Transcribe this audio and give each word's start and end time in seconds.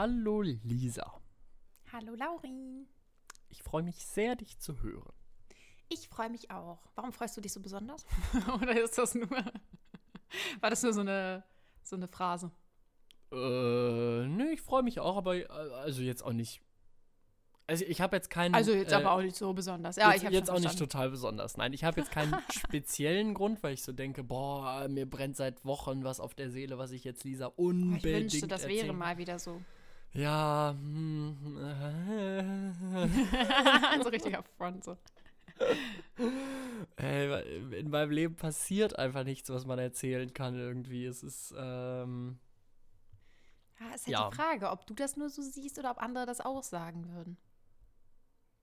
Hallo 0.00 0.42
Lisa. 0.42 1.12
Hallo 1.92 2.14
Laurin. 2.14 2.86
Ich 3.48 3.64
freue 3.64 3.82
mich 3.82 4.06
sehr, 4.06 4.36
dich 4.36 4.56
zu 4.60 4.80
hören. 4.80 5.12
Ich 5.88 6.06
freue 6.08 6.30
mich 6.30 6.52
auch. 6.52 6.78
Warum 6.94 7.12
freust 7.12 7.36
du 7.36 7.40
dich 7.40 7.52
so 7.52 7.58
besonders? 7.60 8.06
Oder 8.62 8.80
ist 8.80 8.96
das 8.96 9.16
nur. 9.16 9.28
War 10.60 10.70
das 10.70 10.84
nur 10.84 10.92
so 10.92 11.00
eine, 11.00 11.42
so 11.82 11.96
eine 11.96 12.06
Phrase? 12.06 12.52
Äh, 13.32 14.28
nee, 14.28 14.52
ich 14.52 14.62
freue 14.62 14.84
mich 14.84 15.00
auch, 15.00 15.16
aber 15.16 15.34
äh, 15.34 15.46
also 15.48 16.00
jetzt 16.02 16.24
auch 16.24 16.32
nicht. 16.32 16.60
Also 17.66 17.84
ich 17.84 18.00
habe 18.00 18.14
jetzt 18.14 18.30
keinen. 18.30 18.54
Also 18.54 18.70
jetzt 18.74 18.92
äh, 18.92 18.94
aber 18.94 19.10
auch 19.10 19.20
nicht 19.20 19.34
so 19.34 19.52
besonders. 19.52 19.96
Ja, 19.96 20.12
jetzt, 20.12 20.18
ich 20.18 20.26
habe 20.26 20.34
jetzt 20.36 20.48
auch 20.48 20.60
nicht 20.60 20.78
total 20.78 21.10
besonders. 21.10 21.56
Nein, 21.56 21.72
ich 21.72 21.82
habe 21.82 22.00
jetzt 22.00 22.12
keinen 22.12 22.36
speziellen 22.52 23.34
Grund, 23.34 23.64
weil 23.64 23.74
ich 23.74 23.82
so 23.82 23.90
denke, 23.90 24.22
boah, 24.22 24.86
mir 24.86 25.10
brennt 25.10 25.36
seit 25.36 25.64
Wochen 25.64 26.04
was 26.04 26.20
auf 26.20 26.36
der 26.36 26.52
Seele, 26.52 26.78
was 26.78 26.92
ich 26.92 27.02
jetzt 27.02 27.24
Lisa 27.24 27.46
unbedingt 27.46 28.04
Ich 28.04 28.04
wünschte, 28.04 28.46
das 28.46 28.62
erzählen- 28.62 28.84
wäre 28.86 28.94
mal 28.96 29.18
wieder 29.18 29.40
so. 29.40 29.60
Ja, 30.12 30.74
hm, 30.78 31.36
so 34.02 34.08
richtiger 34.08 34.42
Front 34.56 34.84
so. 34.84 34.96
Ey, 36.96 37.78
in 37.78 37.90
meinem 37.90 38.10
Leben 38.10 38.36
passiert 38.36 38.98
einfach 38.98 39.24
nichts, 39.24 39.50
was 39.50 39.66
man 39.66 39.78
erzählen 39.78 40.32
kann 40.32 40.54
irgendwie. 40.56 41.04
Es 41.04 41.22
ist, 41.22 41.54
ähm, 41.56 42.38
Ja, 43.80 43.86
ist 43.94 44.06
halt 44.06 44.12
Ja. 44.12 44.30
die 44.30 44.36
Frage, 44.36 44.70
ob 44.70 44.86
du 44.86 44.94
das 44.94 45.16
nur 45.16 45.30
so 45.30 45.42
siehst 45.42 45.78
oder 45.78 45.90
ob 45.92 45.98
andere 45.98 46.26
das 46.26 46.40
auch 46.40 46.62
sagen 46.62 47.08
würden. 47.12 47.36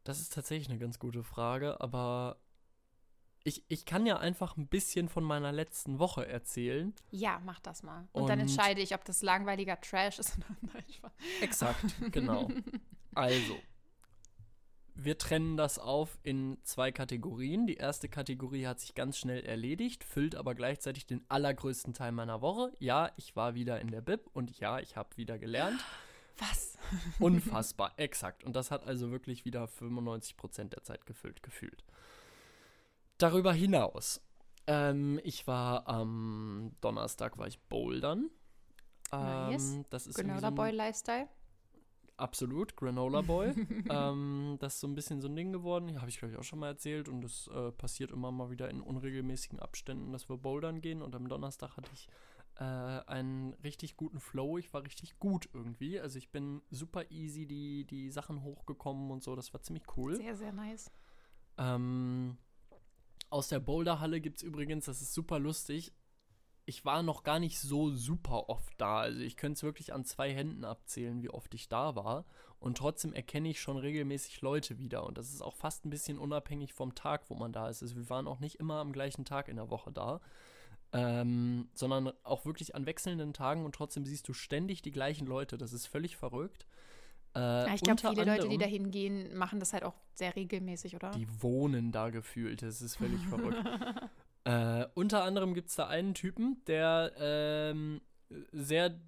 das 0.04 0.20
ist 0.22 0.34
tatsächlich 0.34 0.70
eine 0.70 0.78
ganz 0.80 1.00
gute 1.00 1.24
Frage, 1.24 1.80
aber 1.82 2.38
ich, 3.48 3.64
ich 3.68 3.86
kann 3.86 4.06
ja 4.08 4.18
einfach 4.18 4.58
ein 4.58 4.68
bisschen 4.68 5.08
von 5.08 5.24
meiner 5.24 5.52
letzten 5.52 6.00
Woche 6.00 6.28
erzählen. 6.28 6.94
Ja, 7.12 7.40
mach 7.46 7.60
das 7.62 7.84
mal. 7.84 8.08
Und, 8.12 8.28
dann 8.28 8.40
Und- 8.40 8.48
entscheide 8.48 8.82
ich, 8.82 8.94
ob 8.96 9.06
das 9.06 9.22
langweiliger 9.22 9.80
Trash 9.80 10.20
ist 10.20 10.38
oder. 10.64 10.84
Spaß. 10.92 11.12
Exakt, 11.42 11.86
genau. 12.12 12.50
Also, 13.14 13.56
wir 14.96 15.18
trennen 15.18 15.58
das 15.58 15.78
auf 15.78 16.18
in 16.24 16.58
zwei 16.64 16.92
Kategorien. 16.92 17.68
Die 17.68 17.76
erste 17.76 18.10
Kategorie 18.10 18.66
hat 18.66 18.80
sich 18.80 18.96
ganz 18.96 19.18
schnell 19.18 19.44
erledigt, 19.46 20.04
füllt 20.04 20.36
aber 20.36 20.56
gleichzeitig 20.56 21.06
den 21.06 21.24
allergrößten 21.30 21.94
Teil 21.94 22.14
meiner 22.14 22.42
Woche. 22.42 22.72
Ja, 22.80 23.12
ich 23.18 23.36
war 23.36 23.54
wieder 23.56 23.80
in 23.80 23.92
der 23.92 24.02
Bib 24.02 24.22
und 24.34 24.58
ja, 24.60 24.80
ich 24.80 24.96
habe 24.96 25.16
wieder 25.18 25.38
gelernt. 25.38 25.80
Was? 26.40 26.78
Unfassbar, 27.20 27.94
exakt. 27.98 28.44
Und 28.44 28.56
das 28.56 28.72
hat 28.72 28.86
also 28.88 29.12
wirklich 29.12 29.46
wieder 29.46 29.66
95% 29.66 30.66
der 30.70 30.84
Zeit 30.84 31.06
gefüllt, 31.06 31.44
gefühlt. 31.44 31.84
Darüber 33.18 33.54
hinaus, 33.54 34.22
ähm, 34.68 35.20
ich 35.24 35.48
war 35.48 35.88
am 35.88 36.76
Donnerstag, 36.82 37.38
war 37.38 37.48
ich 37.48 37.60
bouldern. 37.62 38.30
Nice. 39.12 39.74
Ähm, 39.74 39.86
das 39.90 40.08
ist 40.08 40.16
Granola 40.16 40.50
so 40.50 40.56
Boy 40.56 40.72
Lifestyle? 40.72 41.30
Absolut, 42.18 42.76
Granola 42.76 43.22
Boy. 43.22 43.50
ähm, 43.90 44.58
das 44.60 44.76
ist 44.76 44.80
so 44.80 44.88
ein 44.88 44.96
bisschen 44.96 45.22
so 45.22 45.28
ein 45.28 45.36
Ding 45.36 45.52
geworden. 45.52 46.00
Habe 46.00 46.10
ich, 46.10 46.18
glaube 46.18 46.34
ich, 46.34 46.40
auch 46.40 46.44
schon 46.44 46.60
mal 46.60 46.68
erzählt. 46.68 47.10
Und 47.10 47.22
das 47.22 47.48
äh, 47.48 47.72
passiert 47.72 48.12
immer 48.12 48.32
mal 48.32 48.50
wieder 48.50 48.70
in 48.70 48.82
unregelmäßigen 48.82 49.60
Abständen, 49.60 50.12
dass 50.12 50.30
wir 50.30 50.38
bouldern 50.38 50.82
gehen. 50.82 51.02
Und 51.02 51.14
am 51.14 51.28
Donnerstag 51.28 51.76
hatte 51.76 51.92
ich 51.94 52.08
äh, 52.56 52.64
einen 52.64 53.54
richtig 53.64 53.98
guten 53.98 54.20
Flow. 54.20 54.58
Ich 54.58 54.74
war 54.74 54.84
richtig 54.84 55.20
gut 55.20 55.50
irgendwie. 55.54 56.00
Also 56.00 56.18
ich 56.18 56.32
bin 56.32 56.62
super 56.72 57.12
easy 57.12 57.46
die, 57.46 57.86
die 57.86 58.10
Sachen 58.10 58.44
hochgekommen 58.44 59.12
und 59.12 59.22
so. 59.22 59.36
Das 59.36 59.54
war 59.54 59.62
ziemlich 59.62 59.84
cool. 59.98 60.16
Sehr, 60.16 60.38
sehr 60.38 60.54
nice. 60.54 60.90
Ähm, 61.58 62.38
aus 63.30 63.48
der 63.48 63.60
Boulderhalle 63.60 64.22
gibt 64.22 64.38
es 64.38 64.44
übrigens, 64.44 64.86
das 64.86 65.02
ist 65.02 65.14
super 65.14 65.40
lustig. 65.40 65.94
Ich 66.68 66.84
war 66.84 67.04
noch 67.04 67.24
gar 67.24 67.40
nicht 67.40 67.60
so 67.60 67.92
super 67.92 68.50
oft 68.50 68.74
da. 68.78 69.00
Also 69.00 69.20
ich 69.20 69.38
könnte 69.38 69.58
es 69.58 69.64
wirklich 69.64 69.94
an 69.94 70.04
zwei 70.04 70.34
Händen 70.34 70.66
abzählen, 70.66 71.22
wie 71.22 71.30
oft 71.30 71.54
ich 71.54 71.68
da 71.68 71.96
war. 71.96 72.26
Und 72.60 72.78
trotzdem 72.78 73.14
erkenne 73.14 73.50
ich 73.50 73.62
schon 73.62 73.78
regelmäßig 73.78 74.42
Leute 74.42 74.80
wieder. 74.80 75.06
Und 75.06 75.18
das 75.20 75.32
ist 75.32 75.44
auch 75.44 75.54
fast 75.54 75.86
ein 75.86 75.92
bisschen 75.92 76.18
unabhängig 76.18 76.74
vom 76.74 76.96
Tag, 76.96 77.30
wo 77.30 77.36
man 77.36 77.52
da 77.52 77.70
ist. 77.70 77.84
Also 77.84 77.96
wir 77.96 78.10
waren 78.10 78.28
auch 78.28 78.40
nicht 78.40 78.56
immer 78.56 78.80
am 78.80 78.92
gleichen 78.94 79.26
Tag 79.26 79.48
in 79.48 79.58
der 79.58 79.70
Woche 79.70 79.92
da. 79.92 80.22
Ähm, 80.92 81.70
sondern 81.74 82.14
auch 82.24 82.46
wirklich 82.46 82.74
an 82.74 82.86
wechselnden 82.86 83.34
Tagen 83.34 83.66
und 83.66 83.76
trotzdem 83.76 84.06
siehst 84.06 84.28
du 84.28 84.34
ständig 84.34 84.82
die 84.82 84.92
gleichen 84.92 85.28
Leute. 85.28 85.58
Das 85.58 85.74
ist 85.74 85.86
völlig 85.88 86.16
verrückt. 86.16 86.66
Äh, 87.36 87.40
Ja, 87.40 87.74
ich 87.74 87.82
glaube, 87.82 88.02
viele 88.02 88.26
Leute, 88.26 88.48
die 88.48 88.58
da 88.58 88.66
hingehen, 88.66 89.36
machen 89.36 89.60
das 89.60 89.74
halt 89.74 89.84
auch 89.84 89.96
sehr 90.14 90.36
regelmäßig, 90.36 90.96
oder? 90.96 91.12
die 91.12 91.28
wohnen 91.42 91.92
da 91.92 92.10
gefühlt. 92.10 92.62
Das 92.62 92.82
ist 92.82 92.96
völlig 92.96 93.22
verrückt. 93.28 93.64
Äh, 94.46 94.86
unter 94.94 95.24
anderem 95.24 95.54
gibt 95.54 95.70
es 95.70 95.76
da 95.76 95.88
einen 95.88 96.14
Typen, 96.14 96.62
der 96.68 97.12
ähm, 97.20 98.02
sehr 98.52 99.00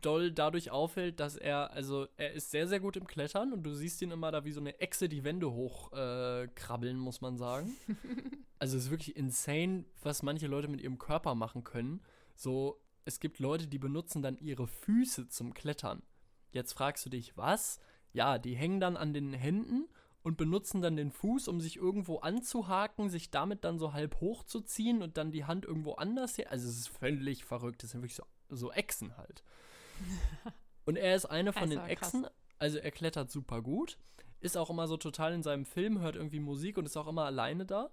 doll 0.00 0.32
dadurch 0.32 0.70
auffällt, 0.70 1.20
dass 1.20 1.36
er, 1.36 1.72
also 1.72 2.06
er 2.16 2.32
ist 2.32 2.50
sehr, 2.50 2.68
sehr 2.68 2.80
gut 2.80 2.96
im 2.96 3.06
Klettern 3.06 3.52
und 3.52 3.62
du 3.62 3.72
siehst 3.72 4.02
ihn 4.02 4.10
immer 4.10 4.30
da 4.30 4.44
wie 4.44 4.52
so 4.52 4.60
eine 4.60 4.78
Echse 4.80 5.08
die 5.08 5.24
Wände 5.24 5.52
hochkrabbeln, 5.52 6.96
äh, 6.96 7.00
muss 7.00 7.20
man 7.20 7.36
sagen. 7.36 7.72
also 8.58 8.76
es 8.76 8.84
ist 8.84 8.90
wirklich 8.90 9.16
insane, 9.16 9.84
was 10.02 10.22
manche 10.22 10.46
Leute 10.46 10.68
mit 10.68 10.80
ihrem 10.80 10.98
Körper 10.98 11.34
machen 11.34 11.64
können. 11.64 12.00
So, 12.36 12.80
es 13.04 13.20
gibt 13.20 13.38
Leute, 13.38 13.66
die 13.66 13.78
benutzen 13.78 14.22
dann 14.22 14.38
ihre 14.38 14.66
Füße 14.66 15.28
zum 15.28 15.54
Klettern. 15.54 16.02
Jetzt 16.52 16.72
fragst 16.72 17.04
du 17.04 17.10
dich, 17.10 17.36
was? 17.36 17.80
Ja, 18.12 18.38
die 18.38 18.54
hängen 18.54 18.80
dann 18.80 18.96
an 18.96 19.12
den 19.12 19.32
Händen 19.32 19.88
und 20.22 20.36
benutzen 20.36 20.82
dann 20.82 20.96
den 20.96 21.10
Fuß, 21.10 21.48
um 21.48 21.60
sich 21.60 21.76
irgendwo 21.76 22.18
anzuhaken, 22.18 23.10
sich 23.10 23.30
damit 23.30 23.64
dann 23.64 23.78
so 23.78 23.92
halb 23.92 24.20
hochzuziehen 24.20 25.02
und 25.02 25.16
dann 25.16 25.32
die 25.32 25.44
Hand 25.44 25.64
irgendwo 25.64 25.94
anders 25.94 26.36
hier. 26.36 26.50
Also 26.50 26.68
es 26.68 26.78
ist 26.78 26.88
völlig 26.88 27.44
verrückt. 27.44 27.82
Das 27.82 27.90
sind 27.90 28.02
wirklich 28.02 28.16
so, 28.16 28.24
so 28.48 28.70
Echsen 28.70 29.16
halt. 29.16 29.42
Und 30.84 30.96
er 30.96 31.14
ist 31.14 31.26
eine 31.26 31.52
von 31.52 31.70
ist 31.70 31.74
den. 31.74 31.80
Echsen. 31.80 32.26
Also 32.58 32.78
er 32.78 32.90
klettert 32.90 33.30
super 33.30 33.62
gut. 33.62 33.98
Ist 34.40 34.56
auch 34.56 34.68
immer 34.68 34.88
so 34.88 34.96
total 34.96 35.32
in 35.32 35.42
seinem 35.44 35.64
Film, 35.64 36.00
hört 36.00 36.16
irgendwie 36.16 36.40
Musik 36.40 36.76
und 36.76 36.86
ist 36.86 36.96
auch 36.96 37.06
immer 37.06 37.24
alleine 37.24 37.64
da. 37.64 37.92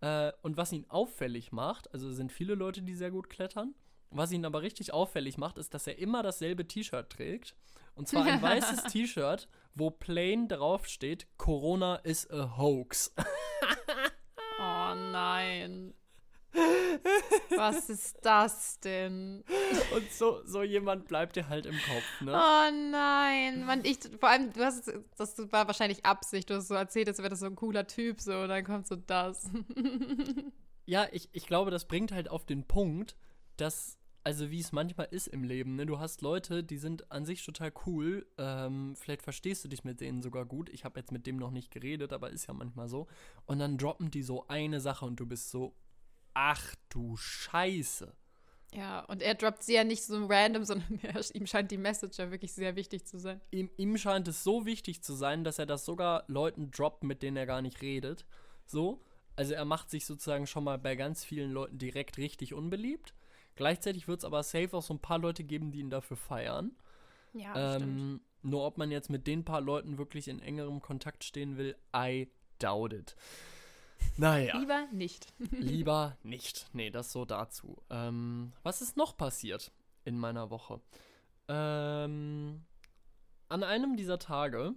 Äh, 0.00 0.32
und 0.42 0.56
was 0.56 0.72
ihn 0.72 0.86
auffällig 0.88 1.50
macht, 1.50 1.92
also 1.92 2.08
es 2.08 2.16
sind 2.16 2.30
viele 2.30 2.54
Leute, 2.54 2.82
die 2.82 2.94
sehr 2.94 3.10
gut 3.10 3.28
klettern. 3.28 3.74
Was 4.14 4.32
ihn 4.32 4.44
aber 4.44 4.62
richtig 4.62 4.92
auffällig 4.92 5.38
macht, 5.38 5.58
ist, 5.58 5.74
dass 5.74 5.86
er 5.86 5.98
immer 5.98 6.22
dasselbe 6.22 6.66
T-Shirt 6.66 7.10
trägt. 7.10 7.56
Und 7.94 8.08
zwar 8.08 8.24
ein 8.24 8.42
weißes 8.42 8.84
T-Shirt, 8.84 9.48
wo 9.74 9.90
plain 9.90 10.48
draufsteht, 10.48 11.26
Corona 11.36 11.96
is 11.96 12.30
a 12.30 12.56
hoax. 12.56 13.14
Oh 14.64 14.94
nein. 14.94 15.92
Was 17.56 17.88
ist 17.88 18.18
das 18.22 18.78
denn? 18.80 19.42
Und 19.94 20.12
so, 20.12 20.40
so 20.44 20.62
jemand 20.62 21.08
bleibt 21.08 21.34
dir 21.34 21.48
halt 21.48 21.66
im 21.66 21.74
Kopf, 21.74 22.20
ne? 22.20 22.32
Oh 22.32 22.70
nein. 22.90 23.64
Man, 23.64 23.84
ich, 23.84 23.98
vor 24.20 24.28
allem, 24.28 24.52
du 24.52 24.64
hast, 24.64 24.92
das 25.16 25.38
war 25.50 25.66
wahrscheinlich 25.66 26.04
Absicht. 26.04 26.48
Du 26.48 26.54
hast 26.54 26.68
so 26.68 26.74
erzählt, 26.74 27.08
als 27.08 27.18
wäre 27.18 27.30
das 27.30 27.40
so 27.40 27.46
ein 27.46 27.56
cooler 27.56 27.86
Typ, 27.86 28.20
so, 28.20 28.38
und 28.40 28.50
dann 28.50 28.64
kommt 28.64 28.86
so 28.86 28.94
das. 28.94 29.50
Ja, 30.84 31.06
ich, 31.10 31.28
ich 31.32 31.46
glaube, 31.46 31.70
das 31.70 31.86
bringt 31.86 32.12
halt 32.12 32.28
auf 32.28 32.44
den 32.44 32.66
Punkt, 32.66 33.16
dass, 33.56 33.98
also 34.24 34.50
wie 34.50 34.60
es 34.60 34.72
manchmal 34.72 35.08
ist 35.10 35.26
im 35.26 35.42
Leben, 35.42 35.76
ne? 35.76 35.86
Du 35.86 35.98
hast 35.98 36.22
Leute, 36.22 36.62
die 36.62 36.78
sind 36.78 37.10
an 37.10 37.24
sich 37.24 37.44
total 37.44 37.72
cool. 37.86 38.26
Ähm, 38.38 38.94
vielleicht 38.96 39.22
verstehst 39.22 39.64
du 39.64 39.68
dich 39.68 39.84
mit 39.84 40.00
denen 40.00 40.22
sogar 40.22 40.44
gut. 40.44 40.68
Ich 40.70 40.84
habe 40.84 41.00
jetzt 41.00 41.12
mit 41.12 41.26
dem 41.26 41.36
noch 41.36 41.50
nicht 41.50 41.70
geredet, 41.70 42.12
aber 42.12 42.30
ist 42.30 42.46
ja 42.46 42.54
manchmal 42.54 42.88
so. 42.88 43.08
Und 43.46 43.58
dann 43.58 43.78
droppen 43.78 44.10
die 44.10 44.22
so 44.22 44.46
eine 44.48 44.80
Sache 44.80 45.04
und 45.04 45.16
du 45.16 45.26
bist 45.26 45.50
so, 45.50 45.74
ach 46.34 46.74
du 46.88 47.16
Scheiße. 47.16 48.14
Ja, 48.74 49.00
und 49.00 49.20
er 49.20 49.34
droppt 49.34 49.62
sie 49.62 49.74
ja 49.74 49.84
nicht 49.84 50.02
so 50.02 50.26
random, 50.26 50.64
sondern 50.64 50.98
er, 51.02 51.20
ihm 51.34 51.46
scheint 51.46 51.70
die 51.70 51.78
Message 51.78 52.18
ja 52.18 52.30
wirklich 52.30 52.52
sehr 52.52 52.76
wichtig 52.76 53.04
zu 53.04 53.18
sein. 53.18 53.40
Ihm, 53.50 53.70
ihm 53.76 53.96
scheint 53.98 54.28
es 54.28 54.44
so 54.44 54.64
wichtig 54.66 55.02
zu 55.02 55.14
sein, 55.14 55.44
dass 55.44 55.58
er 55.58 55.66
das 55.66 55.84
sogar 55.84 56.24
Leuten 56.28 56.70
droppt, 56.70 57.04
mit 57.04 57.22
denen 57.22 57.36
er 57.36 57.46
gar 57.46 57.62
nicht 57.62 57.82
redet. 57.82 58.24
So. 58.66 59.02
Also 59.34 59.54
er 59.54 59.64
macht 59.64 59.90
sich 59.90 60.04
sozusagen 60.04 60.46
schon 60.46 60.64
mal 60.64 60.78
bei 60.78 60.94
ganz 60.94 61.24
vielen 61.24 61.52
Leuten 61.52 61.78
direkt 61.78 62.18
richtig 62.18 62.54
unbeliebt. 62.54 63.14
Gleichzeitig 63.54 64.08
wird 64.08 64.20
es 64.20 64.24
aber 64.24 64.42
safe 64.42 64.76
auch 64.76 64.82
so 64.82 64.94
ein 64.94 65.00
paar 65.00 65.18
Leute 65.18 65.44
geben, 65.44 65.72
die 65.72 65.80
ihn 65.80 65.90
dafür 65.90 66.16
feiern. 66.16 66.72
Ja, 67.32 67.76
stimmt. 67.76 68.00
Ähm, 68.00 68.20
nur 68.42 68.66
ob 68.66 68.78
man 68.78 68.90
jetzt 68.90 69.10
mit 69.10 69.26
den 69.26 69.44
paar 69.44 69.60
Leuten 69.60 69.98
wirklich 69.98 70.28
in 70.28 70.40
engerem 70.40 70.80
Kontakt 70.80 71.24
stehen 71.24 71.56
will, 71.56 71.76
I 71.94 72.28
doubt 72.58 72.92
it. 72.92 73.16
Naja, 74.16 74.58
Lieber 74.58 74.86
nicht. 74.92 75.32
lieber 75.50 76.16
nicht. 76.22 76.66
Nee, 76.72 76.90
das 76.90 77.12
so 77.12 77.24
dazu. 77.24 77.82
Ähm, 77.88 78.52
was 78.62 78.82
ist 78.82 78.96
noch 78.96 79.16
passiert 79.16 79.72
in 80.04 80.18
meiner 80.18 80.50
Woche? 80.50 80.80
Ähm, 81.48 82.64
an 83.48 83.62
einem 83.62 83.96
dieser 83.96 84.18
Tage. 84.18 84.74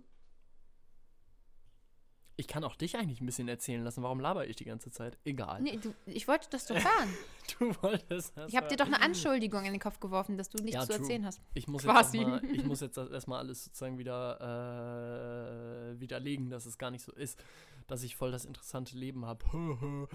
Ich 2.38 2.48
kann 2.48 2.64
auch 2.66 2.76
dich 2.76 2.98
eigentlich 2.98 3.22
ein 3.22 3.26
bisschen 3.26 3.48
erzählen 3.48 3.82
lassen. 3.84 4.04
Warum 4.04 4.20
laber 4.20 4.46
ich 4.48 4.58
die 4.58 4.66
ganze 4.66 4.92
Zeit? 4.92 5.18
Egal. 5.24 5.62
Nee, 5.62 5.78
du, 5.82 5.94
ich 6.06 6.28
wollte 6.28 6.50
das 6.50 6.66
doch 6.66 6.76
hören. 6.76 7.10
Du 7.60 7.72
wolltest 7.84 8.36
das 8.36 8.50
Ich 8.52 8.58
habe 8.58 8.68
dir 8.68 8.76
doch 8.76 8.88
eine 8.88 9.00
Anschuldigung 9.02 9.66
in 9.66 9.72
den 9.72 9.80
Kopf 9.80 10.00
geworfen, 10.00 10.36
dass 10.36 10.50
du 10.50 10.58
nichts 10.58 10.74
Ja, 10.74 10.82
zu 10.82 10.88
true. 10.94 10.98
erzählen 10.98 11.26
hast. 11.26 11.40
Ich 11.54 11.68
muss, 11.68 11.84
Quasi. 11.84 12.18
Jetzt 12.18 12.28
mal, 12.28 12.44
ich 12.52 12.64
muss 12.66 12.82
jetzt 12.82 12.98
erstmal 12.98 13.40
alles 13.40 13.66
sozusagen 13.66 14.00
wieder 14.00 15.94
äh, 15.94 16.00
widerlegen, 16.00 16.50
dass 16.50 16.66
es 16.66 16.80
gar 16.80 16.90
nicht 16.90 17.04
so 17.04 17.12
ist, 17.14 17.40
dass 17.88 18.02
ich 18.02 18.16
voll 18.16 18.32
das 18.32 18.46
interessante 18.46 18.98
Leben 18.98 19.26
habe. 19.26 19.46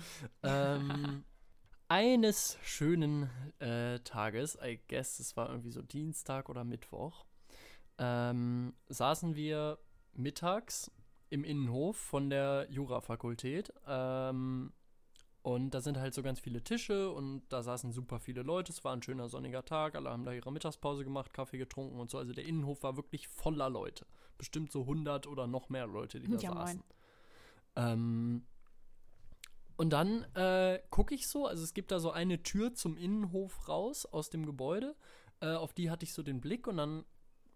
ähm, 0.42 1.24
eines 1.88 2.58
schönen 2.62 3.30
äh, 3.60 4.00
Tages, 4.00 4.58
I 4.62 4.80
guess, 4.88 5.20
es 5.20 5.36
war 5.36 5.48
irgendwie 5.50 5.70
so 5.70 5.82
Dienstag 5.82 6.48
oder 6.48 6.64
Mittwoch, 6.64 7.24
ähm, 7.98 8.74
saßen 8.88 9.34
wir 9.36 9.78
mittags 10.12 10.90
im 11.30 11.44
Innenhof 11.44 11.96
von 11.96 12.28
der 12.28 12.66
Jurafakultät. 12.70 13.72
Ähm, 13.86 14.72
und 15.42 15.70
da 15.70 15.80
sind 15.80 15.96
halt 15.96 16.12
so 16.12 16.22
ganz 16.22 16.38
viele 16.38 16.62
Tische 16.62 17.10
und 17.10 17.42
da 17.48 17.62
saßen 17.62 17.92
super 17.92 18.18
viele 18.18 18.42
Leute. 18.42 18.72
Es 18.72 18.84
war 18.84 18.92
ein 18.92 19.02
schöner 19.02 19.28
sonniger 19.28 19.64
Tag. 19.64 19.94
Alle 19.94 20.10
haben 20.10 20.24
da 20.24 20.32
ihre 20.32 20.52
Mittagspause 20.52 21.02
gemacht, 21.02 21.32
Kaffee 21.32 21.56
getrunken 21.56 21.98
und 21.98 22.10
so. 22.10 22.18
Also 22.18 22.34
der 22.34 22.44
Innenhof 22.44 22.82
war 22.82 22.96
wirklich 22.96 23.26
voller 23.28 23.70
Leute. 23.70 24.06
Bestimmt 24.36 24.70
so 24.70 24.82
100 24.82 25.26
oder 25.26 25.46
noch 25.46 25.70
mehr 25.70 25.86
Leute, 25.86 26.20
die 26.20 26.28
da 26.28 26.36
ja, 26.36 26.52
saßen. 26.52 26.82
Ähm, 27.76 28.44
und 29.76 29.90
dann 29.90 30.24
äh, 30.34 30.80
gucke 30.90 31.14
ich 31.14 31.26
so, 31.26 31.46
also 31.46 31.64
es 31.64 31.72
gibt 31.72 31.90
da 31.90 32.00
so 32.00 32.10
eine 32.10 32.42
Tür 32.42 32.74
zum 32.74 32.98
Innenhof 32.98 33.66
raus 33.66 34.04
aus 34.04 34.28
dem 34.28 34.44
Gebäude. 34.44 34.94
Äh, 35.40 35.54
auf 35.54 35.72
die 35.72 35.90
hatte 35.90 36.04
ich 36.04 36.12
so 36.12 36.22
den 36.22 36.42
Blick 36.42 36.66
und 36.66 36.76
dann 36.76 37.06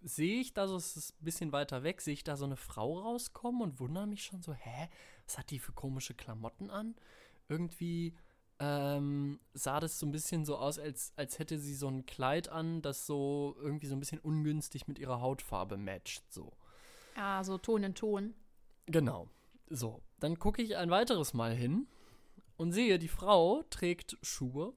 sehe 0.05 0.41
ich 0.41 0.55
da 0.55 0.69
so, 0.69 0.77
es 0.77 0.97
ist 0.97 1.21
ein 1.21 1.25
bisschen 1.25 1.53
weiter 1.53 1.83
weg, 1.83 2.01
sehe 2.01 2.15
ich 2.15 2.25
da 2.25 2.37
so 2.37 2.45
eine 2.45 2.57
Frau 2.57 3.01
rauskommen 3.01 3.63
und 3.63 3.81
wundere 3.81 4.07
mich 4.07 4.25
schon 4.25 4.43
so, 4.43 4.53
hä, 4.53 4.89
was 5.27 5.39
hat 5.39 5.51
die 5.51 5.59
für 5.59 5.73
komische 5.73 6.15
Klamotten 6.15 6.71
an? 6.71 6.95
irgendwie 7.49 8.15
ähm, 8.61 9.41
sah 9.53 9.81
das 9.81 9.99
so 9.99 10.07
ein 10.07 10.13
bisschen 10.13 10.45
so 10.45 10.57
aus, 10.57 10.79
als, 10.79 11.13
als 11.17 11.39
hätte 11.39 11.59
sie 11.59 11.75
so 11.75 11.89
ein 11.89 12.07
Kleid 12.07 12.49
an, 12.49 12.83
das 12.83 13.07
so 13.07 13.57
irgendwie 13.61 13.87
so 13.87 13.97
ein 13.97 14.01
bisschen 14.01 14.21
ungünstig 14.21 14.87
mit 14.87 14.99
ihrer 14.99 15.21
Hautfarbe 15.21 15.77
matcht. 15.77 16.33
So. 16.33 16.53
Ah, 17.17 17.43
so 17.43 17.59
Ton 17.59 17.83
in 17.83 17.95
Ton. 17.95 18.35
Genau. 18.87 19.29
So, 19.69 20.03
dann 20.21 20.39
gucke 20.39 20.63
ich 20.63 20.77
ein 20.77 20.91
weiteres 20.91 21.35
Mal 21.35 21.55
hin 21.55 21.89
und 22.57 22.73
sehe, 22.73 22.99
die 22.99 23.09
Frau 23.09 23.65
trägt 23.71 24.19
Schuhe. 24.23 24.75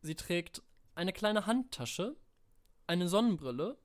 Sie 0.00 0.14
trägt 0.14 0.62
eine 0.94 1.12
kleine 1.12 1.46
Handtasche, 1.46 2.16
eine 2.86 3.08
Sonnenbrille 3.08 3.78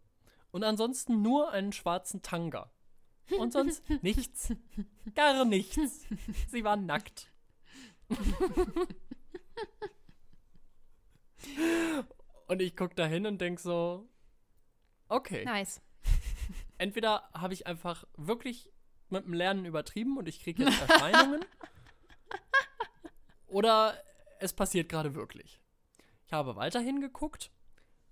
und 0.52 0.64
ansonsten 0.64 1.22
nur 1.22 1.52
einen 1.52 1.74
schwarzen 1.74 2.22
Tanga. 2.22 2.72
Und 3.38 3.52
sonst 3.54 3.84
nichts. 4.02 4.54
Gar 5.16 5.46
nichts. 5.46 6.06
Sie 6.48 6.64
war 6.64 6.78
nackt. 6.78 7.32
und 12.48 12.62
ich 12.62 12.76
gucke 12.76 12.96
da 12.96 13.06
hin 13.06 13.26
und 13.26 13.42
denke 13.42 13.62
so, 13.62 14.08
okay. 15.10 15.44
Nice. 15.44 15.82
Entweder 16.78 17.30
habe 17.34 17.54
ich 17.54 17.68
einfach 17.68 18.06
wirklich 18.16 18.72
mit 19.10 19.26
dem 19.26 19.34
Lernen 19.34 19.66
übertrieben 19.66 20.18
und 20.18 20.28
ich 20.28 20.42
kriege 20.42 20.64
jetzt 20.64 20.82
Erscheinungen. 20.82 21.44
oder 23.48 24.02
es 24.40 24.54
passiert 24.54 24.90
gerade 24.90 25.16
wirklich. 25.16 25.62
Ich 26.26 26.34
habe 26.34 26.56
weiterhin 26.56 27.02
geguckt. 27.02 27.52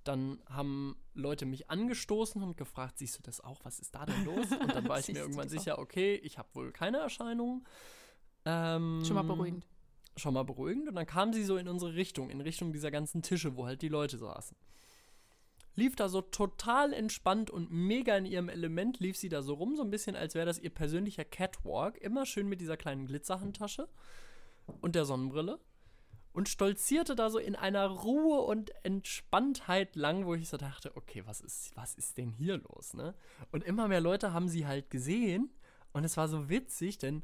Dann 0.06 0.42
haben 0.50 0.96
Leute 1.14 1.46
mich 1.46 1.70
angestoßen 1.70 2.42
und 2.42 2.58
gefragt, 2.58 3.00
siehst 3.00 3.18
du 3.18 3.22
das 3.22 3.42
auch? 3.42 3.60
Was 3.64 3.80
ist 3.80 3.94
da 3.94 4.06
denn 4.06 4.26
los? 4.26 4.52
Und 4.52 4.74
dann 4.74 4.88
war 4.88 5.00
ich 5.00 5.08
mir 5.08 5.20
irgendwann 5.20 5.50
sicher, 5.50 5.80
okay, 5.80 6.16
ich 6.16 6.38
habe 6.38 6.50
wohl 6.54 6.72
keine 6.72 6.98
Erscheinungen. 6.98 7.66
Ähm, 8.46 9.04
Schon 9.06 9.16
mal 9.16 9.24
beruhigend 9.24 9.66
schon 10.18 10.34
mal 10.34 10.44
beruhigend. 10.44 10.88
Und 10.88 10.96
dann 10.96 11.06
kam 11.06 11.34
sie 11.34 11.44
so 11.44 11.58
in 11.58 11.68
unsere 11.68 11.96
Richtung, 11.96 12.30
in 12.30 12.42
Richtung 12.42 12.74
dieser 12.74 12.92
ganzen 12.92 13.22
Tische, 13.22 13.56
wo 13.56 13.66
halt 13.66 13.82
die 13.82 13.90
Leute 13.90 14.18
saßen. 14.18 14.56
Lief 15.76 15.96
da 15.96 16.08
so 16.08 16.22
total 16.22 16.94
entspannt 16.94 17.50
und 17.52 17.70
mega 17.70 18.16
in 18.16 18.26
ihrem 18.26 18.48
Element, 18.48 19.00
lief 19.02 19.18
sie 19.18 19.28
da 19.28 19.42
so 19.42 19.56
rum, 19.56 19.76
so 19.76 19.84
ein 19.84 19.90
bisschen, 19.90 20.16
als 20.16 20.34
wäre 20.34 20.46
das 20.46 20.58
ihr 20.60 20.70
persönlicher 20.70 21.26
Catwalk. 21.26 21.98
Immer 21.98 22.26
schön 22.26 22.48
mit 22.48 22.62
dieser 22.62 22.78
kleinen 22.78 23.08
Glitzerhandtasche 23.08 23.90
und 24.80 24.96
der 24.96 25.04
Sonnenbrille. 25.04 25.60
Und 26.36 26.50
stolzierte 26.50 27.16
da 27.16 27.30
so 27.30 27.40
in 27.40 27.56
einer 27.56 27.88
Ruhe 27.88 28.42
und 28.42 28.70
Entspanntheit 28.84 29.96
lang, 29.96 30.26
wo 30.26 30.36
ich 30.36 30.50
so 30.50 30.58
dachte, 30.58 30.92
okay, 30.98 31.24
was 31.26 31.40
ist, 31.40 31.72
was 31.78 31.96
ist 31.96 32.18
denn 32.18 32.30
hier 32.30 32.58
los, 32.58 32.94
ne? 32.94 33.16
Und 33.54 33.64
immer 33.64 33.88
mehr 33.88 34.02
Leute 34.02 34.34
haben 34.34 34.50
sie 34.50 34.68
halt 34.68 34.90
gesehen. 34.90 35.50
Und 35.94 36.04
es 36.04 36.18
war 36.18 36.28
so 36.28 36.50
witzig, 36.50 36.98
denn 36.98 37.24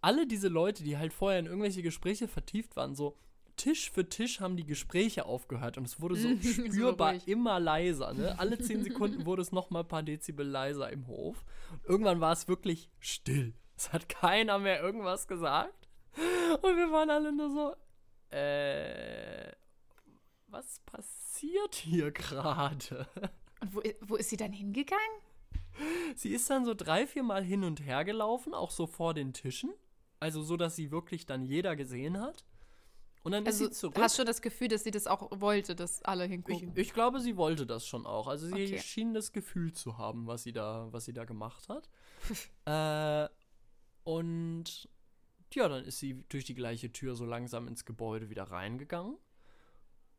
alle 0.00 0.26
diese 0.26 0.48
Leute, 0.48 0.82
die 0.82 0.98
halt 0.98 1.12
vorher 1.12 1.38
in 1.38 1.46
irgendwelche 1.46 1.82
Gespräche 1.82 2.26
vertieft 2.26 2.74
waren, 2.74 2.96
so 2.96 3.16
Tisch 3.54 3.92
für 3.92 4.08
Tisch 4.08 4.40
haben 4.40 4.56
die 4.56 4.66
Gespräche 4.66 5.24
aufgehört 5.24 5.78
und 5.78 5.86
es 5.86 6.00
wurde 6.00 6.16
so 6.16 6.28
spürbar 6.42 7.20
so 7.20 7.30
immer 7.30 7.60
leiser. 7.60 8.12
Ne? 8.12 8.36
Alle 8.40 8.58
zehn 8.58 8.82
Sekunden 8.82 9.24
wurde 9.24 9.42
es 9.42 9.52
noch 9.52 9.70
mal 9.70 9.80
ein 9.80 9.88
paar 9.88 10.02
Dezibel 10.02 10.44
leiser 10.44 10.90
im 10.90 11.06
Hof. 11.06 11.44
Und 11.70 11.88
irgendwann 11.88 12.20
war 12.20 12.32
es 12.32 12.48
wirklich 12.48 12.90
still. 12.98 13.54
Es 13.76 13.92
hat 13.92 14.08
keiner 14.08 14.58
mehr 14.58 14.82
irgendwas 14.82 15.28
gesagt. 15.28 15.88
Und 16.60 16.76
wir 16.76 16.90
waren 16.90 17.10
alle 17.10 17.32
nur 17.32 17.50
so, 17.50 17.74
äh, 18.32 19.52
was 20.48 20.80
passiert 20.80 21.74
hier 21.74 22.10
gerade? 22.12 23.06
Und 23.60 23.74
wo, 23.74 23.82
wo 24.00 24.16
ist 24.16 24.30
sie 24.30 24.36
dann 24.36 24.52
hingegangen? 24.52 25.20
Sie 26.16 26.30
ist 26.30 26.50
dann 26.50 26.64
so 26.64 26.74
drei, 26.74 27.06
vier 27.06 27.22
Mal 27.22 27.42
hin 27.42 27.64
und 27.64 27.84
her 27.84 28.04
gelaufen, 28.04 28.54
auch 28.54 28.70
so 28.70 28.86
vor 28.86 29.14
den 29.14 29.32
Tischen. 29.32 29.72
Also 30.20 30.42
so, 30.42 30.56
dass 30.56 30.76
sie 30.76 30.90
wirklich 30.90 31.26
dann 31.26 31.44
jeder 31.44 31.74
gesehen 31.76 32.20
hat. 32.20 32.44
Und 33.24 33.32
dann 33.32 33.46
also, 33.46 33.64
ist 33.64 33.74
sie 33.74 33.80
zurück. 33.80 33.98
Hast 33.98 34.18
du 34.18 34.24
das 34.24 34.42
Gefühl, 34.42 34.68
dass 34.68 34.84
sie 34.84 34.90
das 34.90 35.06
auch 35.06 35.30
wollte, 35.40 35.74
dass 35.74 36.02
alle 36.02 36.24
hingucken? 36.24 36.72
Ich, 36.74 36.88
ich 36.88 36.92
glaube, 36.92 37.20
sie 37.20 37.36
wollte 37.36 37.66
das 37.66 37.86
schon 37.86 38.04
auch. 38.04 38.26
Also 38.26 38.46
sie 38.46 38.52
okay. 38.52 38.78
schien 38.78 39.14
das 39.14 39.32
Gefühl 39.32 39.72
zu 39.72 39.96
haben, 39.98 40.26
was 40.26 40.42
sie 40.42 40.52
da, 40.52 40.88
was 40.90 41.04
sie 41.04 41.12
da 41.12 41.24
gemacht 41.24 41.68
hat. 41.68 41.88
äh, 42.66 43.28
und 44.04 44.88
ja, 45.54 45.68
dann 45.68 45.84
ist 45.84 45.98
sie 45.98 46.24
durch 46.28 46.44
die 46.44 46.54
gleiche 46.54 46.92
Tür 46.92 47.14
so 47.14 47.24
langsam 47.24 47.68
ins 47.68 47.84
Gebäude 47.84 48.30
wieder 48.30 48.44
reingegangen. 48.44 49.16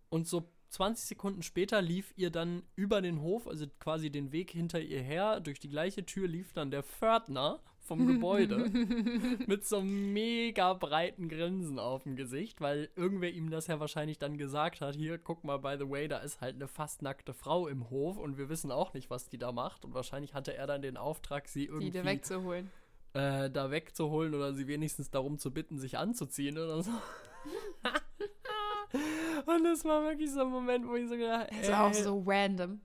Und 0.10 0.28
so 0.28 0.50
20 0.70 1.06
Sekunden 1.06 1.44
später 1.44 1.82
lief 1.82 2.14
ihr 2.16 2.32
dann 2.32 2.64
über 2.76 3.02
den 3.02 3.22
Hof, 3.22 3.48
also 3.48 3.66
quasi 3.80 4.10
den 4.10 4.32
Weg 4.32 4.52
hinter 4.52 4.82
ihr 4.82 5.02
her, 5.02 5.40
durch 5.40 5.60
die 5.60 5.70
gleiche 5.70 6.06
Tür 6.06 6.28
lief 6.28 6.52
dann 6.54 6.72
der 6.72 6.84
Pförtner 6.84 7.62
vom 7.84 8.08
Gebäude 8.08 8.58
mit 9.48 9.66
so 9.66 9.80
einem 9.80 10.14
mega 10.14 10.74
breiten 10.74 11.30
Grinsen 11.30 11.78
auf 11.80 12.04
dem 12.04 12.16
Gesicht, 12.16 12.62
weil 12.62 12.90
irgendwer 12.96 13.32
ihm 13.32 13.52
das 13.52 13.68
ja 13.68 13.80
wahrscheinlich 13.80 14.18
dann 14.18 14.38
gesagt 14.38 14.82
hat, 14.82 14.96
hier, 14.96 15.18
guck 15.18 15.44
mal, 15.44 15.58
by 15.58 15.76
the 15.78 15.90
way, 15.90 16.08
da 16.08 16.20
ist 16.20 16.42
halt 16.42 16.56
eine 16.56 16.68
fast 16.68 17.02
nackte 17.02 17.34
Frau 17.34 17.68
im 17.68 17.90
Hof 17.90 18.18
und 18.18 18.38
wir 18.38 18.50
wissen 18.50 18.72
auch 18.72 18.94
nicht, 18.94 19.10
was 19.10 19.28
die 19.30 19.38
da 19.38 19.52
macht 19.52 19.86
und 19.86 19.94
wahrscheinlich 19.94 20.34
hatte 20.34 20.56
er 20.56 20.66
dann 20.66 20.82
den 20.82 20.98
Auftrag, 20.98 21.48
sie 21.48 21.66
irgendwie 21.66 21.92
die 21.92 22.06
wegzuholen. 22.06 22.72
Äh, 23.14 23.52
da 23.52 23.70
wegzuholen 23.70 24.34
oder 24.34 24.54
sie 24.54 24.68
wenigstens 24.68 25.12
darum 25.12 25.38
zu 25.38 25.52
bitten, 25.52 25.78
sich 25.78 25.98
anzuziehen 25.98 26.58
oder 26.58 26.82
so. 26.82 26.92
und 29.46 29.64
das 29.64 29.86
war 29.86 30.04
wirklich 30.04 30.32
so 30.32 30.42
ein 30.42 30.50
Moment, 30.50 30.88
wo 30.88 30.96
ich 30.96 31.08
so 31.08 31.16
gedacht 31.16 31.52
habe, 31.52 31.62
Das 31.62 31.72
war 31.72 31.86
auch 31.86 31.94
so 31.94 32.24
random. 32.26 32.82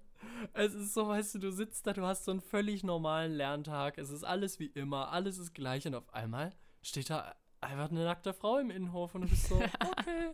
Es 0.52 0.74
ist 0.74 0.94
so, 0.94 1.08
weißt 1.08 1.34
du, 1.34 1.38
du 1.38 1.50
sitzt 1.50 1.86
da, 1.86 1.92
du 1.92 2.02
hast 2.02 2.24
so 2.24 2.30
einen 2.30 2.40
völlig 2.40 2.84
normalen 2.84 3.32
Lerntag, 3.32 3.98
es 3.98 4.10
ist 4.10 4.24
alles 4.24 4.58
wie 4.58 4.66
immer, 4.66 5.12
alles 5.12 5.38
ist 5.38 5.54
gleich 5.54 5.86
und 5.86 5.94
auf 5.94 6.12
einmal 6.12 6.52
steht 6.82 7.10
da 7.10 7.34
einfach 7.60 7.90
eine 7.90 8.04
nackte 8.04 8.32
Frau 8.32 8.58
im 8.58 8.70
Innenhof 8.70 9.14
und 9.14 9.22
du 9.22 9.28
bist 9.28 9.48
so, 9.48 9.56
okay, 9.56 10.30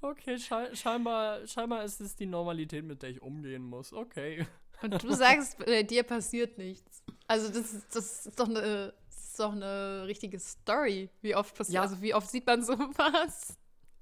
okay, 0.00 0.38
schei 0.38 0.74
scheinbar, 0.74 1.46
scheinbar 1.46 1.84
ist 1.84 2.00
es 2.00 2.16
die 2.16 2.26
Normalität, 2.26 2.84
mit 2.84 3.02
der 3.02 3.10
ich 3.10 3.22
umgehen 3.22 3.64
muss, 3.64 3.92
okay. 3.92 4.46
Und 4.82 5.02
du 5.02 5.12
sagst, 5.12 5.58
bei 5.58 5.82
dir 5.82 6.04
passiert 6.04 6.56
nichts. 6.56 7.04
Also 7.26 7.48
das, 7.48 7.86
das 7.92 8.26
ist 8.26 8.40
doch 8.40 8.48
eine, 8.48 8.94
ist 9.30 9.40
doch 9.40 9.52
eine 9.52 10.04
richtige 10.06 10.38
Story. 10.38 11.08
Wie 11.22 11.34
oft 11.34 11.56
passiert, 11.56 11.74
ja. 11.74 11.82
also 11.82 12.02
wie 12.02 12.14
oft 12.14 12.28
sieht 12.28 12.46
man 12.46 12.62
sowas? 12.62 13.56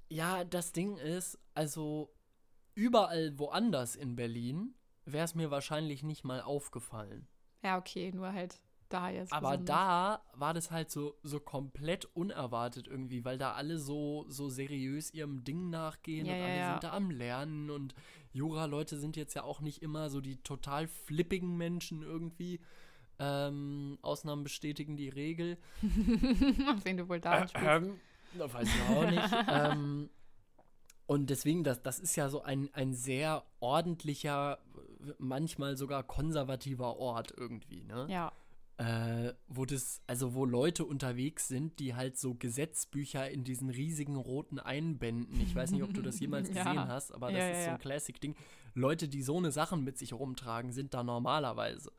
Ja, 0.09 0.43
das 0.43 0.71
Ding 0.71 0.97
ist, 0.97 1.37
also 1.53 2.09
überall 2.73 3.37
woanders 3.37 3.95
in 3.95 4.15
Berlin 4.15 4.73
wäre 5.05 5.25
es 5.25 5.35
mir 5.35 5.51
wahrscheinlich 5.51 6.03
nicht 6.03 6.23
mal 6.23 6.41
aufgefallen. 6.41 7.27
Ja, 7.63 7.77
okay, 7.77 8.11
nur 8.11 8.33
halt 8.33 8.59
da 8.89 9.09
jetzt. 9.09 9.31
Aber 9.31 9.51
besonders. 9.51 9.75
da 9.75 10.23
war 10.33 10.53
das 10.53 10.71
halt 10.71 10.89
so, 10.89 11.15
so 11.21 11.39
komplett 11.39 12.05
unerwartet 12.15 12.87
irgendwie, 12.87 13.23
weil 13.23 13.37
da 13.37 13.53
alle 13.53 13.77
so, 13.77 14.25
so 14.29 14.49
seriös 14.49 15.13
ihrem 15.13 15.43
Ding 15.43 15.69
nachgehen 15.69 16.25
ja, 16.25 16.33
und 16.33 16.41
alle 16.41 16.57
ja. 16.57 16.71
sind 16.71 16.83
da 16.83 16.93
am 16.93 17.11
Lernen 17.11 17.69
und 17.69 17.93
Jura-Leute 18.31 18.97
sind 18.97 19.15
jetzt 19.15 19.35
ja 19.35 19.43
auch 19.43 19.61
nicht 19.61 19.81
immer 19.81 20.09
so 20.09 20.21
die 20.21 20.41
total 20.41 20.87
flippigen 20.87 21.55
Menschen 21.55 22.01
irgendwie. 22.01 22.59
Ähm, 23.19 23.97
Ausnahmen 24.01 24.43
bestätigen 24.43 24.95
die 24.95 25.09
Regel. 25.09 25.57
Auf 26.73 26.85
wen 26.85 26.97
du 26.97 27.09
wohl 27.09 27.19
da 27.19 27.43
äh, 27.43 27.47
ähm, 27.77 27.99
Das 28.37 28.53
weiß 28.53 28.67
ich 28.67 28.95
auch 28.95 29.09
nicht. 29.09 29.35
ähm, 29.49 30.09
und 31.05 31.29
deswegen, 31.29 31.63
das, 31.63 31.81
das 31.81 31.99
ist 31.99 32.15
ja 32.15 32.29
so 32.29 32.43
ein, 32.43 32.69
ein 32.73 32.93
sehr 32.93 33.43
ordentlicher, 33.59 34.59
manchmal 35.17 35.75
sogar 35.75 36.03
konservativer 36.03 36.97
Ort 36.97 37.33
irgendwie, 37.35 37.83
ne? 37.83 38.05
Ja. 38.09 38.31
Äh, 38.77 39.33
wo 39.47 39.65
das, 39.65 40.01
also 40.07 40.35
wo 40.35 40.45
Leute 40.45 40.85
unterwegs 40.85 41.49
sind, 41.49 41.79
die 41.79 41.95
halt 41.95 42.17
so 42.17 42.35
Gesetzbücher 42.35 43.29
in 43.29 43.43
diesen 43.43 43.69
riesigen 43.69 44.15
roten 44.15 44.59
Einbänden, 44.59 45.41
ich 45.41 45.53
weiß 45.53 45.71
nicht, 45.71 45.83
ob 45.83 45.93
du 45.93 46.01
das 46.01 46.19
jemals 46.19 46.47
gesehen 46.53 46.75
ja. 46.75 46.87
hast, 46.87 47.11
aber 47.11 47.31
das 47.31 47.39
ja, 47.39 47.49
ist 47.49 47.65
so 47.65 47.71
ein 47.71 47.79
Classic-Ding. 47.79 48.35
Leute, 48.75 49.09
die 49.09 49.23
so 49.23 49.35
eine 49.35 49.51
Sachen 49.51 49.83
mit 49.83 49.97
sich 49.97 50.13
rumtragen, 50.13 50.71
sind 50.71 50.93
da 50.93 51.03
normalerweise. 51.03 51.91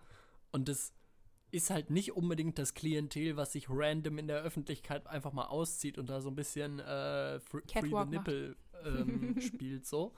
Und 0.53 0.69
das 0.69 0.95
ist 1.51 1.71
halt 1.71 1.91
nicht 1.91 2.13
unbedingt 2.13 2.59
das 2.59 2.75
Klientel, 2.75 3.37
was 3.37 3.53
sich 3.53 3.69
random 3.69 4.19
in 4.19 4.29
der 4.29 4.43
Öffentlichkeit 4.43 5.07
einfach 5.07 5.33
mal 5.33 5.47
auszieht 5.47 5.99
und 5.99 6.09
da 6.09 6.21
so 6.21 6.31
ein 6.31 6.37
bisschen 6.37 6.81
äh, 6.81 7.41
Free 7.41 7.63
the 7.73 8.07
Nipple 8.07 8.57
ähm, 8.85 9.41
spielt 9.41 9.87
so. 9.87 10.15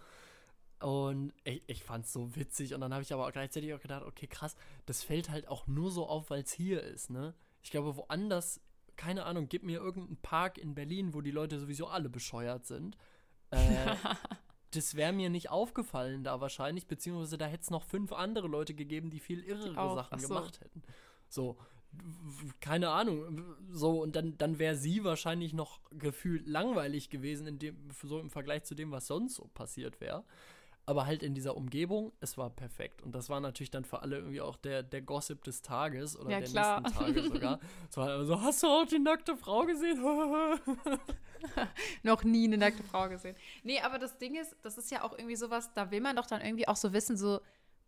Und 0.80 1.32
ich, 1.44 1.62
ich 1.66 1.84
fand 1.84 2.06
es 2.06 2.12
so 2.12 2.34
witzig. 2.34 2.74
Und 2.74 2.80
dann 2.80 2.92
habe 2.92 3.02
ich 3.02 3.12
aber 3.12 3.26
auch 3.26 3.32
gleichzeitig 3.32 3.72
auch 3.72 3.80
gedacht, 3.80 4.04
okay, 4.04 4.26
krass, 4.26 4.56
das 4.86 5.02
fällt 5.02 5.30
halt 5.30 5.48
auch 5.48 5.66
nur 5.66 5.90
so 5.90 6.06
auf, 6.06 6.30
weil 6.30 6.42
es 6.42 6.52
hier 6.52 6.82
ist, 6.82 7.10
ne? 7.10 7.34
Ich 7.62 7.70
glaube, 7.70 7.96
woanders, 7.96 8.60
keine 8.96 9.24
Ahnung, 9.24 9.48
gib 9.48 9.62
mir 9.62 9.78
irgendeinen 9.78 10.16
Park 10.16 10.58
in 10.58 10.74
Berlin, 10.74 11.14
wo 11.14 11.20
die 11.20 11.30
Leute 11.30 11.60
sowieso 11.60 11.86
alle 11.86 12.08
bescheuert 12.08 12.66
sind. 12.66 12.96
Äh, 13.50 13.58
das 14.72 14.96
wäre 14.96 15.12
mir 15.12 15.30
nicht 15.30 15.50
aufgefallen 15.50 16.24
da 16.24 16.40
wahrscheinlich, 16.40 16.88
beziehungsweise 16.88 17.38
da 17.38 17.46
hätte 17.46 17.62
es 17.62 17.70
noch 17.70 17.84
fünf 17.84 18.12
andere 18.12 18.48
Leute 18.48 18.74
gegeben, 18.74 19.10
die 19.10 19.20
viel 19.20 19.44
irrere 19.44 19.94
Sachen 19.94 20.16
ach 20.16 20.18
so. 20.18 20.28
gemacht 20.28 20.60
hätten. 20.60 20.82
So, 21.32 21.56
keine 22.60 22.90
Ahnung, 22.90 23.44
so 23.70 24.02
und 24.02 24.16
dann, 24.16 24.36
dann 24.38 24.58
wäre 24.58 24.76
sie 24.76 25.04
wahrscheinlich 25.04 25.52
noch 25.52 25.80
gefühlt 25.90 26.46
langweilig 26.46 27.10
gewesen, 27.10 27.46
in 27.46 27.58
dem, 27.58 27.76
so 28.02 28.18
im 28.18 28.30
Vergleich 28.30 28.64
zu 28.64 28.74
dem, 28.74 28.90
was 28.92 29.06
sonst 29.06 29.36
so 29.36 29.48
passiert 29.54 30.00
wäre. 30.00 30.24
Aber 30.84 31.06
halt 31.06 31.22
in 31.22 31.32
dieser 31.32 31.56
Umgebung, 31.56 32.12
es 32.20 32.36
war 32.36 32.50
perfekt. 32.50 33.02
Und 33.02 33.14
das 33.14 33.30
war 33.30 33.40
natürlich 33.40 33.70
dann 33.70 33.84
für 33.84 34.02
alle 34.02 34.16
irgendwie 34.16 34.40
auch 34.40 34.56
der, 34.56 34.82
der 34.82 35.00
Gossip 35.00 35.44
des 35.44 35.62
Tages 35.62 36.18
oder 36.18 36.30
Ja, 36.30 36.40
der 36.40 36.48
klar. 36.48 36.80
nächsten 36.80 36.98
Tage 36.98 37.22
sogar. 37.22 37.60
Es 37.88 37.96
war 37.96 38.08
also, 38.08 38.40
hast 38.40 38.62
du 38.64 38.66
auch 38.66 38.86
die 38.86 38.98
nackte 38.98 39.36
Frau 39.36 39.64
gesehen? 39.64 40.02
Noch 42.02 42.24
nie 42.24 42.46
eine 42.46 42.58
nackte 42.58 42.82
Frau 42.82 43.08
gesehen. 43.08 43.36
Nee, 43.62 43.80
aber 43.80 43.98
das 43.98 44.18
Ding 44.18 44.34
ist, 44.34 44.56
das 44.62 44.76
ist 44.76 44.90
ja 44.90 45.04
auch 45.04 45.16
irgendwie 45.16 45.36
sowas, 45.36 45.72
da 45.74 45.90
will 45.90 46.00
man 46.00 46.16
doch 46.16 46.26
dann 46.26 46.40
irgendwie 46.40 46.66
auch 46.66 46.76
so 46.76 46.92
wissen, 46.92 47.16
so, 47.16 47.40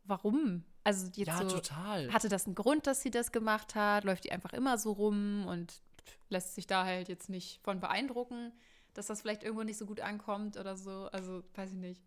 warum? 0.05 0.65
Also 0.85 1.07
jetzt 1.15 1.27
ja, 1.27 1.39
so, 1.49 1.57
total. 1.57 2.13
hatte 2.13 2.29
das 2.29 2.47
einen 2.47 2.55
Grund, 2.55 2.87
dass 2.87 3.03
sie 3.03 3.11
das 3.11 3.33
gemacht 3.33 3.75
hat? 3.75 4.05
Läuft 4.05 4.25
die 4.25 4.33
einfach 4.33 4.53
immer 4.53 4.77
so 4.79 4.93
rum 4.93 5.47
und 5.47 5.81
lässt 6.29 6.55
sich 6.55 6.67
da 6.67 6.85
halt 6.85 7.09
jetzt 7.09 7.31
nicht 7.31 7.61
von 7.63 7.81
beeindrucken, 7.81 8.53
dass 8.93 9.07
das 9.07 9.23
vielleicht 9.23 9.43
irgendwo 9.43 9.63
nicht 9.63 9.79
so 9.79 9.87
gut 9.87 10.01
ankommt 10.01 10.57
oder 10.57 10.77
so? 10.77 11.09
Also, 11.13 11.43
weiß 11.55 11.71
ich 11.73 11.79
nicht. 11.79 12.03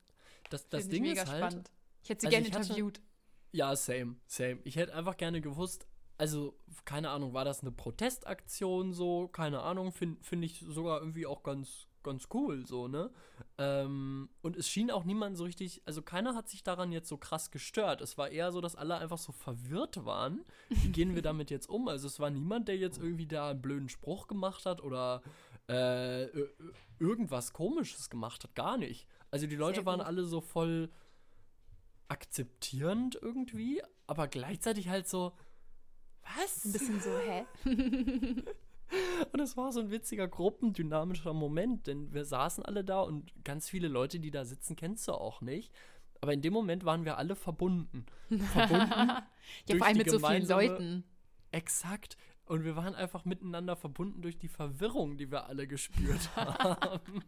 das 0.50 0.70
das 0.70 0.88
Ding 0.88 1.04
mega 1.04 1.24
ist 1.24 1.30
halt, 1.30 1.44
spannend. 1.44 1.72
Ich 2.04 2.10
hätte 2.10 2.22
sie 2.22 2.28
also 2.28 2.38
gerne 2.38 2.56
hatte- 2.56 2.64
interviewt. 2.74 3.02
Ja, 3.52 3.76
same, 3.76 4.16
same. 4.28 4.60
Ich 4.64 4.76
hätte 4.76 4.94
einfach 4.94 5.18
gerne 5.18 5.42
gewusst, 5.42 5.88
also, 6.20 6.58
keine 6.86 7.10
Ahnung, 7.10 7.34
war 7.34 7.46
das 7.46 7.62
eine 7.62 7.72
Protestaktion 7.72 8.94
so? 8.94 9.28
Keine 9.28 9.62
Ahnung, 9.62 9.92
finde 9.92 10.24
find 10.24 10.44
ich 10.44 10.66
sogar 10.68 11.00
irgendwie 11.00 11.26
auch 11.26 11.44
ganz, 11.44 11.88
ganz 12.08 12.28
cool, 12.34 12.66
so, 12.66 12.88
ne? 12.88 13.12
Ähm, 13.58 14.30
und 14.42 14.56
es 14.56 14.68
schien 14.68 14.90
auch 14.92 15.04
niemand 15.04 15.38
so 15.38 15.44
richtig, 15.44 15.82
also 15.86 16.02
keiner 16.02 16.36
hat 16.36 16.50
sich 16.50 16.64
daran 16.64 16.92
jetzt 16.92 17.08
so 17.08 17.18
krass 17.18 17.52
gestört. 17.52 18.02
Es 18.02 18.18
war 18.18 18.30
eher 18.30 18.52
so, 18.52 18.62
dass 18.62 18.76
alle 18.76 18.98
einfach 18.98 19.18
so 19.18 19.32
verwirrt 19.32 20.06
waren. 20.06 20.44
Wie 20.70 20.90
gehen 20.90 21.16
wir 21.16 21.22
damit 21.22 21.52
jetzt 21.52 21.70
um? 21.70 21.88
Also, 21.88 22.08
es 22.08 22.20
war 22.20 22.30
niemand, 22.30 22.68
der 22.68 22.78
jetzt 22.78 22.98
irgendwie 22.98 23.28
da 23.28 23.52
einen 23.52 23.62
blöden 23.62 23.90
Spruch 23.90 24.28
gemacht 24.28 24.66
hat 24.66 24.82
oder 24.82 25.22
äh, 25.68 26.26
irgendwas 27.00 27.54
Komisches 27.54 28.10
gemacht 28.10 28.44
hat. 28.44 28.56
Gar 28.56 28.78
nicht. 28.78 29.08
Also, 29.32 29.48
die 29.48 29.56
Leute 29.56 29.86
waren 29.86 30.02
alle 30.02 30.26
so 30.26 30.42
voll 30.42 30.90
akzeptierend 32.08 33.20
irgendwie, 33.22 33.82
aber 34.08 34.28
gleichzeitig 34.28 34.88
halt 34.88 35.08
so, 35.08 35.34
was? 36.24 36.66
Ein 36.66 36.72
bisschen 36.72 37.02
so, 37.02 37.12
hä? 37.20 37.46
Und 39.32 39.40
es 39.40 39.58
war 39.58 39.72
so 39.72 39.82
ein 39.82 39.92
witziger 39.92 40.28
gruppendynamischer 40.28 41.34
Moment, 41.34 41.88
denn 41.88 42.14
wir 42.14 42.26
saßen 42.26 42.64
alle 42.64 42.84
da 42.84 43.02
und 43.02 43.32
ganz 43.44 43.70
viele 43.70 43.88
Leute, 43.88 44.20
die 44.20 44.32
da 44.32 44.46
sitzen, 44.46 44.76
kennst 44.76 45.08
du 45.08 45.14
auch 45.14 45.42
nicht. 45.42 45.74
Aber 46.22 46.34
in 46.34 46.42
dem 46.42 46.54
Moment 46.54 46.86
waren 46.86 47.06
wir 47.06 47.18
alle 47.18 47.36
verbunden. 47.36 48.06
Verbunden, 48.30 48.90
ja, 49.68 49.78
vor 49.78 49.86
allem 49.88 49.98
mit 49.98 50.10
so 50.10 50.20
vielen 50.20 50.48
Leuten. 50.48 51.04
exakt. 51.52 52.18
Und 52.46 52.64
wir 52.64 52.76
waren 52.76 52.96
einfach 52.96 53.26
miteinander 53.26 53.76
verbunden 53.76 54.22
durch 54.22 54.38
die 54.38 54.48
Verwirrung, 54.48 55.18
die 55.18 55.30
wir 55.32 55.48
alle 55.48 55.68
gespürt 55.68 56.30
haben. 56.36 57.22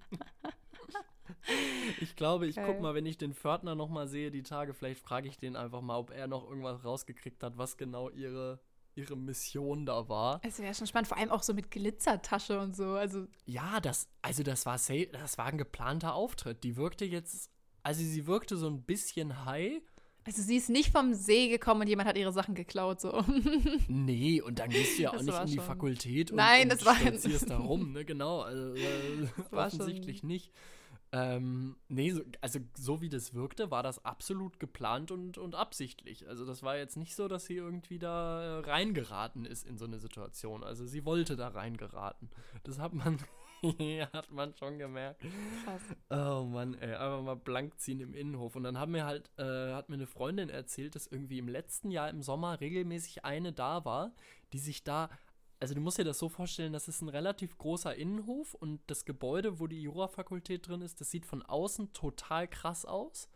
Ich 2.00 2.16
glaube, 2.16 2.48
ich 2.48 2.56
guck 2.56 2.66
Geil. 2.66 2.82
mal, 2.82 2.96
wenn 2.96 3.06
ich 3.06 3.18
den 3.18 3.34
Pförtner 3.34 3.76
noch 3.76 3.90
mal 3.90 4.08
sehe, 4.08 4.32
die 4.32 4.44
Tage, 4.44 4.74
vielleicht 4.74 5.02
frage 5.02 5.28
ich 5.28 5.38
den 5.38 5.56
einfach 5.56 5.82
mal, 5.82 5.98
ob 5.98 6.12
er 6.12 6.28
noch 6.28 6.48
irgendwas 6.48 6.84
rausgekriegt 6.84 7.44
hat, 7.44 7.58
was 7.58 7.78
genau 7.78 8.10
ihre, 8.10 8.60
ihre 9.00 9.16
Mission 9.18 9.86
da 9.86 10.08
war. 10.10 10.40
Es 10.44 10.60
wäre 10.60 10.74
schon 10.74 10.88
spannend, 10.88 11.08
vor 11.08 11.18
allem 11.18 11.32
auch 11.32 11.44
so 11.44 11.54
mit 11.54 11.72
Glitzertasche 11.72 12.60
und 12.60 12.76
so. 12.76 12.86
Also, 12.94 13.26
Ja, 13.46 13.80
das, 13.80 14.08
also 14.22 14.44
das 14.44 14.66
war 14.66 14.78
das 14.78 15.38
war 15.38 15.46
ein 15.46 15.58
geplanter 15.58 16.14
Auftritt. 16.14 16.64
Die 16.64 16.76
wirkte 16.78 17.06
jetzt, 17.06 17.50
also 17.84 18.02
sie 18.02 18.28
wirkte 18.28 18.58
so 18.58 18.68
ein 18.68 18.84
bisschen 18.84 19.46
high. 19.46 19.82
also 20.26 20.42
sie 20.42 20.58
ist 20.58 20.70
nicht 20.70 20.92
vom 20.92 21.14
See 21.14 21.50
gekommen 21.50 21.82
und 21.82 21.88
jemand 21.88 22.08
hat 22.10 22.18
ihre 22.18 22.34
Sachen 22.34 22.54
geklaut, 22.56 23.02
so. 23.02 23.24
Nee, 23.88 24.42
und 24.42 24.60
dann 24.60 24.70
gehst 24.70 24.98
du 24.98 25.04
ja 25.04 25.10
auch 25.10 25.14
Das 25.14 25.24
nicht 25.24 25.40
in 25.40 25.46
die 25.48 25.56
schon- 25.56 25.66
Fakultät 25.66 26.32
und, 26.32 26.38
Nein, 26.38 26.64
und 26.64 26.72
das 26.74 26.86
war- 26.86 26.96
da 27.48 27.58
rum, 27.58 27.92
ne? 27.94 28.06
Genau, 28.06 28.42
also 28.42 28.74
äh, 28.76 29.28
offensichtlich 29.52 30.20
schon- 30.20 30.28
nicht. 30.28 30.52
Ähm, 31.12 31.76
nee, 31.88 32.12
so, 32.12 32.22
also 32.40 32.60
so 32.76 33.02
wie 33.02 33.10
das 33.10 33.34
wirkte, 33.34 33.72
war 33.72 33.82
das 33.82 34.06
absolut 34.06 34.60
geplant 34.60 35.10
und, 35.10 35.40
und 35.40 35.56
absichtlich. 35.56 36.28
Also 36.28 36.46
das 36.46 36.62
war 36.62 36.78
jetzt 36.78 36.98
nicht 36.98 37.16
so, 37.16 37.28
dass 37.28 37.46
sie 37.46 37.56
irgendwie 37.56 37.98
da 37.98 38.60
äh, 38.60 38.60
reingeraten 38.60 39.46
ist 39.46 39.66
in 39.66 39.78
so 39.78 39.86
eine 39.86 39.98
Situation. 39.98 40.64
Also 40.64 40.86
sie 40.86 41.06
wollte 41.06 41.36
da 41.36 41.48
reingeraten. 41.48 42.30
Das 42.64 42.78
hat 42.78 42.94
man, 42.94 43.18
hat 44.14 44.32
man 44.32 44.54
schon 44.56 44.78
gemerkt. 44.78 45.22
Krass. 45.64 45.82
Oh 46.12 46.44
Mann, 46.44 46.76
ey, 46.76 46.94
einfach 46.94 47.24
mal 47.24 47.36
blank 47.36 47.80
ziehen 47.80 48.02
im 48.02 48.14
Innenhof. 48.14 48.56
Und 48.56 48.64
dann 48.64 48.78
haben 48.78 48.92
mir 48.92 49.06
halt, 49.06 49.32
äh, 49.38 49.74
hat 49.74 49.90
mir 49.90 49.96
eine 49.96 50.08
Freundin 50.08 50.50
erzählt, 50.50 50.94
dass 50.94 51.08
irgendwie 51.08 51.40
im 51.40 51.48
letzten 51.48 51.90
Jahr 51.90 52.10
im 52.12 52.22
Sommer 52.22 52.60
regelmäßig 52.62 53.26
eine 53.26 53.52
da 53.52 53.84
war, 53.84 54.12
die 54.54 54.60
sich 54.60 54.84
da, 54.84 55.10
also 55.60 55.74
du 55.74 55.82
musst 55.82 55.98
dir 55.98 56.06
das 56.06 56.20
so 56.20 56.30
vorstellen, 56.30 56.74
das 56.74 56.88
ist 56.88 57.02
ein 57.02 57.10
relativ 57.10 57.58
großer 57.58 57.96
Innenhof 57.96 58.54
und 58.54 58.80
das 58.88 59.06
Gebäude, 59.06 59.60
wo 59.60 59.68
die 59.68 59.82
Jurafakultät 59.82 60.68
drin 60.68 60.82
ist, 60.82 61.02
das 61.02 61.12
sieht 61.12 61.26
von 61.26 61.42
außen 61.44 61.94
total 61.94 62.48
krass 62.48 62.86
aus. 62.86 63.30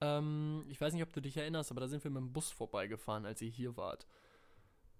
Ähm, 0.00 0.64
ich 0.68 0.80
weiß 0.80 0.92
nicht, 0.92 1.02
ob 1.02 1.12
du 1.12 1.20
dich 1.22 1.36
erinnerst, 1.36 1.70
aber 1.70 1.80
da 1.80 1.88
sind 1.88 2.04
wir 2.04 2.10
mit 2.10 2.20
dem 2.20 2.32
Bus 2.32 2.50
vorbeigefahren, 2.50 3.24
als 3.24 3.40
ihr 3.40 3.48
hier 3.50 3.76
wart. 3.76 4.06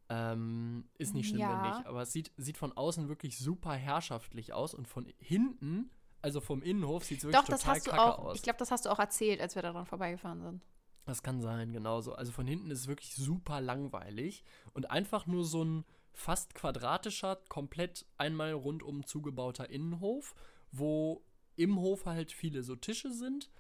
Ähm, 0.09 0.89
ist 0.99 1.15
nicht 1.15 1.29
schlimm, 1.29 1.41
wenn 1.41 1.49
Ja. 1.49 1.77
nicht, 1.77 1.87
aber 1.87 2.03
es 2.03 2.13
sieht, 2.13 2.33
sieht 2.37 2.57
von 2.59 2.73
außen 2.73 3.09
wirklich 3.09 3.39
super 3.39 3.73
herrschaftlich 3.73 4.53
aus 4.53 4.75
und 4.75 4.87
von 4.89 5.07
hinten, 5.19 5.91
also 6.21 6.41
vom 6.41 6.63
Innenhof, 6.63 7.05
sieht 7.05 7.19
es 7.19 7.25
wirklich 7.25 7.41
Doch, 7.41 7.49
das 7.49 7.61
total 7.61 7.77
hast 7.77 7.87
du 7.87 7.91
kacke 7.91 8.03
auch, 8.03 8.19
aus. 8.19 8.37
ich 8.37 8.43
glaube, 8.43 8.59
das 8.59 8.71
hast 8.71 8.85
du 8.87 8.91
auch 8.91 8.99
erzählt, 8.99 9.41
als 9.41 9.55
wir 9.55 9.63
daran 9.63 9.87
vorbeigefahren 9.87 10.43
sind. 10.43 10.63
Das 11.05 11.23
kann 11.23 11.41
sein, 11.41 11.73
genauso. 11.73 12.15
Also 12.15 12.31
von 12.31 12.47
hinten 12.47 12.71
ist 12.71 12.81
es 12.81 12.87
wirklich 12.89 13.15
super 13.17 13.61
langweilig 13.61 14.45
und 14.73 14.91
einfach 14.91 15.27
nur 15.27 15.45
so 15.45 15.65
ein 15.65 15.85
fast 16.13 16.55
quadratischer, 16.55 17.37
komplett 17.49 18.07
einmal 18.19 18.53
rundum 18.53 19.07
zugebauter 19.07 19.71
Innenhof, 19.71 20.35
wo 20.71 21.23
im 21.57 21.79
Hof 21.81 22.07
halt 22.07 22.33
viele 22.33 22.63
so 22.63 22.77
Tische 22.77 23.13
sind 23.13 23.51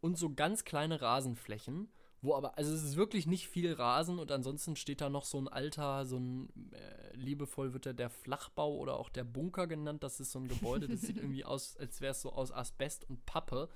und 0.00 0.18
so 0.18 0.34
ganz 0.34 0.64
kleine 0.64 1.00
Rasenflächen, 1.00 1.88
wo 2.20 2.34
aber, 2.34 2.58
also 2.58 2.74
es 2.74 2.82
ist 2.82 2.96
wirklich 2.96 3.26
nicht 3.26 3.48
viel 3.48 3.72
Rasen 3.72 4.18
und 4.18 4.32
ansonsten 4.32 4.76
steht 4.76 5.00
da 5.00 5.08
noch 5.08 5.24
so 5.24 5.38
ein 5.38 5.48
alter, 5.48 6.04
so 6.04 6.18
ein, 6.18 6.48
äh, 6.72 7.16
liebevoll 7.16 7.72
wird 7.72 7.86
er 7.86 7.94
der 7.94 8.10
Flachbau 8.10 8.76
oder 8.76 8.96
auch 8.98 9.08
der 9.08 9.24
Bunker 9.24 9.66
genannt. 9.66 10.02
Das 10.02 10.18
ist 10.18 10.32
so 10.32 10.40
ein 10.40 10.48
Gebäude, 10.48 10.88
das 10.88 11.02
sieht 11.02 11.16
irgendwie 11.18 11.44
aus, 11.44 11.76
als 11.76 12.00
wäre 12.00 12.12
es 12.12 12.20
so 12.20 12.32
aus 12.32 12.52
Asbest 12.52 13.08
und 13.08 13.24
Pappe. 13.24 13.68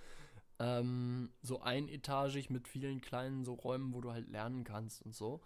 Ähm, 0.59 1.31
so 1.41 1.61
einetagig 1.61 2.51
mit 2.51 2.69
vielen 2.69 3.01
kleinen 3.01 3.45
so 3.45 3.55
Räumen, 3.55 3.95
wo 3.95 4.01
du 4.01 4.13
halt 4.13 4.29
lernen 4.29 4.65
kannst 4.65 5.03
und 5.03 5.15
so. 5.15 5.41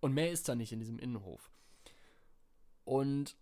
Und 0.00 0.14
mehr 0.14 0.32
ist 0.32 0.48
da 0.48 0.54
nicht 0.54 0.72
in 0.72 0.80
diesem 0.80 0.98
Innenhof. 0.98 1.50
Und 2.84 3.36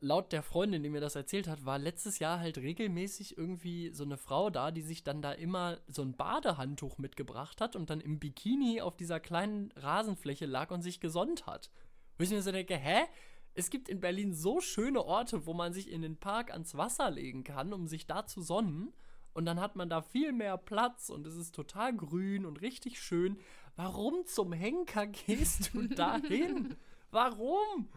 laut 0.00 0.32
der 0.32 0.42
Freundin, 0.42 0.82
die 0.82 0.88
mir 0.88 1.00
das 1.00 1.14
erzählt 1.14 1.48
hat, 1.48 1.64
war 1.64 1.78
letztes 1.78 2.18
Jahr 2.18 2.40
halt 2.40 2.58
regelmäßig 2.58 3.38
irgendwie 3.38 3.90
so 3.92 4.04
eine 4.04 4.16
Frau 4.16 4.50
da, 4.50 4.70
die 4.70 4.82
sich 4.82 5.04
dann 5.04 5.22
da 5.22 5.32
immer 5.32 5.78
so 5.86 6.02
ein 6.02 6.16
Badehandtuch 6.16 6.98
mitgebracht 6.98 7.60
hat 7.60 7.76
und 7.76 7.90
dann 7.90 8.00
im 8.00 8.18
Bikini 8.18 8.80
auf 8.80 8.96
dieser 8.96 9.20
kleinen 9.20 9.72
Rasenfläche 9.76 10.46
lag 10.46 10.70
und 10.70 10.82
sich 10.82 11.00
gesonnt 11.00 11.46
hat. 11.46 11.70
Wo 12.16 12.24
ich 12.24 12.30
mir 12.30 12.42
so 12.42 12.52
denke, 12.52 12.76
hä? 12.76 13.04
Es 13.54 13.70
gibt 13.70 13.88
in 13.88 14.00
Berlin 14.00 14.34
so 14.34 14.60
schöne 14.60 15.04
Orte, 15.04 15.46
wo 15.46 15.52
man 15.52 15.72
sich 15.72 15.90
in 15.90 16.02
den 16.02 16.16
Park 16.16 16.52
ans 16.52 16.76
Wasser 16.76 17.10
legen 17.10 17.42
kann, 17.42 17.72
um 17.72 17.88
sich 17.88 18.06
da 18.06 18.24
zu 18.24 18.40
sonnen. 18.40 18.92
Und 19.32 19.46
dann 19.46 19.60
hat 19.60 19.74
man 19.74 19.88
da 19.88 20.00
viel 20.00 20.32
mehr 20.32 20.56
Platz 20.56 21.10
und 21.10 21.26
es 21.26 21.36
ist 21.36 21.54
total 21.54 21.94
grün 21.94 22.46
und 22.46 22.60
richtig 22.60 23.00
schön. 23.00 23.38
Warum 23.76 24.24
zum 24.26 24.52
Henker 24.52 25.06
gehst 25.26 25.74
du 25.74 25.88
dahin? 25.88 26.76
Warum? 27.10 27.88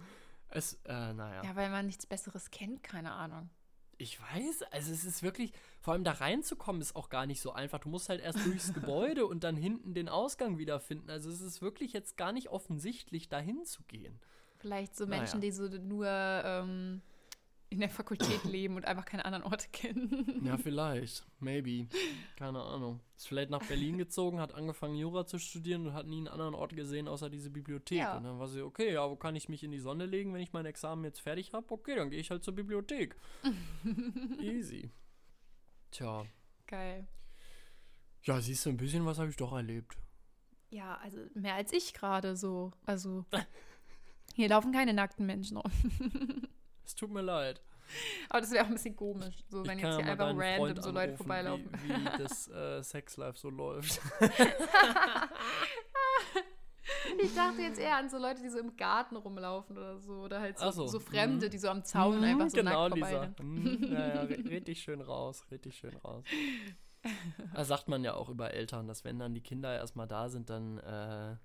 Es, 0.52 0.80
äh, 0.86 1.14
naja. 1.14 1.44
Ja, 1.44 1.56
weil 1.56 1.70
man 1.70 1.86
nichts 1.86 2.06
Besseres 2.06 2.52
kennt, 2.52 2.84
keine 2.84 3.14
Ahnung. 3.14 3.50
Ich 3.98 4.20
weiß, 4.20 4.64
also 4.72 4.92
es 4.92 5.06
ist 5.06 5.22
wirklich, 5.22 5.54
vor 5.80 5.94
allem 5.94 6.04
da 6.04 6.14
reinzukommen 6.14 6.82
ist 6.82 6.96
auch 6.96 7.10
gar 7.10 7.26
nicht 7.28 7.40
so 7.40 7.54
einfach. 7.54 7.80
Du 7.80 7.90
musst 7.90 8.10
halt 8.10 8.20
erst 8.22 8.44
durchs 8.46 8.74
Gebäude 8.74 9.26
und 9.28 9.44
dann 9.44 9.56
hinten 9.56 9.94
den 9.94 10.10
Ausgang 10.10 10.58
wiederfinden. 10.58 11.10
Also 11.10 11.30
es 11.30 11.42
ist 11.42 11.62
wirklich 11.62 11.94
jetzt 11.94 12.18
gar 12.18 12.32
nicht 12.32 12.50
offensichtlich, 12.50 13.30
dahin 13.30 13.64
zu 13.64 13.84
gehen. 13.84 14.20
Vielleicht 14.58 14.96
so 14.96 15.06
Naja. 15.06 15.22
Menschen, 15.22 15.42
die 15.42 15.52
so 15.52 15.68
nur 15.68 16.08
ähm, 16.08 17.02
in 17.72 17.80
der 17.80 17.90
Fakultät 17.90 18.44
leben 18.44 18.76
und 18.76 18.86
einfach 18.86 19.06
keine 19.06 19.26
anderen 19.26 19.44
Orte 19.46 19.68
kennen. 19.72 20.42
Ja, 20.44 20.58
vielleicht. 20.62 21.26
Maybe. 21.40 21.88
Keine 22.36 22.62
Ahnung. 22.62 23.00
Ist 23.16 23.28
vielleicht 23.28 23.50
nach 23.50 23.66
Berlin 23.66 23.98
gezogen, 23.98 24.40
hat 24.40 24.54
angefangen 24.54 24.96
Jura 24.96 25.26
zu 25.26 25.40
studieren 25.40 25.88
und 25.88 25.94
hat 25.94 26.06
nie 26.06 26.18
einen 26.18 26.28
anderen 26.28 26.54
Ort 26.54 26.76
gesehen, 26.76 27.08
außer 27.08 27.30
diese 27.30 27.50
Bibliothek. 27.50 27.98
Ja. 27.98 28.18
Und 28.18 28.26
dann 28.26 28.40
war 28.40 28.50
sie, 28.50 28.62
okay, 28.62 28.94
ja, 28.94 29.10
wo 29.10 29.16
kann 29.16 29.36
ich 29.36 29.48
mich 29.48 29.64
in 29.64 29.72
die 29.72 29.80
Sonne 29.80 30.06
legen, 30.06 30.34
wenn 30.34 30.42
ich 30.42 30.52
mein 30.52 30.66
Examen 30.66 31.06
jetzt 31.06 31.22
fertig 31.22 31.54
habe? 31.54 31.72
Okay, 31.72 31.96
dann 31.96 32.10
gehe 32.10 32.20
ich 32.20 32.30
halt 32.30 32.44
zur 32.44 32.54
Bibliothek. 32.54 33.16
Easy. 34.42 34.92
Tja. 35.92 36.26
Geil. 36.68 37.08
Ja, 38.24 38.40
siehst 38.42 38.66
du, 38.66 38.70
ein 38.70 38.78
bisschen 38.78 39.06
was 39.06 39.18
habe 39.18 39.30
ich 39.30 39.38
doch 39.38 39.54
erlebt. 39.54 39.98
Ja, 40.70 40.98
also 40.98 41.20
mehr 41.34 41.56
als 41.56 41.72
ich 41.72 41.94
gerade 41.94 42.36
so. 42.36 42.72
Also 42.86 43.26
hier 44.36 44.50
laufen 44.50 44.74
keine 44.74 44.94
nackten 44.94 45.26
Menschen 45.26 45.58
rum. 45.58 45.72
Es 46.92 46.96
tut 46.96 47.10
mir 47.10 47.22
leid. 47.22 47.62
Aber 48.28 48.42
das 48.42 48.52
wäre 48.52 48.66
auch 48.66 48.68
ein 48.68 48.74
bisschen 48.74 48.98
komisch, 48.98 49.46
so 49.48 49.66
wenn 49.66 49.78
ich 49.78 49.84
jetzt 49.86 49.96
hier 49.96 50.12
einfach 50.12 50.28
random 50.28 50.58
Freund 50.58 50.84
so 50.84 50.92
Leute 50.92 51.16
vorbeilaufen. 51.16 51.70
Wie, 51.84 51.90
wie 51.90 52.18
das 52.18 52.50
äh, 52.50 52.84
Sexlife 52.84 53.38
so 53.38 53.50
läuft. 53.50 54.02
Ich 57.24 57.34
dachte 57.36 57.62
jetzt 57.62 57.80
eher 57.80 57.96
an 57.96 58.10
so 58.10 58.18
Leute, 58.18 58.42
die 58.42 58.50
so 58.50 58.60
im 58.60 58.76
Garten 58.76 59.16
rumlaufen 59.16 59.78
oder 59.78 59.98
so. 60.00 60.14
Oder 60.24 60.42
halt 60.42 60.58
so, 60.58 60.72
so, 60.72 60.88
so 60.88 61.00
Fremde, 61.00 61.46
mhm. 61.46 61.50
die 61.52 61.58
so 61.58 61.70
am 61.70 61.84
Zaun 61.84 62.18
Mhm, 62.18 62.24
einfach 62.24 62.50
so 62.50 62.58
genau 62.58 62.90
nackt 62.90 63.00
vorbeirennen. 63.00 63.36
Mhm, 63.42 63.94
ja, 63.94 64.24
ja, 64.26 64.60
dich 64.60 64.82
schön 64.82 65.02
raus, 65.02 65.46
dich 65.50 65.78
schön 65.78 65.96
raus. 65.98 66.26
Da 67.54 67.64
sagt 67.64 67.88
man 67.88 68.04
ja 68.04 68.14
auch 68.14 68.30
über 68.30 68.52
Eltern, 68.54 68.88
dass 68.88 69.04
wenn 69.04 69.18
dann 69.20 69.34
die 69.34 69.42
Kinder 69.42 69.74
erstmal 69.74 70.08
da 70.08 70.30
sind, 70.30 70.50
dann 70.50 70.78
äh, 70.80 71.36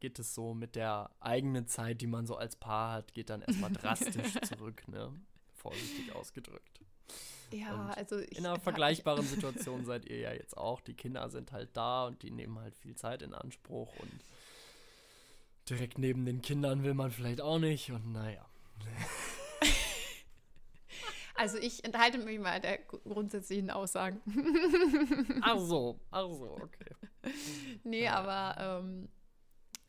geht 0.00 0.18
es 0.18 0.34
so 0.34 0.54
mit 0.54 0.76
der 0.76 1.10
eigenen 1.20 1.66
Zeit, 1.66 2.00
die 2.00 2.06
man 2.06 2.26
so 2.26 2.36
als 2.36 2.56
Paar 2.56 2.92
hat, 2.92 3.14
geht 3.14 3.30
dann 3.30 3.42
erstmal 3.42 3.72
drastisch 3.72 4.34
zurück, 4.42 4.86
ne? 4.88 5.12
Vorsichtig 5.54 6.14
ausgedrückt. 6.14 6.80
Ja, 7.50 7.72
Und 7.74 7.90
also 7.92 8.18
ich, 8.18 8.36
In 8.38 8.44
einer 8.46 8.60
vergleichbaren 8.60 9.24
Situation 9.26 9.84
seid 9.84 10.04
ihr 10.04 10.18
ja 10.18 10.32
jetzt 10.32 10.56
auch. 10.56 10.80
Die 10.82 10.94
Kinder 10.94 11.28
sind 11.30 11.50
halt 11.52 11.70
da 11.76 12.06
und 12.06 12.22
die 12.22 12.30
nehmen 12.30 12.58
halt 12.58 12.76
viel 12.76 12.94
Zeit 12.94 13.22
in 13.22 13.32
Anspruch 13.34 13.94
und 13.98 14.10
direkt 15.68 15.98
neben 15.98 16.24
den 16.26 16.42
Kindern 16.42 16.82
will 16.82 16.94
man 16.94 17.10
vielleicht 17.10 17.40
auch 17.40 17.58
nicht 17.58 17.90
und 17.90 18.12
naja. 18.12 18.44
Also 21.34 21.56
ich 21.56 21.84
enthalte 21.84 22.18
mich 22.18 22.40
mal 22.40 22.60
der 22.60 22.78
grundsätzlichen 22.78 23.70
Aussagen. 23.70 24.20
Ach 25.40 25.56
so, 25.58 26.00
ach 26.10 26.26
so, 26.30 26.58
okay. 26.60 26.96
nee, 27.84 28.04
Ja. 28.04 28.14
aber 28.14 28.80
ähm, 28.82 29.08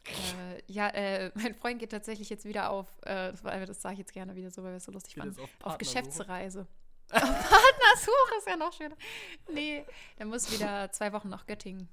äh, 0.06 0.62
ja, 0.68 0.88
äh, 0.89 1.32
mein 1.36 1.56
Freund 1.56 1.79
geht 1.79 1.91
tatsächlich 1.91 2.29
jetzt 2.29 2.46
wieder 2.46 2.70
auf, 2.70 2.88
äh, 3.03 3.32
das, 3.32 3.41
das 3.41 3.82
sage 3.82 3.94
ich 3.94 4.00
jetzt 4.00 4.13
gerne 4.13 4.36
wieder 4.36 4.51
so, 4.51 4.63
weil 4.63 4.72
wir 4.72 4.77
es 4.77 4.86
so 4.86 4.91
lustig 4.91 5.15
fanden, 5.15 5.39
auf 5.39 5.60
Partnersuche. 5.60 5.77
Geschäftsreise. 5.77 6.68
auf 7.12 7.22
Partnersuche 7.22 8.36
ist 8.38 8.48
ja 8.48 8.56
noch 8.58 8.74
schöner. 8.74 8.96
Nee, 9.51 9.86
der 10.18 10.25
muss 10.25 10.51
wieder 10.51 10.91
zwei 10.91 11.12
Wochen 11.13 11.29
nach 11.29 11.46
Göttingen. 11.46 11.89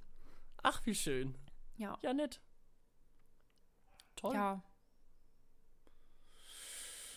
Ach, 0.62 0.84
wie 0.84 0.94
schön. 0.94 1.34
Ja. 1.76 1.98
Ja, 2.02 2.12
nett. 2.12 2.40
Toll. 4.16 4.34
Ja. 4.34 4.62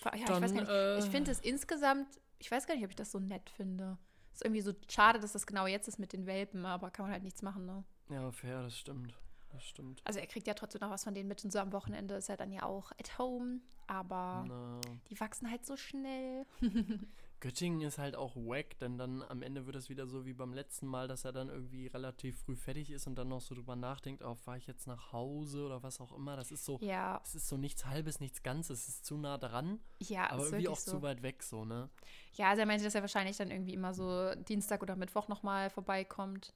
Ja, 0.06 0.14
ich 0.16 0.24
Dann, 0.26 0.42
nicht. 0.42 0.68
äh, 0.70 1.00
Ich 1.00 1.06
finde 1.06 1.32
es 1.32 1.40
insgesamt, 1.42 2.08
ich 2.38 2.50
weiß 2.50 2.68
gar 2.68 2.76
nicht, 2.76 2.84
ob 2.84 2.90
ich 2.90 2.96
das 2.96 3.12
so 3.12 3.20
nett 3.20 3.50
finde. 3.50 3.98
Ist 4.34 4.44
irgendwie 4.46 4.62
so 4.62 4.74
schade, 4.90 5.20
dass 5.20 5.34
das 5.34 5.46
genau 5.46 5.68
jetzt 5.68 5.88
ist 5.88 6.00
mit 6.00 6.14
den 6.14 6.26
Welpen, 6.26 6.66
aber 6.66 6.90
kann 6.92 7.06
man 7.06 7.12
halt 7.12 7.24
nichts 7.24 7.42
machen, 7.42 7.66
ne? 7.66 7.84
Ja, 8.10 8.32
fair, 8.32 8.64
das 8.64 8.78
stimmt. 8.78 9.14
Das 9.50 9.64
stimmt. 9.64 10.02
Also 10.06 10.20
er 10.20 10.28
kriegt 10.28 10.48
ja 10.48 10.54
trotzdem 10.54 10.82
noch 10.82 10.92
was 10.92 11.04
von 11.04 11.14
denen 11.14 11.28
mit 11.28 11.44
und 11.44 11.52
so 11.52 11.60
am 11.60 11.74
Wochenende 11.74 12.16
ist 12.16 12.30
er 12.30 12.38
dann 12.38 12.52
ja 12.52 12.64
auch 12.64 12.92
at 12.92 13.18
home, 13.18 13.62
aber 13.88 14.46
Na, 14.48 14.80
die 15.10 15.20
wachsen 15.20 15.50
halt 15.50 15.66
so 15.66 15.76
schnell. 15.76 16.46
Göttingen 17.40 17.82
ist 17.82 17.98
halt 17.98 18.16
auch 18.16 18.36
wack, 18.36 18.78
denn 18.80 18.98
dann 18.98 19.24
am 19.24 19.42
Ende 19.42 19.66
wird 19.66 19.78
es 19.78 19.90
wieder 19.90 20.08
so 20.08 20.26
wie 20.26 20.34
beim 20.34 20.54
letzten 20.54 20.88
Mal, 20.88 21.08
dass 21.08 21.24
er 21.24 21.32
dann 21.32 21.50
irgendwie 21.50 21.88
relativ 21.88 22.38
früh 22.40 22.56
fertig 22.56 22.92
ist 22.92 23.08
und 23.08 23.16
dann 23.16 23.30
noch 23.30 23.40
so 23.40 23.56
drüber 23.56 23.76
nachdenkt, 23.76 24.24
oh, 24.24 24.36
fahre 24.36 24.58
ich 24.58 24.68
jetzt 24.68 24.88
nach 24.88 25.14
Hause 25.14 25.66
oder 25.66 25.82
was 25.82 26.02
auch 26.02 26.12
immer. 26.16 26.36
Das 26.36 26.52
ist 26.52 26.66
so, 26.66 26.78
Ja, 26.82 27.22
es 27.24 27.36
ist 27.36 27.48
so 27.48 27.56
nichts 27.56 27.86
Halbes, 27.86 28.20
nichts 28.20 28.44
Ganzes. 28.44 28.82
Es 28.82 28.90
ist 28.90 29.06
zu 29.06 29.18
nah 29.18 29.38
dran, 29.38 29.80
ja, 30.00 30.30
aber 30.30 30.46
irgendwie 30.46 30.68
auch 30.68 30.78
so. 30.78 30.92
zu 30.92 31.02
weit 31.02 31.24
weg 31.24 31.42
so, 31.42 31.64
ne? 31.64 31.90
Ja, 32.34 32.50
also 32.50 32.62
er 32.62 32.66
meinte, 32.66 32.84
dass 32.84 32.96
er 32.96 33.02
wahrscheinlich 33.02 33.38
dann 33.38 33.52
irgendwie 33.52 33.74
immer 33.74 33.94
so 33.94 34.36
Dienstag 34.36 34.82
oder 34.82 34.96
Mittwoch 34.98 35.30
nochmal 35.30 35.70
vorbeikommt. 35.70 36.54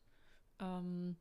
Ähm, 0.59 1.15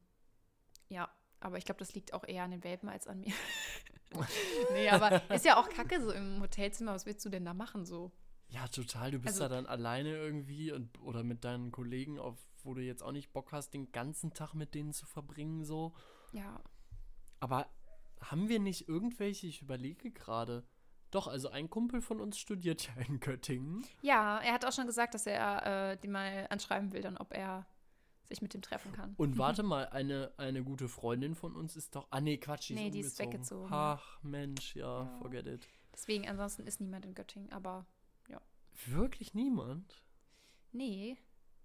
ja, 0.88 1.08
aber 1.42 1.58
ich 1.58 1.64
glaube, 1.64 1.78
das 1.78 1.94
liegt 1.94 2.14
auch 2.14 2.24
eher 2.24 2.44
an 2.44 2.50
den 2.52 2.64
Welpen 2.64 2.88
als 2.88 3.06
an 3.06 3.20
mir. 3.20 3.32
nee, 4.72 4.88
aber 4.90 5.22
ist 5.30 5.44
ja 5.44 5.56
auch 5.58 5.68
kacke 5.68 6.00
so 6.00 6.12
im 6.12 6.40
Hotelzimmer. 6.40 6.92
Was 6.92 7.06
willst 7.06 7.24
du 7.24 7.30
denn 7.30 7.44
da 7.44 7.54
machen 7.54 7.84
so? 7.86 8.12
Ja, 8.48 8.68
total. 8.68 9.10
Du 9.10 9.18
bist 9.18 9.40
Also- 9.40 9.48
da 9.48 9.54
dann 9.56 9.66
alleine 9.66 10.10
irgendwie 10.10 10.72
und 10.72 11.00
oder 11.00 11.22
mit 11.24 11.44
deinen 11.44 11.72
Kollegen, 11.72 12.18
auf 12.18 12.36
wo 12.64 12.74
du 12.74 12.82
jetzt 12.82 13.02
auch 13.02 13.10
nicht 13.12 13.32
Bock 13.32 13.50
hast, 13.52 13.70
den 13.74 13.90
ganzen 13.90 14.34
Tag 14.34 14.54
mit 14.54 14.74
denen 14.74 14.92
zu 14.92 15.04
verbringen, 15.06 15.64
so. 15.64 15.94
Ja, 16.32 16.60
Aber 17.40 17.66
haben 18.20 18.48
wir 18.48 18.60
nicht 18.60 18.86
irgendwelche, 18.88 19.48
ich 19.48 19.62
überlege 19.62 20.12
gerade. 20.12 20.62
Doch, 21.10 21.26
also 21.26 21.48
ein 21.48 21.68
Kumpel 21.68 22.00
von 22.00 22.20
uns 22.20 22.38
studiert 22.38 22.86
ja 22.86 22.94
in 23.02 23.18
Göttingen. 23.18 23.84
ja 24.00 24.38
er 24.38 24.52
hat 24.54 24.64
auch 24.64 24.72
schon 24.72 24.86
gesagt, 24.86 25.14
dass 25.14 25.26
er 25.26 25.90
äh, 25.92 25.96
die 25.96 26.06
mal 26.08 26.46
anschreiben 26.50 26.92
will, 26.92 27.00
dann 27.02 27.16
ob 27.16 27.34
er 27.34 27.66
sich 28.28 28.42
mit 28.42 28.54
dem 28.54 28.62
treffen 28.62 28.92
kann. 28.92 29.14
Und 29.16 29.36
warte 29.38 29.62
mal, 29.62 29.88
eine, 29.88 30.32
eine 30.36 30.62
gute 30.64 30.88
Freundin 30.88 31.34
von 31.34 31.54
uns 31.56 31.76
ist 31.76 31.94
doch. 31.96 32.06
Ah, 32.10 32.20
nee, 32.20 32.38
Quatsch, 32.38 32.68
die 32.70 32.74
Nee, 32.74 32.86
ist 32.88 32.94
die 32.94 33.00
ist 33.00 33.18
weggezogen, 33.18 33.70
ja. 33.70 33.94
Ach, 34.00 34.22
Mensch, 34.22 34.74
ja, 34.76 35.04
Ja. 35.04 35.18
forget 35.20 35.46
it. 35.46 35.68
Deswegen, 35.92 36.28
ansonsten 36.28 36.66
ist 36.66 36.80
niemand 36.80 37.04
in 37.04 37.14
Göttingen, 37.14 37.52
aber 37.52 37.86
Wirklich 38.86 39.34
niemand? 39.34 40.02
nee. 40.72 41.16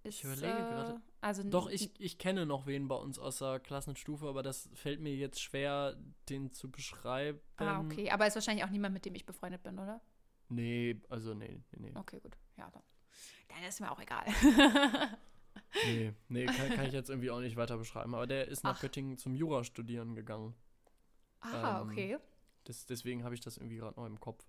Ich 0.03 0.23
Ist, 0.23 0.25
überlege 0.25 0.59
äh, 0.59 0.69
gerade. 0.69 1.01
Also 1.19 1.43
Doch, 1.43 1.69
ich, 1.69 1.99
ich 1.99 2.17
kenne 2.17 2.45
noch 2.45 2.65
wen 2.65 2.87
bei 2.87 2.95
uns 2.95 3.17
aus 3.19 3.39
der 3.39 3.59
Klassenstufe, 3.59 4.27
aber 4.27 4.41
das 4.43 4.69
fällt 4.73 5.01
mir 5.01 5.13
jetzt 5.15 5.41
schwer, 5.41 5.97
den 6.29 6.53
zu 6.53 6.69
beschreiben. 6.71 7.39
Ah, 7.57 7.79
okay. 7.81 8.09
Aber 8.11 8.25
ist 8.27 8.35
wahrscheinlich 8.35 8.63
auch 8.63 8.69
niemand, 8.69 8.93
mit 8.93 9.03
dem 9.05 9.15
ich 9.15 9.25
befreundet 9.25 9.63
bin, 9.63 9.77
oder? 9.79 9.99
Nee, 10.49 11.01
also 11.09 11.33
nee, 11.33 11.61
nee, 11.71 11.89
nee. 11.89 11.91
Okay, 11.95 12.19
gut. 12.21 12.37
Ja, 12.57 12.69
dann. 12.71 12.83
Dann 13.49 13.63
ist 13.67 13.81
mir 13.81 13.91
auch 13.91 13.99
egal. 13.99 14.25
Nee, 15.85 16.13
nee 16.29 16.45
kann, 16.45 16.69
kann 16.69 16.85
ich 16.85 16.93
jetzt 16.93 17.09
irgendwie 17.09 17.31
auch 17.31 17.39
nicht 17.39 17.55
weiter 17.55 17.77
beschreiben. 17.77 18.13
Aber 18.15 18.27
der 18.27 18.47
ist 18.47 18.63
nach 18.63 18.77
Ach. 18.77 18.81
Göttingen 18.81 19.17
zum 19.17 19.35
Jura 19.35 19.63
studieren 19.63 20.15
gegangen. 20.15 20.53
ah, 21.41 21.81
Ähm, 21.81 21.89
okay. 21.89 22.17
Das, 22.65 22.85
deswegen 22.85 23.23
habe 23.23 23.33
ich 23.35 23.41
das 23.41 23.57
irgendwie 23.57 23.77
gerade 23.77 23.99
noch 23.99 24.05
im 24.05 24.19
Kopf. 24.19 24.45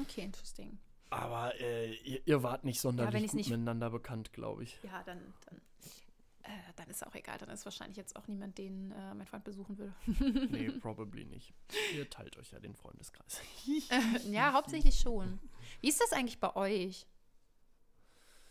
Okay, 0.00 0.22
interesting. 0.22 0.78
Aber 1.10 1.54
äh, 1.60 1.94
ihr, 1.94 2.20
ihr 2.26 2.42
wart 2.42 2.64
nicht 2.64 2.80
sonderlich 2.80 3.22
gut 3.30 3.34
nicht- 3.34 3.50
miteinander 3.50 3.90
bekannt, 3.90 4.32
glaube 4.32 4.64
ich. 4.64 4.76
Ja, 4.82 5.02
dann, 5.04 5.20
dann, 5.44 5.60
äh, 6.42 6.48
dann 6.74 6.88
ist 6.90 7.06
auch 7.06 7.14
egal. 7.14 7.38
Dann 7.38 7.48
ist 7.50 7.64
wahrscheinlich 7.64 7.96
jetzt 7.96 8.16
auch 8.16 8.26
niemand, 8.26 8.58
den 8.58 8.90
äh, 8.90 9.14
mein 9.14 9.26
Freund 9.26 9.44
besuchen 9.44 9.78
will. 9.78 9.92
Nee, 10.50 10.70
probably 10.80 11.24
nicht. 11.24 11.54
Ihr 11.94 12.10
teilt 12.10 12.36
euch 12.36 12.50
ja 12.50 12.58
den 12.58 12.74
Freundeskreis. 12.74 13.40
ja, 14.28 14.52
hauptsächlich 14.52 14.98
schon. 14.98 15.38
Wie 15.80 15.88
ist 15.88 16.00
das 16.00 16.12
eigentlich 16.12 16.40
bei 16.40 16.54
euch? 16.56 17.06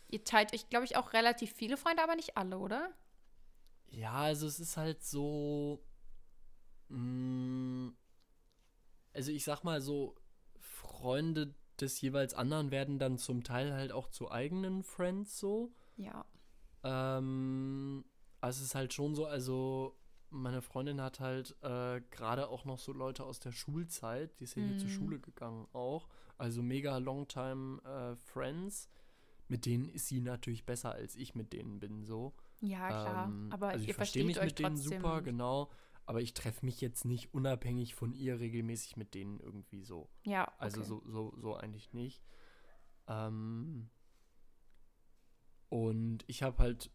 Ihr 0.08 0.24
teilt 0.24 0.52
euch, 0.54 0.68
glaube 0.68 0.84
ich, 0.84 0.96
auch 0.96 1.12
relativ 1.12 1.52
viele 1.52 1.76
Freunde, 1.76 2.02
aber 2.02 2.16
nicht 2.16 2.36
alle, 2.36 2.58
oder? 2.58 2.90
Ja, 3.88 4.12
also 4.14 4.46
es 4.46 4.60
ist 4.60 4.76
halt 4.76 5.02
so. 5.02 5.82
Mh, 6.88 7.92
also 9.14 9.32
ich 9.32 9.44
sag 9.44 9.64
mal 9.64 9.80
so, 9.80 10.14
Freunde 10.60 11.54
des 11.80 12.00
jeweils 12.00 12.34
anderen 12.34 12.70
werden 12.70 12.98
dann 12.98 13.18
zum 13.18 13.42
Teil 13.44 13.72
halt 13.72 13.92
auch 13.92 14.08
zu 14.08 14.30
eigenen 14.30 14.82
Friends 14.82 15.38
so. 15.38 15.72
Ja. 15.96 16.24
Ähm, 16.84 18.04
also 18.40 18.60
es 18.60 18.68
ist 18.68 18.74
halt 18.74 18.94
schon 18.94 19.14
so, 19.14 19.26
also 19.26 19.96
meine 20.30 20.62
Freundin 20.62 21.00
hat 21.00 21.20
halt 21.20 21.56
äh, 21.62 22.00
gerade 22.10 22.48
auch 22.48 22.64
noch 22.64 22.78
so 22.78 22.92
Leute 22.92 23.24
aus 23.24 23.40
der 23.40 23.52
Schulzeit, 23.52 24.38
die 24.38 24.44
ist 24.44 24.54
ja 24.56 24.62
hier 24.62 24.76
zur 24.76 24.90
Mhm. 24.90 24.94
Schule 24.94 25.20
gegangen 25.20 25.66
auch. 25.72 26.08
Also 26.38 26.62
mega 26.62 26.98
Longtime 26.98 27.80
äh, 27.82 28.16
Friends. 28.16 28.88
Mit 29.48 29.66
denen 29.66 29.88
ist 29.88 30.08
sie 30.08 30.20
natürlich 30.20 30.66
besser, 30.66 30.92
als 30.92 31.14
ich 31.14 31.34
mit 31.34 31.52
denen 31.52 31.78
bin, 31.78 32.04
so. 32.04 32.34
Ja, 32.60 32.88
klar. 32.88 33.28
Ähm, 33.28 33.48
aber 33.52 33.68
also 33.68 33.84
ich 33.86 33.94
verstehe 33.94 34.24
mich 34.24 34.40
mit 34.40 34.58
denen 34.58 34.76
trotzdem. 34.76 35.00
super, 35.00 35.22
genau. 35.22 35.70
Aber 36.04 36.20
ich 36.20 36.34
treffe 36.34 36.64
mich 36.64 36.80
jetzt 36.80 37.04
nicht 37.04 37.34
unabhängig 37.34 37.94
von 37.94 38.12
ihr 38.12 38.38
regelmäßig 38.38 38.96
mit 38.96 39.14
denen 39.14 39.40
irgendwie 39.40 39.82
so. 39.82 40.08
Ja, 40.24 40.42
okay. 40.42 40.54
Also 40.58 40.82
so, 40.82 41.02
so, 41.06 41.34
so 41.36 41.56
eigentlich 41.56 41.92
nicht. 41.92 42.22
Ähm, 43.08 43.90
und 45.68 46.24
ich 46.28 46.42
habe 46.42 46.58
halt 46.58 46.90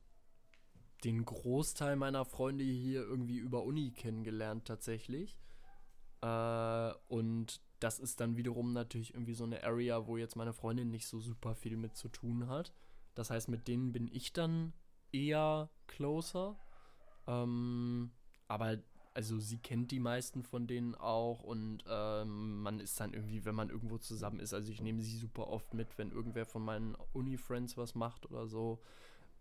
den 1.04 1.26
Großteil 1.26 1.96
meiner 1.96 2.26
Freunde 2.26 2.64
hier 2.64 3.02
irgendwie 3.02 3.38
über 3.38 3.64
Uni 3.64 3.92
kennengelernt 3.92 4.66
tatsächlich. 4.66 5.38
Äh, 6.22 6.94
und 7.08 7.62
das 7.82 8.00
ist 8.00 8.20
dann 8.20 8.38
wiederum 8.38 8.74
natürlich 8.74 9.14
irgendwie 9.14 9.34
so 9.34 9.44
eine 9.44 9.64
Area, 9.64 10.08
wo 10.08 10.18
jetzt 10.18 10.36
meine 10.36 10.54
Freundin 10.54 10.90
nicht 10.90 11.08
so 11.08 11.20
super 11.20 11.56
viel 11.56 11.76
mit 11.78 11.98
zu 11.98 12.10
tun 12.10 12.48
hat. 12.48 12.74
Das 13.16 13.30
heißt, 13.30 13.50
mit 13.50 13.68
denen 13.68 13.92
bin 13.92 14.08
ich 14.12 14.34
dann 14.34 14.74
eher 15.12 15.70
closer. 15.88 16.58
Ähm, 17.28 18.12
aber 18.48 18.78
also 19.14 19.40
sie 19.40 19.58
kennt 19.58 19.92
die 19.92 20.00
meisten 20.00 20.44
von 20.44 20.68
denen 20.68 20.96
auch 20.96 21.44
und 21.44 21.84
ähm, 21.88 22.62
man 22.62 22.80
ist 22.80 23.00
dann 23.00 23.14
irgendwie, 23.14 23.44
wenn 23.44 23.56
man 23.56 23.70
irgendwo 23.70 23.98
zusammen 23.98 24.40
ist, 24.40 24.54
also 24.54 24.72
ich 24.72 24.82
nehme 24.82 25.02
sie 25.02 25.18
super 25.18 25.48
oft 25.48 25.74
mit, 25.74 25.98
wenn 25.98 26.12
irgendwer 26.12 26.46
von 26.46 26.64
meinen 26.64 26.96
Uni-Friends 27.14 27.76
was 27.78 27.94
macht 27.94 28.26
oder 28.26 28.48
so. 28.48 28.82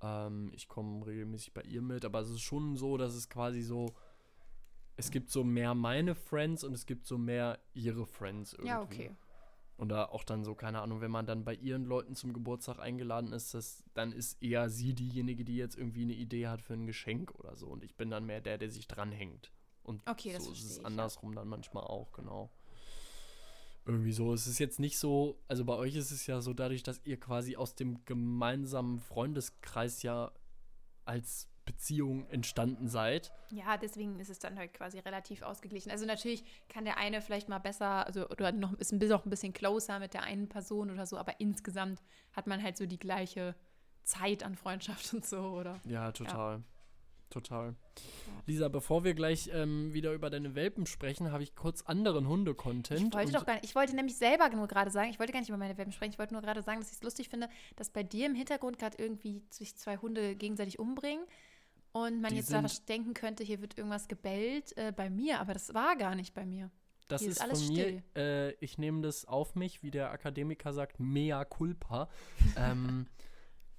Ähm, 0.03 0.51
ich 0.55 0.67
komme 0.69 1.07
regelmäßig 1.07 1.55
bei 1.55 1.63
ihr 1.63 1.83
mit, 1.83 2.05
aber 2.05 2.21
es 2.21 2.31
ist 2.31 2.41
schon 2.41 2.77
so, 2.77 2.97
dass 2.97 3.15
es 3.15 3.29
quasi 3.29 3.63
so, 3.63 3.95
es 5.01 5.11
gibt 5.11 5.31
so 5.31 5.43
mehr 5.45 5.75
meine 5.75 6.15
Friends 6.15 6.63
und 6.63 6.73
es 6.73 6.87
gibt 6.87 7.07
so 7.07 7.19
mehr 7.19 7.59
ihre 7.75 8.07
Friends 8.07 8.53
irgendwie. 8.53 8.69
ja, 8.69 8.83
okay. 8.83 9.11
Oder 9.77 10.13
auch 10.13 10.25
dann 10.25 10.45
so, 10.45 10.55
keine 10.55 10.83
Ahnung, 10.83 11.01
wenn 11.01 11.11
man 11.11 11.25
dann 11.25 11.43
bei 11.43 11.55
ihren 11.55 11.87
Leuten 11.87 12.15
zum 12.15 12.35
Geburtstag 12.35 12.79
eingeladen 12.79 13.33
ist, 13.33 13.55
das, 13.55 13.83
dann 13.95 14.13
ist 14.13 14.43
eher 14.43 14.69
sie 14.69 14.93
diejenige, 14.93 15.43
die 15.43 15.57
jetzt 15.57 15.75
irgendwie 15.75 16.03
eine 16.03 16.13
Idee 16.13 16.49
hat 16.49 16.61
für 16.61 16.75
ein 16.75 16.87
Geschenk 16.87 17.35
oder 17.37 17.57
so. 17.57 17.67
Und 17.67 17.83
ich 17.83 17.97
bin 17.97 18.11
dann 18.11 18.27
mehr 18.27 18.43
der, 18.43 18.59
der 18.59 18.71
sich 18.71 18.89
dranhängt. 18.89 19.51
Und 19.83 20.03
Okay, 20.07 20.35
das 20.35 20.45
so 20.45 20.53
ist 20.53 20.65
es 20.65 20.79
ich, 20.79 20.85
andersrum 20.85 21.35
dann 21.35 21.49
manchmal 21.49 21.85
auch, 21.85 22.13
genau. 22.13 22.51
Irgendwie 23.87 24.13
so. 24.13 24.35
Es 24.35 24.47
ist 24.47 24.59
jetzt 24.59 24.81
nicht 24.81 24.99
so, 24.99 25.41
also 25.49 25.65
bei 25.65 25.75
euch 25.75 25.97
ist 25.97 26.11
es 26.11 26.27
ja 26.27 26.43
so 26.43 26.53
dadurch, 26.53 26.83
dass 26.83 27.01
ihr 27.07 27.19
quasi 27.19 27.57
aus 27.57 27.75
dem 27.75 28.05
gemeinsamen 28.05 29.01
Freundeskreis 29.01 30.03
ja 30.03 30.31
als 31.07 31.49
Beziehung 31.71 32.29
entstanden 32.31 32.89
seid. 32.89 33.33
Ja, 33.51 33.77
deswegen 33.77 34.19
ist 34.19 34.29
es 34.29 34.41
dann 34.41 34.59
halt 34.59 34.75
quasi 34.75 34.99
relativ 34.99 35.43
ausgeglichen. 35.43 35.93
Also 35.93 36.05
natürlich 36.05 36.43
kann 36.69 36.85
der 36.85 36.99
eine 36.99 37.23
vielleicht 37.23 37.49
mal 37.49 37.61
besser, 37.61 38.05
also 38.07 38.29
oder 38.29 38.51
noch 38.51 38.73
ist 38.75 38.93
ein 38.93 38.99
bisschen, 38.99 39.17
auch 39.17 39.25
ein 39.25 39.31
bisschen 39.31 39.53
closer 39.53 40.01
mit 40.01 40.13
der 40.13 40.25
einen 40.25 40.49
Person 40.49 40.91
oder 40.91 41.07
so, 41.07 41.17
aber 41.17 41.39
insgesamt 41.39 42.03
hat 42.33 42.49
man 42.49 42.61
halt 42.61 42.77
so 42.77 42.87
die 42.87 42.99
gleiche 42.99 43.55
Zeit 44.03 44.43
an 44.43 44.57
Freundschaft 44.57 45.15
und 45.15 45.25
so, 45.25 45.39
oder? 45.39 45.79
Ja, 45.85 46.11
total. 46.11 46.65
Total. 47.31 47.77
Lisa, 48.47 48.67
bevor 48.67 49.05
wir 49.05 49.15
gleich 49.15 49.49
ähm, 49.53 49.95
wieder 49.95 50.13
über 50.13 50.31
deine 50.31 50.57
Welpen 50.57 50.87
sprechen, 50.87 51.31
habe 51.31 51.45
ich 51.45 51.55
kurz 51.55 51.83
anderen 51.83 52.27
Hunde-Content. 52.27 53.07
Ich 53.07 53.15
wollte 53.15 53.33
doch 53.33 53.47
gar 53.47 53.55
nicht, 53.55 53.65
ich 53.65 53.77
wollte 53.77 53.95
nämlich 53.95 54.17
selber 54.17 54.49
nur 54.49 54.67
gerade 54.67 54.91
sagen, 54.91 55.11
ich 55.11 55.21
wollte 55.21 55.33
gar 55.33 55.39
nicht 55.39 55.49
über 55.49 55.59
meine 55.59 55.79
Welpen 55.79 55.93
sprechen, 55.93 56.11
ich 56.13 56.19
wollte 56.19 56.35
nur 56.35 56.43
gerade 56.43 56.63
sagen, 56.63 56.81
dass 56.81 56.91
ich 56.91 56.97
es 56.97 57.03
lustig 57.05 57.29
finde, 57.29 57.49
dass 57.77 57.91
bei 57.91 58.03
dir 58.03 58.27
im 58.27 58.35
Hintergrund 58.35 58.79
gerade 58.79 59.01
irgendwie 59.01 59.45
sich 59.51 59.77
zwei 59.77 59.97
Hunde 59.99 60.35
gegenseitig 60.35 60.81
umbringen 60.81 61.25
und 61.93 62.21
man 62.21 62.31
Die 62.31 62.37
jetzt 62.37 62.53
da 62.53 62.65
denken 62.89 63.15
könnte, 63.15 63.43
hier 63.45 63.61
wird 63.61 63.77
irgendwas 63.77 64.09
gebellt 64.09 64.77
äh, 64.77 64.93
bei 64.93 65.11
mir, 65.11 65.41
aber 65.41 65.53
das 65.53 65.75
war 65.75 65.97
gar 65.97 66.15
nicht 66.15 66.35
bei 66.35 66.47
mir. 66.47 66.71
Das 67.09 67.23
ist 67.23 67.29
ist 67.29 67.41
alles 67.41 67.65
von 67.65 67.75
mir, 67.75 68.03
äh, 68.17 68.53
ich 68.61 68.79
nehme 68.79 69.03
das 69.03 69.25
auf 69.25 69.57
mich, 69.57 69.83
wie 69.83 69.91
der 69.91 70.11
Akademiker 70.13 70.73
sagt, 70.73 71.01
mea 71.01 71.45
culpa. 71.45 72.09
ähm, 72.57 73.07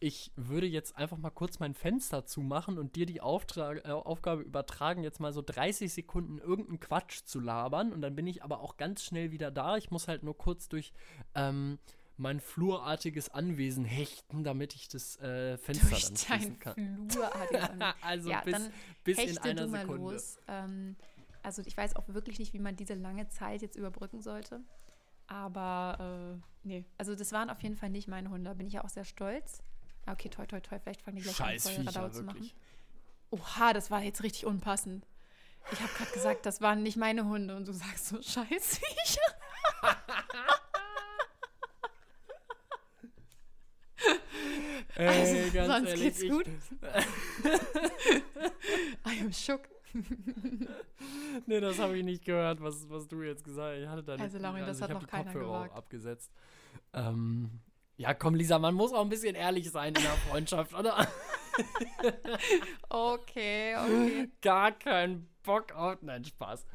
ich 0.02 0.32
würde 0.36 0.66
jetzt 0.66 0.98
einfach 0.98 1.18
mal 1.18 1.30
kurz 1.30 1.60
mein 1.60 1.76
Fenster 1.76 2.26
zumachen 2.26 2.80
und 2.80 2.96
dir 2.96 3.06
die 3.06 3.22
Auftrag, 3.22 3.86
äh, 3.86 3.92
Aufgabe 3.92 4.42
übertragen, 4.42 5.04
jetzt 5.04 5.20
mal 5.20 5.32
so 5.32 5.44
30 5.44 5.94
Sekunden 5.94 6.40
irgendeinen 6.40 6.80
Quatsch 6.80 7.24
zu 7.24 7.40
labern. 7.40 7.94
Und 7.94 8.02
dann 8.02 8.16
bin 8.16 8.26
ich 8.26 8.44
aber 8.44 8.62
auch 8.62 8.78
ganz 8.78 9.04
schnell 9.04 9.32
wieder 9.32 9.52
da. 9.52 9.78
Ich 9.78 9.92
muss 9.92 10.08
halt 10.08 10.24
nur 10.24 10.38
kurz 10.38 10.68
durch 10.70 10.92
ähm, 11.36 11.78
mein 12.22 12.40
flurartiges 12.40 13.30
Anwesen 13.34 13.84
hechten, 13.84 14.44
damit 14.44 14.76
ich 14.76 14.88
das 14.88 15.20
äh, 15.20 15.58
Fenster 15.58 15.90
Durch 15.90 16.06
dann 16.06 16.18
schließen 16.18 16.60
kann. 16.60 17.10
flurartiges 17.10 17.70
also 18.02 18.30
ja, 18.30 18.42
bis, 18.42 18.70
bis 19.04 19.18
in 19.18 19.38
einer 19.40 19.68
Sekunde. 19.68 20.14
los. 20.14 20.38
Ähm, 20.48 20.96
also 21.44 21.64
ich 21.66 21.76
weiß 21.76 21.96
auch 21.96 22.08
wirklich 22.08 22.38
nicht, 22.38 22.54
wie 22.54 22.60
man 22.60 22.76
diese 22.76 22.94
lange 22.94 23.28
Zeit 23.30 23.64
jetzt 23.64 23.76
überbrücken 23.76 24.22
sollte. 24.22 24.62
Aber 25.26 26.38
äh, 26.38 26.68
nee, 26.68 26.86
also 26.98 27.16
das 27.16 27.32
waren 27.32 27.50
auf 27.50 27.62
jeden 27.64 27.76
Fall 27.76 27.90
nicht 27.90 28.08
meine 28.08 28.30
Hunde. 28.30 28.50
Da 28.50 28.54
bin 28.54 28.68
ich 28.68 28.74
ja 28.74 28.84
auch 28.84 28.90
sehr 28.90 29.06
stolz. 29.06 29.64
Okay, 30.06 30.30
toi, 30.30 30.46
toi, 30.46 30.60
toi, 30.60 30.80
vielleicht 30.80 31.02
fangen 31.02 31.18
die 31.18 31.24
gleich 31.24 31.40
an, 31.40 31.48
Scheiß 31.48 31.64
voll 31.64 31.74
Viecher, 31.86 31.96
Radau 31.96 32.10
zu 32.10 32.24
machen. 32.24 32.52
Oha, 33.32 33.74
das 33.74 33.90
war 33.90 34.04
jetzt 34.04 34.24
richtig 34.24 34.46
unpassend. 34.46 35.08
Ich 35.72 35.80
habe 35.80 35.94
gerade 35.94 36.12
gesagt, 36.12 36.46
das 36.46 36.62
waren 36.62 36.84
nicht 36.84 36.98
meine 36.98 37.26
Hunde 37.26 37.56
und 37.56 37.68
du 37.68 37.72
sagst 37.72 38.08
so 38.08 38.22
Scheißviecher. 38.22 39.22
Ey, 44.96 45.08
Also, 45.08 45.54
ganz 45.54 45.68
sonst 45.74 45.90
ehrlich, 45.90 46.20
geht's 46.20 46.30
gut. 46.30 46.46
I 49.08 49.20
am 49.22 49.32
shook. 49.34 49.62
Nee, 51.48 51.60
das 51.60 51.80
habe 51.80 51.98
ich 51.98 52.04
nicht 52.06 52.24
gehört, 52.26 52.62
was, 52.62 52.90
was 52.90 53.08
du 53.08 53.22
jetzt 53.24 53.44
gesagt 53.44 53.74
hast. 53.76 53.82
Ich 53.84 53.88
hatte 53.90 54.04
da 54.04 54.14
Also, 54.14 54.38
nicht, 54.38 54.42
Laurin, 54.42 54.66
das 54.66 54.82
hat 54.82 54.92
noch 54.92 55.00
die 55.02 55.06
keiner 55.08 55.24
Kopfhörer 55.26 55.64
gewagt. 55.66 55.76
abgesetzt. 55.76 56.32
Ähm, 56.94 57.50
ja, 57.98 58.14
komm, 58.14 58.36
Lisa, 58.36 58.58
man 58.60 58.74
muss 58.74 58.94
auch 58.94 59.02
ein 59.02 59.10
bisschen 59.10 59.36
ehrlich 59.36 59.70
sein 59.70 59.94
in 59.94 60.02
der 60.02 60.12
Freundschaft, 60.30 60.74
oder? 60.74 61.08
Okay, 62.90 63.76
okay. 63.78 64.30
Gar 64.42 64.72
keinen 64.74 65.28
Bock 65.44 65.72
auf. 65.74 66.02
Nein, 66.02 66.24
Spaß. 66.24 66.66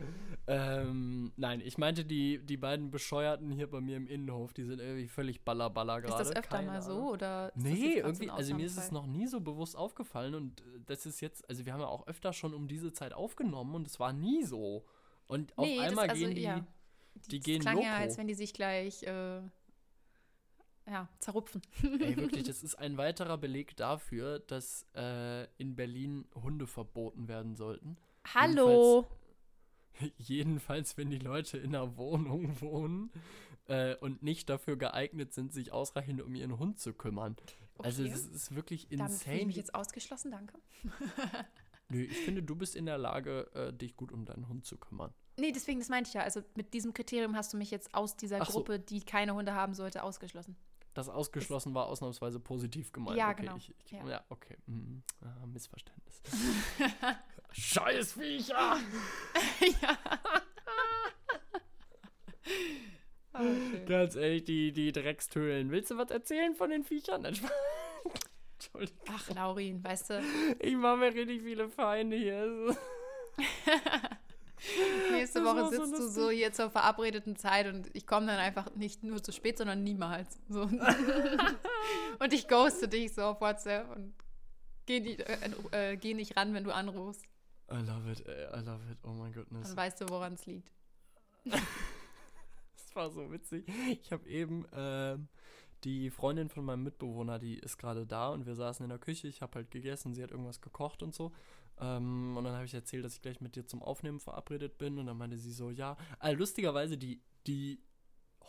Ähm, 0.46 1.32
nein, 1.36 1.60
ich 1.64 1.78
meinte 1.78 2.04
die, 2.04 2.38
die 2.44 2.56
beiden 2.56 2.90
Bescheuerten 2.90 3.50
hier 3.50 3.68
bei 3.70 3.80
mir 3.80 3.96
im 3.96 4.06
Innenhof, 4.06 4.52
die 4.52 4.64
sind 4.64 4.80
irgendwie 4.80 5.08
völlig 5.08 5.42
ballerballer 5.44 5.98
Ist 5.98 6.06
gerade. 6.06 6.18
das 6.24 6.32
öfter 6.36 6.56
keine 6.58 6.66
mal 6.68 6.82
so 6.82 7.10
oder? 7.12 7.52
Ist 7.54 7.62
Nee, 7.64 7.94
irgendwie, 7.98 8.30
also 8.30 8.54
mir 8.54 8.66
ist 8.66 8.76
es 8.76 8.90
noch 8.92 9.06
nie 9.06 9.26
so 9.26 9.40
bewusst 9.40 9.76
aufgefallen 9.76 10.34
und 10.34 10.60
äh, 10.60 10.64
das 10.86 11.06
ist 11.06 11.20
jetzt, 11.20 11.48
also 11.48 11.64
wir 11.66 11.72
haben 11.72 11.80
ja 11.80 11.86
auch 11.88 12.06
öfter 12.06 12.32
schon 12.32 12.54
um 12.54 12.68
diese 12.68 12.92
Zeit 12.92 13.12
aufgenommen 13.12 13.74
und 13.74 13.86
es 13.86 13.98
war 14.00 14.12
nie 14.12 14.44
so. 14.44 14.84
Und 15.26 15.56
auf 15.58 15.64
Nee, 15.66 15.76
das- 15.78 15.88
einmal 15.88 16.08
also, 16.10 16.24
gehen 16.24 16.34
die, 16.34 16.42
ja. 16.42 16.66
die 17.28 17.38
Das 17.38 17.44
gehen 17.46 17.60
klang 17.62 17.78
ja, 17.78 17.90
loco. 17.92 18.02
als 18.02 18.18
wenn 18.18 18.28
die 18.28 18.34
sich 18.34 18.52
gleich 18.52 19.02
äh, 19.04 19.40
ja, 20.88 21.08
zerrupfen. 21.18 21.62
Ey, 21.82 22.16
wirklich, 22.16 22.44
das 22.46 22.62
ist 22.62 22.76
ein 22.76 22.96
weiterer 22.96 23.38
Beleg 23.38 23.76
dafür, 23.76 24.38
dass 24.38 24.86
äh, 24.94 25.44
in 25.60 25.74
Berlin 25.74 26.26
Hunde 26.34 26.66
verboten 26.68 27.26
werden 27.26 27.56
sollten. 27.56 27.96
Hallo. 28.34 29.06
Jedenfalls, 30.18 30.96
wenn 30.96 31.10
die 31.10 31.18
Leute 31.18 31.58
in 31.58 31.74
einer 31.74 31.96
Wohnung 31.96 32.60
wohnen 32.60 33.10
äh, 33.68 33.94
und 33.96 34.22
nicht 34.22 34.48
dafür 34.48 34.76
geeignet 34.76 35.32
sind, 35.32 35.52
sich 35.52 35.72
ausreichend 35.72 36.20
um 36.22 36.34
ihren 36.34 36.58
Hund 36.58 36.78
zu 36.78 36.92
kümmern. 36.92 37.36
Also 37.78 38.02
Okay. 38.02 38.10
das 38.12 38.24
ist 38.26 38.54
wirklich 38.54 38.88
Damit 38.90 39.00
fühle 39.12 39.14
ich 39.14 39.20
insane. 39.26 39.46
mich 39.46 39.56
jetzt 39.56 39.74
ausgeschlossen, 39.74 40.30
danke. 40.30 40.58
Nö, 41.88 42.02
ich 42.02 42.16
finde, 42.18 42.42
du 42.42 42.56
bist 42.56 42.74
in 42.74 42.86
der 42.86 42.98
Lage, 42.98 43.48
äh, 43.54 43.72
dich 43.72 43.96
gut 43.96 44.10
um 44.12 44.24
deinen 44.24 44.48
Hund 44.48 44.64
zu 44.66 44.76
kümmern. 44.76 45.12
Nee, 45.38 45.52
deswegen, 45.52 45.78
das 45.78 45.88
meinte 45.88 46.08
ich 46.08 46.14
ja. 46.14 46.22
Also 46.22 46.42
mit 46.56 46.74
diesem 46.74 46.94
Kriterium 46.94 47.36
hast 47.36 47.52
du 47.52 47.56
mich 47.58 47.70
jetzt 47.70 47.94
aus 47.94 48.16
dieser 48.16 48.40
Ach 48.40 48.46
so. 48.50 48.58
Gruppe, 48.58 48.80
die 48.80 49.00
keine 49.02 49.34
Hunde 49.34 49.54
haben 49.54 49.74
sollte, 49.74 50.02
ausgeschlossen. 50.02 50.56
Das 50.96 51.10
ausgeschlossen 51.10 51.74
war 51.74 51.88
ausnahmsweise 51.88 52.40
positiv 52.40 52.90
gemeint. 52.90 53.18
Ja, 53.18 53.30
okay, 53.30 53.42
genau. 53.42 53.56
Ich, 53.56 53.74
ich, 53.84 53.90
Ja. 53.92 54.08
ja. 54.08 54.24
okay. 54.30 54.56
Mhm. 54.64 55.02
Ah, 55.20 55.44
Missverständnis. 55.44 56.22
Scheißviecher! 57.52 58.78
ja. 59.82 59.98
Ah, 63.34 63.42
schön. 63.42 63.84
Ganz 63.84 64.14
ehrlich, 64.16 64.44
die, 64.44 64.72
die 64.72 64.90
Dreckstöhlen. 64.90 65.70
Willst 65.70 65.90
du 65.90 65.98
was 65.98 66.10
erzählen 66.10 66.54
von 66.54 66.70
den 66.70 66.82
Viechern? 66.82 67.26
Entschuldigung. 67.26 69.04
Ach, 69.10 69.28
Laurin, 69.34 69.84
weißt 69.84 70.08
du, 70.10 70.22
Ich 70.60 70.76
mache 70.76 70.96
mir 70.96 71.12
richtig 71.12 71.42
viele 71.42 71.68
Feinde 71.68 72.16
hier. 72.16 72.74
nächste 75.12 75.40
Das 75.40 75.48
Woche 75.48 75.62
war 75.62 75.72
so 75.72 75.84
sitzt 75.84 75.98
du 76.00 76.08
so 76.08 76.30
hier 76.30 76.52
zur 76.52 76.70
verabredeten 76.70 77.36
Zeit 77.36 77.66
und 77.66 77.88
ich 77.94 78.06
komme 78.06 78.26
dann 78.26 78.38
einfach 78.38 78.74
nicht 78.74 79.02
nur 79.02 79.22
zu 79.22 79.32
spät, 79.32 79.58
sondern 79.58 79.82
niemals. 79.82 80.38
So. 80.48 80.62
und 82.18 82.32
ich 82.32 82.48
ghoste 82.48 82.88
dich 82.88 83.12
so 83.12 83.22
auf 83.22 83.40
WhatsApp 83.40 83.94
und 83.94 84.14
geh 84.86 85.00
nicht, 85.00 85.20
äh, 85.20 85.92
äh, 85.92 85.96
geh 85.96 86.14
nicht 86.14 86.36
ran, 86.36 86.54
wenn 86.54 86.64
du 86.64 86.74
anrufst. 86.74 87.24
I 87.70 87.76
love 87.76 88.10
it, 88.10 88.20
I 88.20 88.60
love 88.60 88.80
it. 88.90 88.98
Oh 89.02 89.10
my 89.10 89.30
goodness. 89.30 89.68
Dann 89.68 89.76
weißt 89.76 90.00
du, 90.00 90.08
woran 90.08 90.34
es 90.34 90.46
liegt. 90.46 90.70
Das 92.74 92.94
war 92.94 93.10
so 93.10 93.30
witzig. 93.30 93.66
Ich 94.00 94.10
habe 94.10 94.26
eben 94.26 94.64
ähm, 94.72 95.28
die 95.84 96.08
Freundin 96.10 96.48
von 96.48 96.64
meinem 96.64 96.82
Mitbewohner, 96.82 97.38
die 97.38 97.58
ist 97.58 97.76
gerade 97.76 98.06
da 98.06 98.30
und 98.30 98.46
wir 98.46 98.54
saßen 98.54 98.84
in 98.84 98.88
der 98.88 98.98
Küche. 98.98 99.28
Ich 99.28 99.42
habe 99.42 99.54
halt 99.56 99.70
gegessen, 99.70 100.14
sie 100.14 100.22
hat 100.22 100.30
irgendwas 100.30 100.60
gekocht 100.62 101.02
und 101.02 101.14
so. 101.14 101.32
Ähm, 101.80 102.36
und 102.36 102.44
dann 102.44 102.54
habe 102.54 102.64
ich 102.64 102.74
erzählt, 102.74 103.04
dass 103.04 103.14
ich 103.14 103.22
gleich 103.22 103.40
mit 103.40 103.56
dir 103.56 103.66
zum 103.66 103.82
Aufnehmen 103.82 104.20
verabredet 104.20 104.78
bin. 104.78 104.98
Und 104.98 105.06
dann 105.06 105.16
meinte 105.16 105.38
sie 105.38 105.52
so, 105.52 105.70
ja. 105.70 105.96
Also 106.18 106.38
lustigerweise 106.38 106.96
die, 106.96 107.20
die 107.46 107.80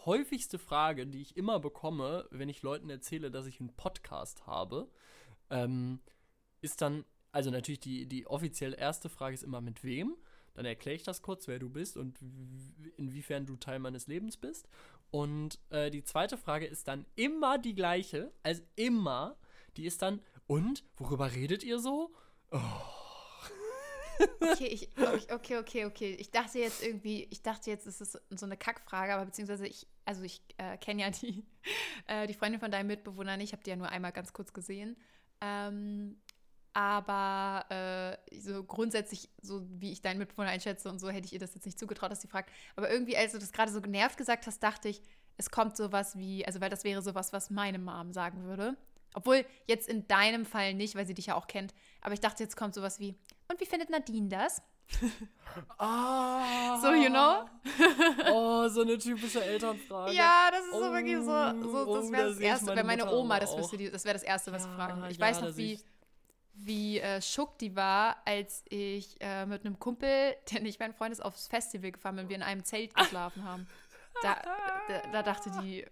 häufigste 0.05 0.59
Frage, 0.59 1.05
die 1.07 1.21
ich 1.21 1.35
immer 1.37 1.59
bekomme, 1.59 2.27
wenn 2.31 2.49
ich 2.49 2.61
Leuten 2.61 2.89
erzähle, 2.89 3.31
dass 3.31 3.45
ich 3.45 3.59
einen 3.59 3.75
Podcast 3.75 4.47
habe, 4.47 4.89
ähm, 5.49 5.99
ist 6.61 6.81
dann, 6.81 7.05
also 7.31 7.51
natürlich 7.51 7.79
die, 7.79 8.05
die 8.07 8.27
offiziell 8.27 8.73
erste 8.73 9.09
Frage 9.09 9.33
ist 9.33 9.43
immer 9.43 9.61
mit 9.61 9.83
wem. 9.83 10.15
Dann 10.53 10.65
erkläre 10.65 10.95
ich 10.95 11.03
das 11.03 11.21
kurz, 11.21 11.47
wer 11.47 11.59
du 11.59 11.69
bist 11.69 11.97
und 11.97 12.17
inwiefern 12.95 13.45
du 13.45 13.57
Teil 13.57 13.77
meines 13.77 14.07
Lebens 14.07 14.37
bist. 14.37 14.67
Und 15.11 15.59
äh, 15.69 15.91
die 15.91 16.03
zweite 16.03 16.35
Frage 16.35 16.65
ist 16.65 16.87
dann 16.87 17.05
immer 17.15 17.59
die 17.59 17.75
gleiche, 17.75 18.31
also 18.41 18.63
immer. 18.75 19.37
Die 19.77 19.85
ist 19.85 20.01
dann, 20.01 20.21
und, 20.47 20.83
worüber 20.95 21.31
redet 21.33 21.63
ihr 21.63 21.79
so? 21.79 22.11
Okay, 24.39 24.67
ich, 24.67 24.89
okay, 25.32 25.58
okay, 25.58 25.86
okay. 25.86 26.15
Ich 26.19 26.32
dachte 26.32 26.60
jetzt 26.60 26.84
irgendwie, 26.84 27.27
ich 27.30 27.41
dachte 27.41 27.69
jetzt, 27.69 27.86
es 27.86 28.01
ist 28.01 28.19
so 28.30 28.45
eine 28.45 28.58
Kackfrage, 28.58 29.13
aber 29.13 29.25
beziehungsweise 29.25 29.67
ich, 29.67 29.88
also 30.06 30.23
ich 30.23 30.41
äh, 30.58 30.77
kenne 30.77 31.01
ja 31.01 31.10
die, 31.10 31.45
äh, 32.08 32.27
die 32.27 32.34
Freundin 32.34 32.60
von 32.60 32.71
deinem 32.71 32.88
Mitbewohner 32.88 33.38
nicht, 33.38 33.49
ich 33.49 33.53
habe 33.53 33.63
die 33.63 33.69
ja 33.69 33.75
nur 33.75 33.89
einmal 33.89 34.12
ganz 34.12 34.34
kurz 34.34 34.53
gesehen. 34.53 34.95
Ähm, 35.41 36.17
aber 36.73 37.65
äh, 38.30 38.39
so 38.39 38.63
grundsätzlich, 38.63 39.30
so 39.41 39.65
wie 39.80 39.91
ich 39.91 40.01
deinen 40.01 40.19
Mitbewohner 40.19 40.49
einschätze 40.49 40.89
und 40.89 40.99
so, 40.99 41.10
hätte 41.10 41.25
ich 41.25 41.34
ihr 41.34 41.39
das 41.39 41.56
jetzt 41.56 41.65
nicht 41.65 41.80
zugetraut, 41.80 42.12
dass 42.12 42.21
sie 42.21 42.27
fragt. 42.27 42.51
Aber 42.75 42.89
irgendwie, 42.89 43.17
als 43.17 43.32
du 43.32 43.39
das 43.39 43.51
gerade 43.51 43.71
so 43.71 43.82
genervt 43.82 44.17
gesagt 44.17 44.45
hast, 44.45 44.62
dachte 44.62 44.89
ich, 44.89 45.01
es 45.38 45.49
kommt 45.49 45.75
sowas 45.75 46.17
wie, 46.17 46.45
also 46.45 46.62
weil 46.62 46.69
das 46.69 46.84
wäre 46.84 47.01
sowas, 47.01 47.34
was 47.34 47.49
meine 47.49 47.80
Mom 47.80 48.13
sagen 48.13 48.43
würde. 48.43 48.77
Obwohl 49.13 49.45
jetzt 49.65 49.88
in 49.88 50.08
deinem 50.08 50.45
Fall 50.45 50.75
nicht, 50.75 50.93
weil 50.93 51.08
sie 51.08 51.15
dich 51.15 51.27
ja 51.27 51.36
auch 51.36 51.47
kennt. 51.47 51.73
Aber 52.01 52.13
ich 52.13 52.19
dachte, 52.19 52.43
jetzt 52.43 52.56
kommt 52.56 52.75
sowas 52.75 52.99
wie, 52.99 53.15
und 53.49 53.60
wie 53.60 53.65
findet 53.65 53.89
Nadine 53.89 54.27
das? 54.29 54.62
ah! 55.79 56.79
So, 56.81 56.93
you 56.93 57.10
know? 57.10 57.45
oh, 58.31 58.67
so 58.69 58.81
eine 58.81 58.97
typische 58.97 59.43
Elternfrage. 59.43 60.13
Ja, 60.13 60.49
das 60.51 60.62
ist 60.65 60.71
so 60.71 60.77
Oh, 60.77 60.91
wirklich 60.93 61.17
so, 61.17 61.69
so 61.71 61.95
das 61.95 62.05
oh, 62.07 62.12
wäre 62.12 62.23
da 62.23 62.29
das 62.29 62.39
Erste, 62.39 62.65
meine 62.67 62.77
wenn 62.79 62.86
meine 62.88 63.05
Mutter 63.05 63.17
Oma, 63.17 63.39
das 63.39 63.51
auch. 63.51 63.57
wüsste, 63.60 63.91
das 63.91 64.05
wäre 64.05 64.13
das 64.13 64.23
Erste, 64.23 64.51
was 64.51 64.63
sie 64.63 64.69
Ja, 64.69 64.75
fragen 64.75 64.97
würde. 65.01 65.12
Ich 65.12 65.17
ja, 65.17 65.25
weiß 65.25 65.41
noch, 65.41 65.57
wie, 65.57 65.79
wie 66.53 66.99
äh, 66.99 67.21
schock 67.21 67.57
die 67.60 67.75
war, 67.75 68.17
als 68.25 68.63
ich 68.69 69.17
äh, 69.19 69.45
mit 69.45 69.65
einem 69.65 69.77
Kumpel, 69.79 70.36
der 70.51 70.62
nicht 70.62 70.79
mein 70.79 70.93
Freund 70.93 71.12
ist, 71.12 71.21
aufs 71.21 71.47
Festival 71.47 71.91
gefahren 71.91 72.15
bin, 72.15 72.29
wir 72.29 72.36
in 72.38 72.43
einem 72.43 72.63
Zelt 72.63 72.95
geschlafen 72.95 73.43
haben. 73.43 73.67
Da, 74.23 74.36
da, 74.88 75.12
da 75.12 75.23
dachte 75.23 75.51
die, 75.62 75.86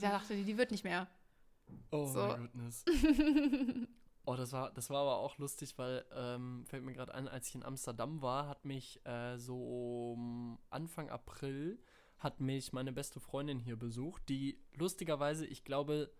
da 0.00 0.10
dachte 0.10 0.34
die, 0.34 0.44
die 0.44 0.56
wird 0.58 0.70
nicht 0.70 0.84
mehr. 0.84 1.06
Oh 1.90 2.06
So. 2.06 2.26
my 2.26 2.34
goodness. 2.36 2.84
Oh, 4.26 4.36
das 4.36 4.52
war, 4.52 4.72
das 4.72 4.88
war 4.90 5.02
aber 5.02 5.18
auch 5.18 5.36
lustig, 5.38 5.76
weil, 5.76 6.04
ähm, 6.14 6.64
fällt 6.66 6.82
mir 6.82 6.94
gerade 6.94 7.14
an, 7.14 7.28
als 7.28 7.48
ich 7.48 7.54
in 7.56 7.62
Amsterdam 7.62 8.22
war, 8.22 8.48
hat 8.48 8.64
mich 8.64 9.04
äh, 9.04 9.36
so 9.38 10.12
um 10.12 10.58
Anfang 10.70 11.10
April 11.10 11.78
hat 12.18 12.40
mich 12.40 12.72
meine 12.72 12.92
beste 12.92 13.20
Freundin 13.20 13.60
hier 13.60 13.76
besucht, 13.76 14.28
die 14.30 14.58
lustigerweise, 14.72 15.46
ich 15.46 15.62
glaube, 15.62 16.10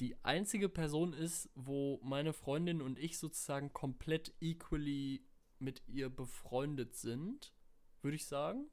die 0.00 0.22
einzige 0.24 0.68
Person 0.68 1.12
ist, 1.12 1.50
wo 1.54 1.98
meine 2.02 2.32
Freundin 2.32 2.82
und 2.82 2.98
ich 2.98 3.18
sozusagen 3.18 3.72
komplett 3.72 4.34
equally 4.40 5.24
mit 5.58 5.82
ihr 5.88 6.08
befreundet 6.08 6.94
sind, 6.94 7.54
würde 8.02 8.16
ich 8.16 8.26
sagen. 8.26 8.68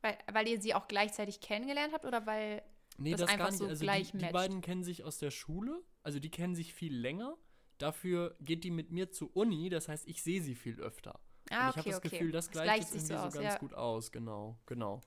Weil, 0.00 0.18
weil 0.32 0.48
ihr 0.48 0.60
sie 0.60 0.74
auch 0.74 0.88
gleichzeitig 0.88 1.40
kennengelernt 1.40 1.92
habt 1.92 2.04
oder 2.04 2.26
weil. 2.26 2.62
Nee, 2.98 3.12
das 3.12 3.20
das, 3.20 3.30
einfach 3.30 3.50
nicht. 3.50 3.58
so 3.58 3.66
also 3.66 3.84
gleich 3.84 4.10
die, 4.12 4.18
die 4.18 4.32
beiden 4.32 4.60
kennen 4.60 4.82
sich 4.82 5.04
aus 5.04 5.18
der 5.18 5.30
Schule, 5.30 5.82
also 6.02 6.18
die 6.18 6.30
kennen 6.30 6.54
sich 6.54 6.74
viel 6.74 6.94
länger. 6.94 7.36
Dafür 7.78 8.36
geht 8.40 8.64
die 8.64 8.70
mit 8.70 8.90
mir 8.92 9.10
zur 9.10 9.34
Uni, 9.36 9.68
das 9.68 9.88
heißt, 9.88 10.06
ich 10.06 10.22
sehe 10.22 10.42
sie 10.42 10.54
viel 10.54 10.80
öfter. 10.80 11.18
Ah, 11.50 11.66
und 11.66 11.70
ich 11.70 11.76
habe 11.76 11.80
okay, 11.80 11.90
das 11.90 11.98
okay. 11.98 12.08
Gefühl, 12.10 12.32
das 12.32 12.50
gleicht 12.50 12.66
gleicht 12.66 12.94
jetzt 12.94 13.06
sich 13.06 13.10
irgendwie 13.10 13.20
so, 13.20 13.26
aus, 13.26 13.34
ganz 13.34 13.54
ja. 13.54 13.58
gut 13.58 13.74
aus, 13.74 14.12
genau, 14.12 14.58
genau. 14.66 15.00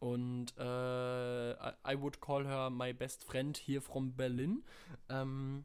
Und 0.00 0.56
äh, 0.56 1.52
I, 1.52 1.96
would 1.98 2.20
call 2.20 2.46
her 2.46 2.70
my 2.70 2.92
best 2.92 3.24
friend 3.24 3.56
here 3.56 3.80
from 3.80 4.14
Berlin. 4.14 4.62
Ähm, 5.08 5.64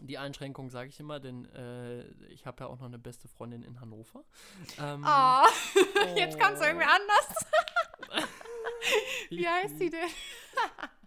die 0.00 0.18
Einschränkung 0.18 0.70
sage 0.70 0.88
ich 0.88 0.98
immer, 0.98 1.20
denn 1.20 1.44
äh, 1.52 2.08
ich 2.28 2.46
habe 2.46 2.64
ja 2.64 2.70
auch 2.70 2.78
noch 2.78 2.86
eine 2.86 2.98
beste 2.98 3.28
Freundin 3.28 3.62
in 3.62 3.80
Hannover. 3.80 4.24
Ähm, 4.78 5.04
Oh, 5.06 5.44
jetzt 6.16 6.40
kommt 6.40 6.54
es 6.54 6.60
irgendwie 6.62 6.86
oh. 6.86 8.16
anders. 8.16 8.28
Wie 9.30 9.48
heißt 9.48 9.78
sie 9.78 9.90
denn? 9.90 10.08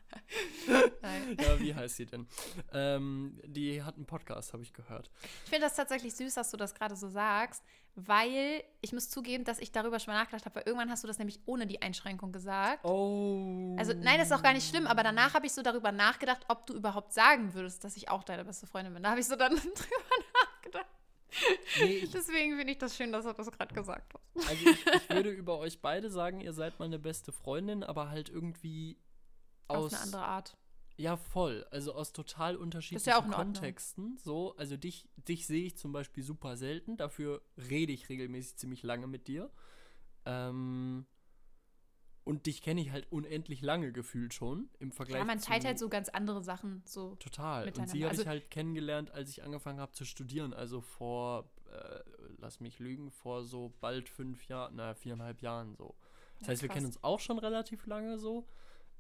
Nein. 1.02 1.38
Ja, 1.40 1.60
wie 1.60 1.76
heißt 1.76 1.98
sie 1.98 2.06
denn? 2.06 2.28
Ähm, 2.72 3.40
die 3.46 3.84
hat 3.84 3.96
einen 3.96 4.06
Podcast, 4.06 4.54
habe 4.54 4.64
ich 4.64 4.74
gehört. 4.74 5.10
Ich 5.44 5.50
finde 5.50 5.66
das 5.66 5.76
tatsächlich 5.76 6.16
süß, 6.16 6.34
dass 6.34 6.52
du 6.52 6.58
das 6.58 6.74
gerade 6.74 6.96
so 6.96 7.08
sagst, 7.08 7.64
weil 7.96 8.64
ich 8.82 8.92
muss 8.92 9.10
zugeben, 9.10 9.44
dass 9.44 9.60
ich 9.60 9.72
darüber 9.72 10.00
schon 10.00 10.14
mal 10.14 10.20
nachgedacht 10.20 10.46
habe, 10.46 10.56
weil 10.56 10.64
irgendwann 10.66 10.90
hast 10.90 11.04
du 11.04 11.08
das 11.08 11.20
nämlich 11.20 11.40
ohne 11.46 11.68
die 11.68 11.82
Einschränkung 11.82 12.32
gesagt. 12.32 12.84
Oh. 12.84 13.76
Also 13.78 13.94
nein, 13.94 14.18
das 14.18 14.28
ist 14.28 14.34
auch 14.34 14.44
gar 14.44 14.54
nicht 14.54 14.68
schlimm, 14.68 14.88
aber 14.88 15.04
danach 15.04 15.34
habe 15.34 15.46
ich 15.46 15.54
so 15.54 15.62
darüber 15.62 15.92
nachgedacht, 15.92 16.42
ob 16.48 16.66
du 16.66 16.74
überhaupt 16.74 17.14
sagen 17.14 17.54
würdest, 17.54 17.84
dass 17.84 17.96
ich 17.96 18.10
auch 18.10 18.24
deine 18.24 18.46
beste 18.46 18.66
Freundin 18.66 18.94
bin. 18.94 19.04
Da 19.04 19.12
habe 19.12 19.20
ich 19.20 19.28
so 19.28 19.36
dann 19.36 19.56
drüber 19.56 20.16
nachgedacht. 20.34 20.88
Nee, 21.80 22.08
Deswegen 22.14 22.58
finde 22.58 22.74
ich 22.74 22.78
das 22.78 22.96
schön, 22.96 23.12
dass 23.12 23.26
du 23.26 23.34
das 23.34 23.52
gerade 23.52 23.74
gesagt 23.74 24.14
hast. 24.14 24.50
also 24.50 24.70
ich, 24.70 24.86
ich 24.86 25.10
würde 25.10 25.32
über 25.32 25.58
euch 25.58 25.82
beide 25.82 26.12
sagen, 26.12 26.42
ihr 26.42 26.54
seid 26.54 26.80
meine 26.80 27.00
beste 27.00 27.32
Freundin, 27.32 27.84
aber 27.84 28.10
halt 28.10 28.30
irgendwie 28.30 28.98
aus. 29.68 29.94
Auf 29.94 29.94
eine 29.94 30.02
andere 30.02 30.26
Art. 30.26 30.58
Ja, 30.96 31.18
voll. 31.18 31.66
Also 31.72 31.94
aus 31.96 32.14
total 32.14 32.56
unterschiedlichen 32.56 33.10
ja. 33.10 33.22
Kontexten. 33.22 34.18
So, 34.18 34.56
also 34.58 34.78
dich, 34.78 35.10
dich 35.28 35.48
sehe 35.48 35.66
ich 35.66 35.78
zum 35.78 35.92
Beispiel 35.92 36.24
super 36.24 36.56
selten. 36.56 36.98
Dafür 36.98 37.42
rede 37.58 37.92
ich 37.92 38.10
regelmäßig 38.10 38.58
ziemlich 38.58 38.84
lange 38.84 39.08
mit 39.08 39.28
dir. 39.28 39.50
Ähm, 40.26 41.06
und 42.26 42.46
dich 42.46 42.62
kenne 42.62 42.80
ich 42.80 42.92
halt 42.92 43.12
unendlich 43.12 43.62
lange 43.62 43.92
gefühlt 43.92 44.34
schon 44.34 44.70
im 44.80 44.92
Vergleich 44.92 45.20
Ja, 45.20 45.26
man 45.26 45.40
teilt 45.42 45.66
halt 45.66 45.78
so 45.78 45.90
ganz 45.90 46.08
andere 46.10 46.42
Sachen 46.42 46.82
so. 46.86 47.16
Total. 47.16 47.68
Und 47.68 47.90
sie 47.90 48.04
habe 48.04 48.12
Also- 48.12 48.22
ich 48.22 48.28
halt 48.28 48.50
kennengelernt, 48.52 49.12
als 49.12 49.30
ich 49.32 49.44
angefangen 49.44 49.80
habe 49.80 49.92
zu 49.94 50.06
studieren. 50.06 50.54
Also 50.54 50.80
vor, 50.80 51.50
äh, 51.72 52.00
lass 52.38 52.60
mich 52.60 52.80
lügen, 52.80 53.12
vor 53.12 53.44
so 53.44 53.74
bald 53.82 54.08
fünf 54.10 54.48
Jahren, 54.48 54.76
naja, 54.76 54.94
viereinhalb 54.94 55.42
Jahren 55.42 55.76
so. 55.76 55.96
Das 56.38 56.48
Ja, 56.48 56.52
heißt, 56.52 56.62
wir 56.62 56.70
krass. 56.70 56.76
kennen 56.76 56.86
uns 56.88 57.04
auch 57.04 57.20
schon 57.20 57.40
relativ 57.40 57.86
lange 57.88 58.18
so. 58.20 58.48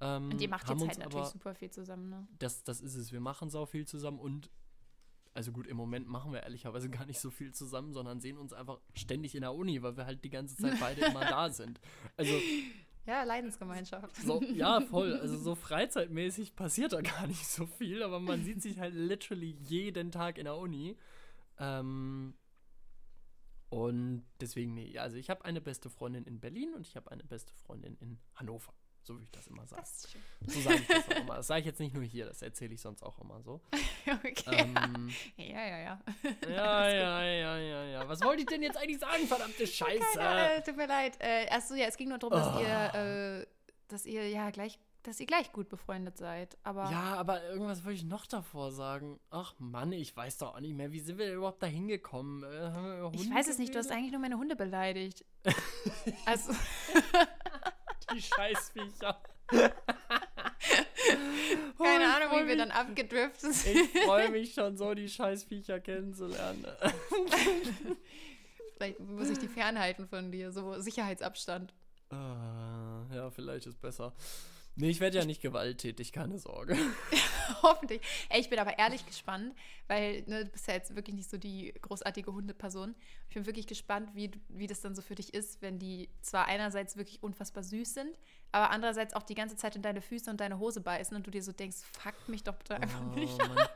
Ähm, 0.01 0.31
Und 0.31 0.41
ihr 0.41 0.49
macht 0.49 0.67
jetzt 0.69 0.79
halt 0.81 0.97
natürlich 0.99 1.15
aber, 1.15 1.25
super 1.25 1.55
viel 1.55 1.69
zusammen, 1.71 2.09
ne? 2.09 2.27
das, 2.39 2.63
das 2.63 2.81
ist 2.81 2.95
es. 2.95 3.11
Wir 3.11 3.19
machen 3.21 3.49
sau 3.49 3.65
viel 3.65 3.85
zusammen 3.87 4.19
und 4.19 4.49
also 5.35 5.51
gut, 5.51 5.65
im 5.65 5.77
Moment 5.77 6.07
machen 6.07 6.31
wir 6.31 6.43
ehrlicherweise 6.43 6.89
gar 6.89 7.05
nicht 7.05 7.19
so 7.19 7.31
viel 7.31 7.53
zusammen, 7.53 7.91
sondern 7.93 8.19
sehen 8.19 8.37
uns 8.37 8.53
einfach 8.53 8.79
ständig 8.93 9.33
in 9.33 9.41
der 9.41 9.53
Uni, 9.53 9.81
weil 9.81 9.97
wir 9.97 10.05
halt 10.05 10.23
die 10.23 10.29
ganze 10.29 10.55
Zeit 10.55 10.79
beide 10.79 11.01
immer 11.05 11.21
da 11.21 11.49
sind. 11.49 11.79
Also 12.17 12.33
Ja, 13.07 13.23
Leidensgemeinschaft. 13.23 14.15
so, 14.17 14.41
ja, 14.43 14.79
voll. 14.81 15.13
Also 15.19 15.37
so 15.37 15.55
freizeitmäßig 15.55 16.55
passiert 16.55 16.93
da 16.93 17.01
gar 17.01 17.25
nicht 17.27 17.47
so 17.47 17.65
viel, 17.65 18.03
aber 18.03 18.19
man 18.19 18.43
sieht 18.43 18.61
sich 18.61 18.79
halt 18.79 18.93
literally 18.93 19.57
jeden 19.61 20.11
Tag 20.11 20.37
in 20.37 20.45
der 20.45 20.55
Uni. 20.55 20.97
Ähm, 21.57 22.35
und 23.69 24.23
deswegen, 24.39 24.75
nee, 24.75 24.99
also 24.99 25.17
ich 25.17 25.31
habe 25.31 25.43
eine 25.45 25.61
beste 25.61 25.89
Freundin 25.89 26.25
in 26.25 26.39
Berlin 26.39 26.75
und 26.75 26.85
ich 26.85 26.95
habe 26.95 27.09
eine 27.11 27.23
beste 27.23 27.53
Freundin 27.55 27.97
in 27.99 28.19
Hannover. 28.35 28.73
So 29.05 29.15
würde 29.15 29.25
ich 29.25 29.31
das 29.31 29.47
immer 29.47 29.65
sagen. 29.67 29.81
Das 29.81 29.91
ist 30.05 30.11
schön. 30.11 30.21
So 30.47 30.61
sage 30.61 30.75
ich 30.77 30.87
das 30.87 31.09
auch 31.09 31.21
immer. 31.21 31.35
Das 31.35 31.47
sage 31.47 31.59
ich 31.59 31.65
jetzt 31.65 31.79
nicht 31.79 31.93
nur 31.93 32.03
hier, 32.03 32.25
das 32.25 32.41
erzähle 32.41 32.73
ich 32.73 32.79
sonst 32.81 33.03
auch 33.03 33.19
immer 33.19 33.41
so. 33.41 33.59
okay. 34.07 34.73
Ähm, 34.75 35.09
ja, 35.35 35.45
ja, 35.67 35.77
ja. 35.79 36.01
ja, 36.47 36.89
ja, 36.89 37.23
ja, 37.23 37.57
ja, 37.57 37.83
ja. 37.85 38.07
Was 38.07 38.21
wollte 38.21 38.41
ich 38.43 38.47
denn 38.47 38.61
jetzt 38.63 38.77
eigentlich 38.77 38.99
sagen, 38.99 39.27
verdammte 39.27 39.67
Scheiße? 39.67 40.17
Keine, 40.17 40.53
äh, 40.55 40.61
tut 40.63 40.77
mir 40.77 40.87
leid. 40.87 41.17
Äh, 41.19 41.47
achso, 41.49 41.75
ja, 41.75 41.85
es 41.87 41.97
ging 41.97 42.09
nur 42.09 42.17
darum, 42.17 42.37
dass 42.37 42.55
Oh. 42.55 42.59
ihr, 42.61 43.41
äh, 43.41 43.45
dass 43.89 44.05
ihr 44.05 44.29
ja 44.29 44.49
gleich, 44.51 44.79
dass 45.03 45.19
ihr 45.19 45.25
gleich 45.25 45.51
gut 45.51 45.67
befreundet 45.67 46.17
seid. 46.17 46.57
Aber 46.63 46.89
Ja, 46.89 47.15
aber 47.15 47.43
irgendwas 47.49 47.83
wollte 47.83 47.97
ich 47.97 48.05
noch 48.05 48.25
davor 48.25 48.71
sagen. 48.71 49.19
Ach 49.31 49.53
Mann, 49.59 49.91
ich 49.91 50.15
weiß 50.15 50.37
doch 50.37 50.55
auch 50.55 50.59
nicht 50.61 50.75
mehr. 50.75 50.93
Wie 50.93 51.01
sind 51.01 51.17
wir 51.17 51.33
überhaupt 51.33 51.61
da 51.61 51.67
hingekommen? 51.67 52.43
Äh, 52.43 53.15
ich 53.17 53.29
weiß 53.29 53.49
es 53.49 53.57
nicht, 53.57 53.75
du 53.75 53.79
hast 53.79 53.91
eigentlich 53.91 54.11
nur 54.13 54.21
meine 54.21 54.37
Hunde 54.37 54.55
beleidigt. 54.55 55.25
also, 56.25 56.53
Die 58.13 58.21
Scheißviecher. 58.21 59.21
Oh, 61.77 61.83
keine 61.83 62.05
ich 62.05 62.09
Ahnung, 62.09 62.31
wie 62.31 62.37
wir 62.37 62.55
mich- 62.55 62.57
dann 62.57 62.71
abgedriftet 62.71 63.53
sind. 63.53 63.75
Ich 63.93 64.01
freue 64.03 64.29
mich 64.31 64.53
schon 64.53 64.77
so, 64.77 64.93
die 64.93 65.09
Scheißviecher 65.09 65.79
kennenzulernen. 65.81 66.65
Vielleicht 68.77 68.99
muss 69.01 69.29
ich 69.29 69.37
die 69.39 69.47
fernhalten 69.49 70.07
von 70.07 70.31
dir, 70.31 70.51
so 70.51 70.79
Sicherheitsabstand. 70.79 71.73
Ah, 72.09 73.01
ja, 73.13 73.29
vielleicht 73.31 73.65
ist 73.67 73.81
besser. 73.81 74.13
Nee, 74.75 74.89
ich 74.89 74.99
werde 74.99 75.19
ja 75.19 75.25
nicht 75.25 75.41
gewalttätig, 75.41 76.11
keine 76.11 76.39
Sorge. 76.39 76.75
Hoffentlich. 77.61 78.01
Ey, 78.29 78.41
ich 78.41 78.49
bin 78.49 78.57
aber 78.57 78.79
ehrlich 78.79 79.05
gespannt, 79.05 79.53
weil 79.87 80.23
ne, 80.25 80.45
du 80.45 80.51
bist 80.51 80.67
ja 80.67 80.73
jetzt 80.73 80.95
wirklich 80.95 81.15
nicht 81.15 81.29
so 81.29 81.37
die 81.37 81.73
großartige 81.81 82.33
Hundeperson. 82.33 82.95
Ich 83.29 83.35
bin 83.35 83.45
wirklich 83.45 83.67
gespannt, 83.67 84.09
wie, 84.15 84.31
wie 84.49 84.65
das 84.65 84.81
dann 84.81 84.95
so 84.95 85.03
für 85.03 85.13
dich 85.13 85.33
ist, 85.33 85.61
wenn 85.61 85.77
die 85.77 86.09
zwar 86.21 86.47
einerseits 86.47 86.97
wirklich 86.97 87.21
unfassbar 87.21 87.61
süß 87.63 87.93
sind, 87.93 88.17
aber 88.51 88.71
andererseits 88.71 89.13
auch 89.13 89.23
die 89.23 89.35
ganze 89.35 89.55
Zeit 89.57 89.75
in 89.75 89.83
deine 89.83 90.01
Füße 90.01 90.29
und 90.31 90.39
deine 90.39 90.57
Hose 90.57 90.81
beißen 90.81 91.15
und 91.15 91.27
du 91.27 91.31
dir 91.31 91.43
so 91.43 91.51
denkst, 91.51 91.77
fuck 91.99 92.15
mich 92.27 92.43
doch 92.43 92.55
bitte 92.55 92.75
einfach 92.75 93.01
Oh, 93.01 93.19
nicht. 93.19 93.37
Mann. 93.37 93.57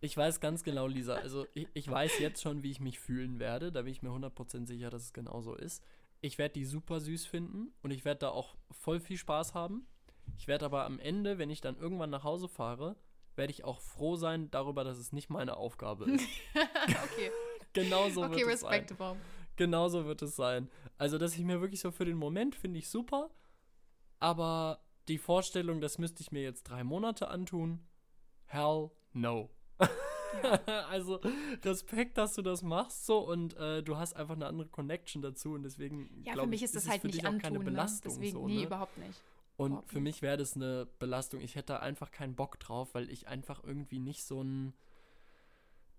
Ich 0.00 0.16
weiß 0.16 0.38
ganz 0.38 0.62
genau, 0.62 0.86
Lisa. 0.86 1.14
Also, 1.14 1.48
ich, 1.54 1.66
ich 1.74 1.90
weiß 1.90 2.20
jetzt 2.20 2.40
schon, 2.40 2.62
wie 2.62 2.70
ich 2.70 2.78
mich 2.78 3.00
fühlen 3.00 3.40
werde. 3.40 3.72
Da 3.72 3.82
bin 3.82 3.90
ich 3.90 4.00
mir 4.00 4.10
100% 4.10 4.64
sicher, 4.64 4.90
dass 4.90 5.02
es 5.02 5.12
genauso 5.12 5.56
ist. 5.56 5.82
Ich 6.20 6.38
werde 6.38 6.52
die 6.52 6.64
super 6.64 7.00
süß 7.00 7.26
finden 7.26 7.72
und 7.82 7.90
ich 7.90 8.04
werde 8.04 8.20
da 8.20 8.28
auch 8.28 8.54
voll 8.70 9.00
viel 9.00 9.16
Spaß 9.18 9.54
haben. 9.54 9.88
Ich 10.36 10.48
werde 10.48 10.64
aber 10.64 10.84
am 10.84 10.98
Ende, 10.98 11.38
wenn 11.38 11.50
ich 11.50 11.60
dann 11.60 11.76
irgendwann 11.76 12.10
nach 12.10 12.24
Hause 12.24 12.48
fahre, 12.48 12.96
werde 13.36 13.52
ich 13.52 13.64
auch 13.64 13.80
froh 13.80 14.16
sein 14.16 14.50
darüber, 14.50 14.84
dass 14.84 14.98
es 14.98 15.12
nicht 15.12 15.30
meine 15.30 15.56
Aufgabe 15.56 16.10
ist. 16.10 16.24
okay, 16.54 17.30
Genauso 17.72 18.24
okay, 18.24 18.44
wird 18.44 18.54
es 18.54 18.60
sein. 18.60 18.70
respectable. 18.70 19.16
Genauso 19.56 20.06
wird 20.06 20.22
es 20.22 20.36
sein. 20.36 20.70
Also, 20.98 21.18
dass 21.18 21.34
ich 21.34 21.44
mir 21.44 21.60
wirklich 21.60 21.80
so 21.80 21.90
für 21.90 22.04
den 22.04 22.16
Moment 22.16 22.54
finde 22.54 22.78
ich 22.78 22.88
super, 22.88 23.30
aber 24.20 24.80
die 25.08 25.18
Vorstellung, 25.18 25.80
das 25.80 25.98
müsste 25.98 26.22
ich 26.22 26.32
mir 26.32 26.42
jetzt 26.42 26.64
drei 26.64 26.84
Monate 26.84 27.28
antun, 27.28 27.86
hell 28.46 28.90
no. 29.12 29.50
also 30.90 31.20
Respekt, 31.64 32.18
dass 32.18 32.34
du 32.34 32.42
das 32.42 32.62
machst 32.62 33.06
so 33.06 33.18
und 33.18 33.56
äh, 33.56 33.82
du 33.82 33.96
hast 33.96 34.14
einfach 34.14 34.34
eine 34.34 34.46
andere 34.46 34.68
Connection 34.68 35.22
dazu 35.22 35.52
und 35.54 35.62
deswegen 35.62 36.22
Ja, 36.24 36.34
für 36.34 36.46
mich 36.46 36.60
ich, 36.60 36.64
ist 36.64 36.76
das 36.76 36.84
es 36.84 36.90
halt 36.90 37.00
für 37.00 37.06
nicht 37.06 37.20
dich 37.20 37.24
auch 37.24 37.30
antun, 37.30 37.42
keine 37.42 37.58
ne? 37.58 37.64
Belastung 37.64 38.12
Deswegen, 38.12 38.32
so, 38.32 38.46
nee, 38.46 38.56
ne? 38.56 38.64
überhaupt 38.64 38.98
nicht. 38.98 39.20
Und 39.58 39.72
überhaupt 39.72 39.90
für 39.90 40.00
mich 40.00 40.22
wäre 40.22 40.36
das 40.36 40.54
eine 40.54 40.86
Belastung. 41.00 41.40
Ich 41.40 41.56
hätte 41.56 41.72
da 41.72 41.78
einfach 41.80 42.12
keinen 42.12 42.36
Bock 42.36 42.60
drauf, 42.60 42.94
weil 42.94 43.10
ich 43.10 43.26
einfach 43.26 43.64
irgendwie 43.64 43.98
nicht 43.98 44.22
so 44.24 44.40
ein. 44.40 44.72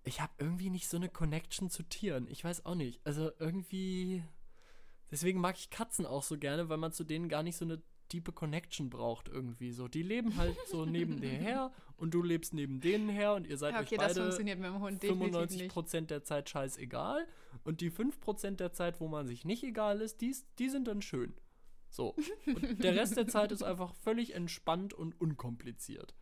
Ich 0.05 0.21
habe 0.21 0.31
irgendwie 0.37 0.69
nicht 0.69 0.87
so 0.87 0.95
eine 0.95 1.09
Connection 1.09 1.69
zu 1.69 1.83
Tieren. 1.83 2.25
Ich 2.29 2.41
weiß 2.41 2.65
auch 2.65 2.75
nicht. 2.75 3.01
Also 3.03 3.31
irgendwie. 3.37 4.23
Deswegen 5.11 5.41
mag 5.41 5.57
ich 5.57 5.69
Katzen 5.69 6.05
auch 6.05 6.23
so 6.23 6.37
gerne, 6.37 6.69
weil 6.69 6.77
man 6.77 6.93
zu 6.93 7.03
denen 7.03 7.27
gar 7.27 7.43
nicht 7.43 7.57
so 7.57 7.65
eine 7.65 7.81
tiefe 8.07 8.31
Connection 8.31 8.89
braucht 8.89 9.27
irgendwie 9.27 9.73
so. 9.73 9.89
Die 9.89 10.03
leben 10.03 10.37
halt 10.37 10.55
so 10.67 10.85
neben 10.85 11.19
dir 11.19 11.29
her 11.29 11.73
und 11.97 12.13
du 12.13 12.23
lebst 12.23 12.53
neben 12.53 12.79
denen 12.79 13.09
her 13.09 13.33
und 13.33 13.45
ihr 13.45 13.57
seid 13.57 13.73
Ja, 13.73 13.81
okay, 13.81 13.95
euch 13.95 13.99
das 13.99 14.13
beide 14.13 14.21
funktioniert 14.21 14.59
mit 14.59 14.69
dem 14.69 14.79
Hund 14.79 15.03
definitiv 15.03 15.25
95 15.25 15.61
nicht. 15.61 15.73
Prozent 15.73 16.11
der 16.11 16.23
Zeit 16.23 16.49
scheißegal 16.49 17.27
und 17.65 17.81
die 17.81 17.89
5 17.89 18.21
Prozent 18.21 18.61
der 18.61 18.71
Zeit, 18.71 19.01
wo 19.01 19.09
man 19.09 19.27
sich 19.27 19.43
nicht 19.43 19.63
egal 19.63 19.99
ist, 19.99 20.21
die, 20.21 20.33
die 20.59 20.69
sind 20.69 20.87
dann 20.87 21.01
schön. 21.01 21.33
So. 21.89 22.15
Und 22.45 22.83
der 22.83 22.95
Rest 22.95 23.17
der 23.17 23.27
Zeit 23.27 23.51
ist 23.51 23.63
einfach 23.63 23.93
völlig 23.95 24.33
entspannt 24.35 24.93
und 24.93 25.19
unkompliziert. 25.19 26.13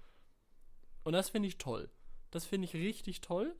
Und 1.03 1.13
das 1.13 1.29
finde 1.29 1.47
ich 1.47 1.57
toll. 1.57 1.89
Das 2.31 2.45
finde 2.45 2.65
ich 2.65 2.73
richtig 2.73 3.21
toll. 3.21 3.55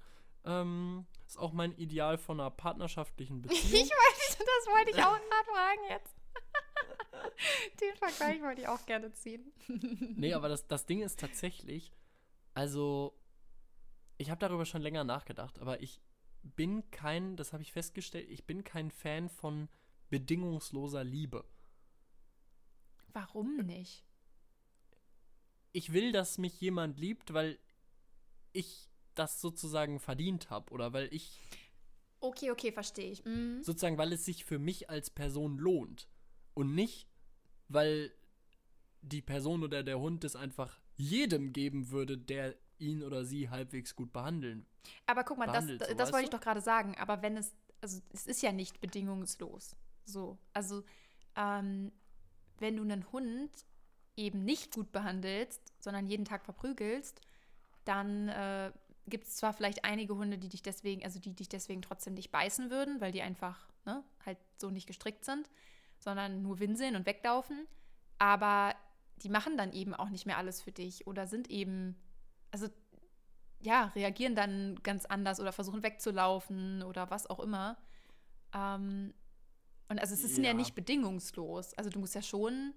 Ähm, 0.45 1.05
ist 1.25 1.37
auch 1.37 1.51
mein 1.51 1.73
Ideal 1.77 2.17
von 2.17 2.39
einer 2.39 2.51
partnerschaftlichen 2.51 3.37
Ich 3.51 3.63
Beziehung. 3.63 3.89
wollte, 3.89 4.37
das 4.39 4.73
wollte 4.73 4.91
ich 4.91 4.97
auch 4.97 5.17
gerade 5.17 5.51
fragen 5.51 5.81
jetzt. 5.89 6.15
Den 7.81 7.95
Vergleich 7.97 8.41
wollte 8.41 8.61
ich 8.61 8.67
auch 8.67 8.85
gerne 8.85 9.11
ziehen. 9.13 9.51
Nee, 10.15 10.33
aber 10.33 10.49
das, 10.49 10.67
das 10.67 10.85
Ding 10.85 11.01
ist 11.01 11.19
tatsächlich, 11.19 11.91
also, 12.53 13.19
ich 14.17 14.29
habe 14.29 14.39
darüber 14.39 14.65
schon 14.65 14.81
länger 14.81 15.03
nachgedacht, 15.03 15.59
aber 15.59 15.81
ich 15.81 16.01
bin 16.43 16.89
kein, 16.91 17.35
das 17.35 17.53
habe 17.53 17.61
ich 17.63 17.71
festgestellt, 17.71 18.27
ich 18.29 18.45
bin 18.45 18.63
kein 18.63 18.89
Fan 18.89 19.29
von 19.29 19.67
bedingungsloser 20.09 21.03
Liebe. 21.03 21.45
Warum 23.17 23.57
nicht? 23.57 24.03
Ich 25.71 25.91
will, 25.91 26.11
dass 26.11 26.37
mich 26.37 26.61
jemand 26.61 26.99
liebt, 26.99 27.33
weil 27.33 27.57
ich 28.53 28.91
das 29.15 29.41
sozusagen 29.41 29.99
verdient 29.99 30.51
habe 30.51 30.71
oder 30.71 30.93
weil 30.93 31.11
ich, 31.11 31.39
Okay, 32.19 32.51
okay, 32.51 32.71
verstehe 32.71 33.11
ich. 33.11 33.25
Mhm. 33.25 33.63
sozusagen, 33.63 33.97
weil 33.97 34.13
es 34.13 34.23
sich 34.23 34.45
für 34.45 34.59
mich 34.59 34.91
als 34.91 35.09
Person 35.09 35.57
lohnt 35.57 36.07
und 36.53 36.75
nicht, 36.75 37.07
weil 37.69 38.13
die 39.01 39.23
Person 39.23 39.63
oder 39.63 39.81
der 39.81 39.99
Hund 39.99 40.23
es 40.23 40.35
einfach 40.35 40.79
jedem 40.95 41.53
geben 41.53 41.89
würde, 41.89 42.19
der 42.19 42.55
ihn 42.77 43.01
oder 43.01 43.25
sie 43.25 43.49
halbwegs 43.49 43.95
gut 43.95 44.13
behandeln 44.13 44.67
Aber 45.07 45.23
guck 45.23 45.39
mal, 45.39 45.47
das, 45.47 45.65
so, 45.65 45.95
das 45.95 46.13
wollte 46.13 46.25
ich 46.25 46.29
doch 46.29 46.41
gerade 46.41 46.61
sagen. 46.61 46.95
Aber 46.99 47.23
wenn 47.23 47.35
es, 47.35 47.51
also 47.81 47.99
es 48.13 48.27
ist 48.27 48.43
ja 48.43 48.51
nicht 48.51 48.79
bedingungslos. 48.79 49.75
So, 50.05 50.37
also 50.53 50.83
ähm, 51.35 51.91
wenn 52.61 52.77
du 52.77 52.83
einen 52.83 53.11
Hund 53.11 53.51
eben 54.15 54.43
nicht 54.43 54.73
gut 54.73 54.91
behandelst, 54.91 55.61
sondern 55.79 56.07
jeden 56.07 56.25
Tag 56.25 56.43
verprügelst, 56.43 57.21
dann 57.85 58.29
äh, 58.29 58.71
gibt 59.07 59.27
es 59.27 59.37
zwar 59.37 59.53
vielleicht 59.53 59.85
einige 59.85 60.15
Hunde, 60.15 60.37
die 60.37 60.49
dich 60.49 60.61
deswegen, 60.61 61.03
also 61.03 61.19
die 61.19 61.33
dich 61.33 61.49
deswegen 61.49 61.81
trotzdem 61.81 62.15
nicht 62.15 62.31
beißen 62.31 62.69
würden, 62.69 62.99
weil 62.99 63.11
die 63.11 63.21
einfach 63.21 63.67
ne, 63.85 64.03
halt 64.25 64.37
so 64.57 64.69
nicht 64.69 64.87
gestrickt 64.87 65.23
sind, 65.23 65.49
sondern 65.99 66.41
nur 66.41 66.59
winseln 66.59 66.95
und 66.95 67.05
weglaufen. 67.05 67.67
Aber 68.19 68.75
die 69.23 69.29
machen 69.29 69.57
dann 69.57 69.71
eben 69.71 69.93
auch 69.93 70.09
nicht 70.09 70.25
mehr 70.25 70.37
alles 70.37 70.61
für 70.61 70.71
dich 70.71 71.07
oder 71.07 71.27
sind 71.27 71.49
eben, 71.49 71.95
also 72.51 72.67
ja, 73.59 73.85
reagieren 73.95 74.35
dann 74.35 74.75
ganz 74.83 75.05
anders 75.05 75.39
oder 75.39 75.51
versuchen 75.51 75.83
wegzulaufen 75.83 76.83
oder 76.83 77.09
was 77.09 77.27
auch 77.27 77.39
immer. 77.39 77.77
Ähm, 78.53 79.13
und 79.89 79.99
also 79.99 80.13
es 80.13 80.23
ist 80.23 80.37
ja. 80.37 80.43
Ja. 80.45 80.53
nicht 80.53 80.75
bedingungslos. 80.75 81.73
Also 81.75 81.89
du 81.89 81.99
musst 81.99 82.15
ja 82.15 82.21
schon. 82.21 82.73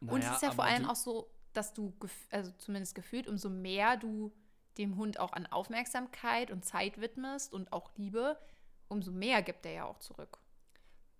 und 0.00 0.08
es 0.18 0.24
Naja, 0.24 0.34
ist 0.34 0.42
ja 0.42 0.50
vor 0.52 0.64
allem 0.64 0.86
auch 0.86 0.96
so, 0.96 1.30
dass 1.52 1.72
du, 1.74 1.92
gef- 2.00 2.30
also 2.30 2.50
zumindest 2.58 2.94
gefühlt, 2.94 3.26
umso 3.28 3.48
mehr 3.50 3.96
du 3.96 4.32
dem 4.78 4.96
Hund 4.96 5.18
auch 5.18 5.32
an 5.32 5.46
Aufmerksamkeit 5.46 6.50
und 6.50 6.64
Zeit 6.64 7.00
widmest 7.00 7.52
und 7.52 7.72
auch 7.72 7.90
Liebe, 7.96 8.38
umso 8.88 9.10
mehr 9.10 9.42
gibt 9.42 9.66
er 9.66 9.72
ja 9.72 9.84
auch 9.84 9.98
zurück. 9.98 10.38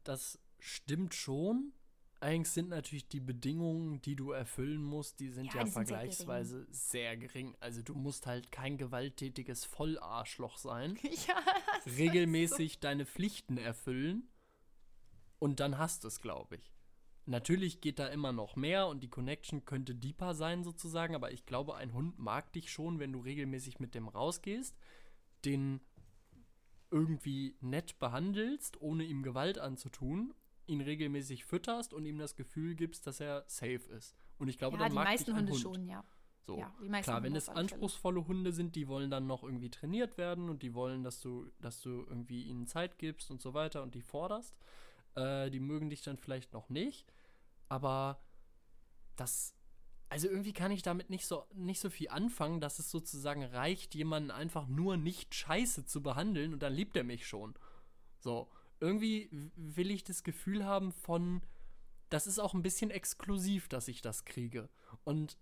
Das 0.04 0.38
stimmt 0.58 1.14
schon. 1.14 1.72
Allerdings 2.20 2.52
sind 2.52 2.68
natürlich 2.68 3.08
die 3.08 3.20
Bedingungen, 3.20 4.02
die 4.02 4.14
du 4.14 4.30
erfüllen 4.32 4.82
musst, 4.82 5.20
die 5.20 5.30
sind 5.30 5.46
Ja, 5.46 5.60
ja, 5.60 5.64
die 5.64 5.70
sind 5.70 5.86
sehr 5.86 5.96
vergleichsweise 5.96 6.66
sehr 6.70 7.16
gering. 7.16 7.56
Also 7.60 7.82
du 7.82 7.94
musst 7.94 8.26
halt 8.26 8.52
kein 8.52 8.76
gewalttätiges 8.76 9.64
Vollarschloch 9.64 10.58
sein, 10.58 10.98
ja. 11.26 11.34
regelmäßig 11.96 12.78
deine 12.80 13.06
Pflichten 13.06 13.56
erfüllen 13.56 14.28
und 15.40 15.58
dann 15.58 15.78
hast 15.78 16.04
du 16.04 16.08
es, 16.08 16.20
glaube 16.20 16.56
ich. 16.56 16.72
Natürlich 17.26 17.80
geht 17.80 17.98
da 17.98 18.06
immer 18.06 18.32
noch 18.32 18.56
mehr 18.56 18.86
und 18.86 19.02
die 19.02 19.08
Connection 19.08 19.64
könnte 19.64 19.94
deeper 19.94 20.34
sein 20.34 20.62
sozusagen, 20.62 21.14
aber 21.14 21.32
ich 21.32 21.46
glaube, 21.46 21.74
ein 21.74 21.92
Hund 21.92 22.18
mag 22.18 22.52
dich 22.52 22.70
schon, 22.70 22.98
wenn 22.98 23.12
du 23.12 23.20
regelmäßig 23.20 23.80
mit 23.80 23.94
dem 23.94 24.08
rausgehst, 24.08 24.76
den 25.44 25.80
irgendwie 26.90 27.56
nett 27.60 27.98
behandelst, 27.98 28.80
ohne 28.80 29.04
ihm 29.04 29.22
Gewalt 29.22 29.58
anzutun, 29.58 30.34
ihn 30.66 30.80
regelmäßig 30.80 31.44
fütterst 31.44 31.94
und 31.94 32.04
ihm 32.06 32.18
das 32.18 32.36
Gefühl 32.36 32.74
gibst, 32.74 33.06
dass 33.06 33.20
er 33.20 33.44
safe 33.46 33.90
ist. 33.90 34.14
Und 34.38 34.48
ich 34.48 34.58
glaube, 34.58 34.76
ja, 34.76 34.84
dann 34.84 34.90
die 34.90 34.94
mag 34.96 35.04
meisten 35.04 35.26
dich 35.26 35.34
ein 35.34 35.38
Hunde 35.40 35.52
Hund. 35.52 35.62
schon, 35.62 35.86
ja. 35.86 36.04
So. 36.46 36.58
Ja, 36.58 36.74
die 36.82 36.88
meisten 36.88 37.10
Klar, 37.10 37.22
wenn 37.22 37.36
es 37.36 37.48
anspruchsvolle 37.48 38.26
Hunde 38.26 38.52
sind, 38.52 38.74
die 38.74 38.88
wollen 38.88 39.10
dann 39.10 39.26
noch 39.26 39.44
irgendwie 39.44 39.70
trainiert 39.70 40.18
werden 40.18 40.48
und 40.48 40.62
die 40.62 40.74
wollen, 40.74 41.04
dass 41.04 41.20
du, 41.20 41.48
dass 41.60 41.80
du 41.80 42.04
irgendwie 42.08 42.42
ihnen 42.44 42.66
Zeit 42.66 42.98
gibst 42.98 43.30
und 43.30 43.40
so 43.40 43.54
weiter 43.54 43.82
und 43.82 43.94
die 43.94 44.02
forderst. 44.02 44.56
Äh, 45.14 45.50
die 45.50 45.60
mögen 45.60 45.90
dich 45.90 46.02
dann 46.02 46.16
vielleicht 46.16 46.52
noch 46.52 46.68
nicht. 46.68 47.12
Aber 47.68 48.20
das, 49.16 49.54
also 50.08 50.28
irgendwie 50.28 50.52
kann 50.52 50.72
ich 50.72 50.82
damit 50.82 51.10
nicht 51.10 51.26
so, 51.26 51.46
nicht 51.54 51.80
so 51.80 51.90
viel 51.90 52.08
anfangen, 52.08 52.60
dass 52.60 52.78
es 52.78 52.90
sozusagen 52.90 53.44
reicht, 53.44 53.94
jemanden 53.94 54.30
einfach 54.30 54.66
nur 54.66 54.96
nicht 54.96 55.34
scheiße 55.34 55.84
zu 55.84 56.02
behandeln 56.02 56.52
und 56.52 56.62
dann 56.62 56.72
liebt 56.72 56.96
er 56.96 57.04
mich 57.04 57.26
schon. 57.26 57.54
So, 58.18 58.50
irgendwie 58.80 59.28
will 59.56 59.90
ich 59.90 60.04
das 60.04 60.24
Gefühl 60.24 60.64
haben 60.64 60.92
von, 60.92 61.42
das 62.08 62.26
ist 62.26 62.38
auch 62.38 62.54
ein 62.54 62.62
bisschen 62.62 62.90
exklusiv, 62.90 63.68
dass 63.68 63.88
ich 63.88 64.02
das 64.02 64.24
kriege. 64.24 64.68
Und 65.04 65.38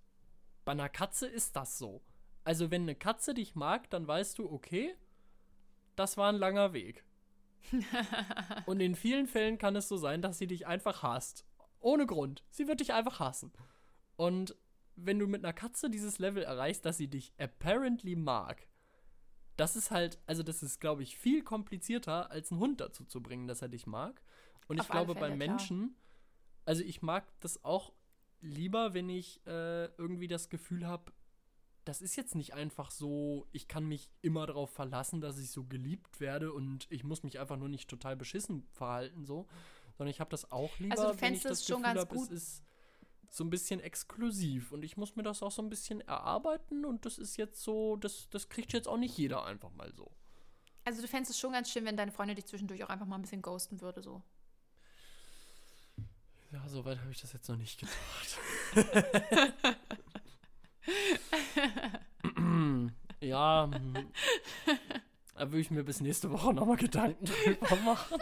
bei 0.64 0.72
einer 0.72 0.88
Katze 0.88 1.26
ist 1.26 1.56
das 1.56 1.78
so. 1.78 2.02
Also, 2.44 2.70
wenn 2.70 2.82
eine 2.82 2.94
Katze 2.94 3.34
dich 3.34 3.54
mag, 3.54 3.88
dann 3.90 4.06
weißt 4.06 4.38
du, 4.38 4.50
okay, 4.50 4.94
das 5.96 6.16
war 6.16 6.30
ein 6.30 6.38
langer 6.38 6.72
Weg. 6.72 7.04
Und 8.66 8.80
in 8.80 8.94
vielen 8.94 9.26
Fällen 9.26 9.58
kann 9.58 9.76
es 9.76 9.88
so 9.88 9.96
sein, 9.96 10.22
dass 10.22 10.38
sie 10.38 10.46
dich 10.46 10.66
einfach 10.66 11.02
hasst. 11.02 11.44
Ohne 11.80 12.06
Grund. 12.06 12.44
Sie 12.50 12.66
wird 12.66 12.80
dich 12.80 12.92
einfach 12.92 13.20
hassen. 13.20 13.52
Und 14.16 14.56
wenn 14.96 15.18
du 15.18 15.26
mit 15.26 15.44
einer 15.44 15.52
Katze 15.52 15.90
dieses 15.90 16.18
Level 16.18 16.42
erreichst, 16.42 16.84
dass 16.84 16.96
sie 16.96 17.08
dich 17.08 17.32
apparently 17.38 18.16
mag, 18.16 18.66
das 19.56 19.76
ist 19.76 19.90
halt, 19.90 20.18
also 20.26 20.42
das 20.42 20.62
ist, 20.62 20.80
glaube 20.80 21.02
ich, 21.02 21.18
viel 21.18 21.42
komplizierter, 21.42 22.30
als 22.30 22.50
einen 22.50 22.60
Hund 22.60 22.80
dazu 22.80 23.04
zu 23.04 23.22
bringen, 23.22 23.48
dass 23.48 23.62
er 23.62 23.68
dich 23.68 23.86
mag. 23.86 24.22
Und 24.68 24.80
Auf 24.80 24.86
ich 24.86 24.90
glaube, 24.90 25.14
bei 25.14 25.28
Fälle, 25.28 25.36
klar. 25.36 25.48
Menschen, 25.48 25.96
also 26.64 26.82
ich 26.82 27.02
mag 27.02 27.26
das 27.40 27.64
auch 27.64 27.92
lieber, 28.40 28.94
wenn 28.94 29.08
ich 29.08 29.44
äh, 29.46 29.86
irgendwie 29.96 30.28
das 30.28 30.48
Gefühl 30.48 30.86
habe, 30.86 31.12
das 31.88 32.02
ist 32.02 32.16
jetzt 32.16 32.34
nicht 32.34 32.52
einfach 32.52 32.90
so, 32.90 33.46
ich 33.50 33.66
kann 33.66 33.86
mich 33.86 34.10
immer 34.20 34.46
darauf 34.46 34.68
verlassen, 34.70 35.22
dass 35.22 35.38
ich 35.38 35.50
so 35.50 35.64
geliebt 35.64 36.20
werde 36.20 36.52
und 36.52 36.86
ich 36.90 37.02
muss 37.02 37.22
mich 37.22 37.38
einfach 37.38 37.56
nur 37.56 37.70
nicht 37.70 37.88
total 37.88 38.14
beschissen 38.14 38.68
verhalten, 38.74 39.24
so. 39.24 39.46
Sondern 39.96 40.10
ich 40.10 40.20
habe 40.20 40.28
das 40.28 40.52
auch 40.52 40.78
lieber, 40.78 40.98
Also 40.98 41.14
du 41.14 41.20
wenn 41.22 41.32
ich 41.32 41.42
das 41.42 41.60
es 41.60 41.66
schon 41.66 41.82
Gefühl 41.82 41.98
habe, 41.98 42.14
es 42.14 42.28
ist 42.28 42.62
so 43.30 43.42
ein 43.42 43.48
bisschen 43.48 43.80
exklusiv 43.80 44.70
und 44.72 44.82
ich 44.82 44.98
muss 44.98 45.16
mir 45.16 45.22
das 45.22 45.42
auch 45.42 45.50
so 45.50 45.62
ein 45.62 45.70
bisschen 45.70 46.02
erarbeiten 46.02 46.84
und 46.84 47.06
das 47.06 47.16
ist 47.16 47.38
jetzt 47.38 47.62
so, 47.62 47.96
das, 47.96 48.28
das 48.28 48.50
kriegt 48.50 48.74
jetzt 48.74 48.86
auch 48.86 48.98
nicht 48.98 49.16
jeder 49.16 49.46
einfach 49.46 49.70
mal 49.70 49.90
so. 49.94 50.10
Also 50.84 51.00
du 51.00 51.08
fändest 51.08 51.30
es 51.30 51.38
schon 51.38 51.52
ganz 51.52 51.70
schön, 51.70 51.86
wenn 51.86 51.96
deine 51.96 52.12
Freundin 52.12 52.36
dich 52.36 52.44
zwischendurch 52.44 52.84
auch 52.84 52.90
einfach 52.90 53.06
mal 53.06 53.16
ein 53.16 53.22
bisschen 53.22 53.40
ghosten 53.40 53.80
würde, 53.80 54.02
so. 54.02 54.22
Ja, 56.52 56.68
so 56.68 56.84
weit 56.84 56.98
habe 57.00 57.12
ich 57.12 57.20
das 57.22 57.32
jetzt 57.32 57.48
noch 57.48 57.56
nicht 57.56 57.80
gedacht. 57.80 58.38
ja, 63.20 63.70
da 65.34 65.50
würde 65.50 65.60
ich 65.60 65.70
mir 65.70 65.84
bis 65.84 66.00
nächste 66.00 66.30
Woche 66.30 66.52
nochmal 66.54 66.76
Gedanken 66.76 67.24
drüber 67.24 67.76
machen. 67.76 68.18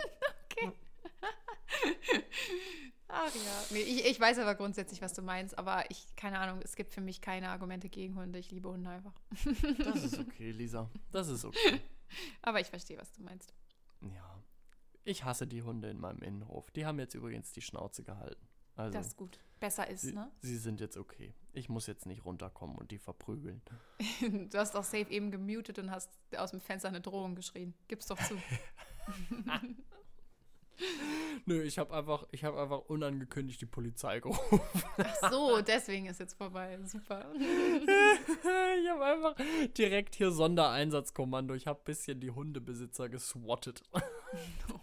Ach 3.08 3.34
ja. 3.34 3.64
Nee, 3.70 3.80
ich, 3.80 4.04
ich 4.04 4.20
weiß 4.20 4.38
aber 4.38 4.54
grundsätzlich, 4.54 5.00
was 5.00 5.14
du 5.14 5.22
meinst, 5.22 5.58
aber 5.58 5.90
ich, 5.90 6.06
keine 6.16 6.38
Ahnung, 6.38 6.60
es 6.62 6.76
gibt 6.76 6.92
für 6.92 7.00
mich 7.00 7.20
keine 7.20 7.48
Argumente 7.50 7.88
gegen 7.88 8.16
Hunde. 8.16 8.38
Ich 8.38 8.50
liebe 8.50 8.68
Hunde 8.68 8.90
einfach. 8.90 9.14
Das 9.78 10.02
ist 10.02 10.18
okay, 10.18 10.50
Lisa. 10.50 10.90
Das 11.12 11.28
ist 11.28 11.44
okay. 11.44 11.80
Aber 12.42 12.60
ich 12.60 12.66
verstehe, 12.66 12.98
was 12.98 13.12
du 13.12 13.22
meinst. 13.22 13.54
Ja. 14.02 14.42
Ich 15.04 15.24
hasse 15.24 15.46
die 15.46 15.62
Hunde 15.62 15.88
in 15.88 15.98
meinem 15.98 16.20
Innenhof. 16.20 16.70
Die 16.72 16.84
haben 16.84 16.98
jetzt 16.98 17.14
übrigens 17.14 17.52
die 17.52 17.62
Schnauze 17.62 18.02
gehalten. 18.02 18.46
Also, 18.74 18.92
Das 18.98 19.06
ist 19.08 19.16
gut. 19.16 19.38
Besser 19.58 19.88
ist, 19.88 20.02
sie, 20.02 20.12
ne? 20.12 20.30
sie 20.42 20.58
sind 20.58 20.80
jetzt 20.80 20.98
okay. 20.98 21.34
Ich 21.54 21.70
muss 21.70 21.86
jetzt 21.86 22.04
nicht 22.04 22.26
runterkommen 22.26 22.76
und 22.76 22.90
die 22.90 22.98
verprügeln. 22.98 23.62
Du 24.50 24.58
hast 24.58 24.76
auch 24.76 24.84
safe 24.84 25.10
eben 25.10 25.30
gemutet 25.30 25.78
und 25.78 25.90
hast 25.90 26.10
aus 26.36 26.50
dem 26.50 26.60
Fenster 26.60 26.88
eine 26.88 27.00
Drohung 27.00 27.34
geschrien. 27.34 27.74
Gib's 27.88 28.06
doch 28.06 28.18
zu. 28.18 28.36
Nö, 31.46 31.62
ich 31.62 31.78
habe 31.78 31.94
einfach, 31.94 32.26
ich 32.32 32.44
habe 32.44 32.60
einfach 32.60 32.80
unangekündigt 32.88 33.60
die 33.60 33.66
Polizei 33.66 34.20
gerufen. 34.20 34.60
Ach 34.98 35.30
so, 35.30 35.62
deswegen 35.62 36.06
ist 36.06 36.20
jetzt 36.20 36.34
vorbei. 36.34 36.78
Super. 36.84 37.32
ich 37.34 38.88
habe 38.90 39.04
einfach 39.04 39.36
direkt 39.78 40.16
hier 40.16 40.30
Sondereinsatzkommando. 40.32 41.54
Ich 41.54 41.66
habe 41.66 41.80
ein 41.80 41.84
bisschen 41.84 42.20
die 42.20 42.30
Hundebesitzer 42.30 43.08
geswattet. 43.08 43.82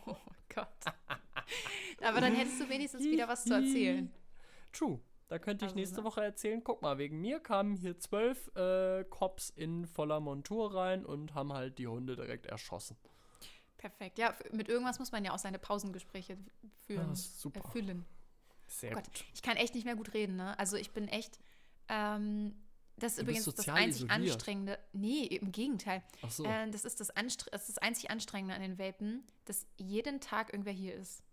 Oh 0.08 0.16
Gott. 0.54 0.68
Aber 2.02 2.22
dann 2.22 2.34
hättest 2.34 2.60
du 2.62 2.70
wenigstens 2.70 3.04
wieder 3.04 3.28
was 3.28 3.44
zu 3.44 3.54
erzählen. 3.54 4.12
True. 4.74 5.00
Da 5.30 5.40
könnte 5.40 5.66
ich 5.66 5.70
Also, 5.70 5.80
nächste 5.80 5.98
ne? 6.02 6.04
Woche 6.04 6.22
erzählen, 6.24 6.62
guck 6.64 6.82
mal, 6.82 6.98
wegen 6.98 7.22
mir 7.22 7.40
kamen 7.40 7.76
hier 7.76 7.98
zwölf 7.98 8.54
äh, 8.56 9.04
Cops 9.06 9.50
in 9.50 9.88
voller 9.88 10.20
Montur 10.20 10.76
rein 10.76 11.06
und 11.06 11.34
haben 11.34 11.54
halt 11.54 11.80
die 11.80 11.88
Hunde 11.88 12.16
direkt 12.16 12.46
erschossen. 12.46 12.98
Perfekt. 13.78 14.18
Ja, 14.18 14.36
mit 14.52 14.70
irgendwas 14.70 15.00
muss 15.00 15.12
man 15.12 15.26
ja 15.26 15.34
auch 15.34 15.40
seine 15.40 15.60
Pausengespräche 15.60 16.38
führen. 16.86 17.08
Ja, 17.08 17.12
ist 17.14 17.40
super. 17.40 17.62
Äh, 17.66 17.72
füllen. 17.72 18.06
Sehr 18.68 18.94
Gott, 18.94 19.06
gut. 19.06 19.26
ich 19.34 19.42
kann 19.42 19.58
echt 19.58 19.76
nicht 19.76 19.86
mehr 19.86 19.96
gut 19.96 20.14
reden, 20.14 20.36
ne? 20.36 20.58
Also 20.60 20.78
ich 20.78 20.92
bin 20.92 21.08
echt. 21.08 21.40
Ähm, 21.90 22.56
das 22.96 23.14
ist 23.14 23.18
Du 23.18 23.24
übrigens 23.24 23.46
das 23.46 23.68
einzig 23.70 24.04
isoliert. 24.04 24.12
anstrengende. 24.12 24.80
Nee, 24.94 25.24
im 25.26 25.52
Gegenteil. 25.52 26.04
Ach 26.22 26.32
so. 26.32 26.46
Äh, 26.46 26.70
das 26.70 26.86
ist 26.86 27.00
das, 27.00 27.10
Anstre 27.10 27.50
das, 27.52 27.64
ist 27.64 27.70
das 27.70 27.78
einzig 27.80 28.10
Anstrengende 28.12 28.54
an 28.56 28.62
den 28.62 28.78
Welpen, 28.78 29.24
dass 29.46 29.66
jeden 29.78 30.22
Tag 30.22 30.54
irgendwer 30.54 30.74
hier 30.74 30.94
ist. 30.94 31.24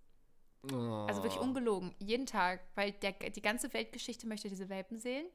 Also 0.62 1.22
wirklich 1.22 1.38
Oh. 1.40 1.44
ungelogen. 1.44 1.94
Jeden 1.98 2.26
Tag. 2.26 2.61
Weil 2.74 2.92
der, 2.92 3.12
die 3.12 3.42
ganze 3.42 3.72
Weltgeschichte 3.72 4.26
möchte 4.26 4.48
diese 4.48 4.68
Welpen 4.68 4.98
sehen. 4.98 5.26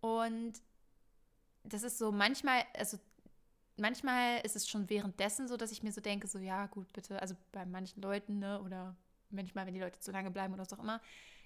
Und 0.00 0.54
das 1.64 1.82
ist 1.82 1.98
so 1.98 2.12
manchmal, 2.12 2.64
also 2.74 2.98
manchmal 3.76 4.40
ist 4.42 4.56
es 4.56 4.68
schon 4.68 4.88
währenddessen 4.88 5.48
so, 5.48 5.56
dass 5.56 5.72
ich 5.72 5.82
mir 5.82 5.92
so 5.92 6.00
denke, 6.00 6.28
so 6.28 6.38
ja, 6.38 6.66
gut, 6.66 6.92
bitte, 6.92 7.20
also 7.20 7.34
bei 7.52 7.66
manchen 7.66 8.00
Leuten, 8.00 8.38
ne, 8.38 8.60
oder 8.62 8.96
manchmal, 9.30 9.66
wenn 9.66 9.74
die 9.74 9.80
Leute 9.80 9.98
zu 9.98 10.12
lange 10.12 10.30
bleiben 10.30 10.54
oder 10.54 10.62
was 10.62 10.72
auch 10.72 10.82
immer, 10.82 11.00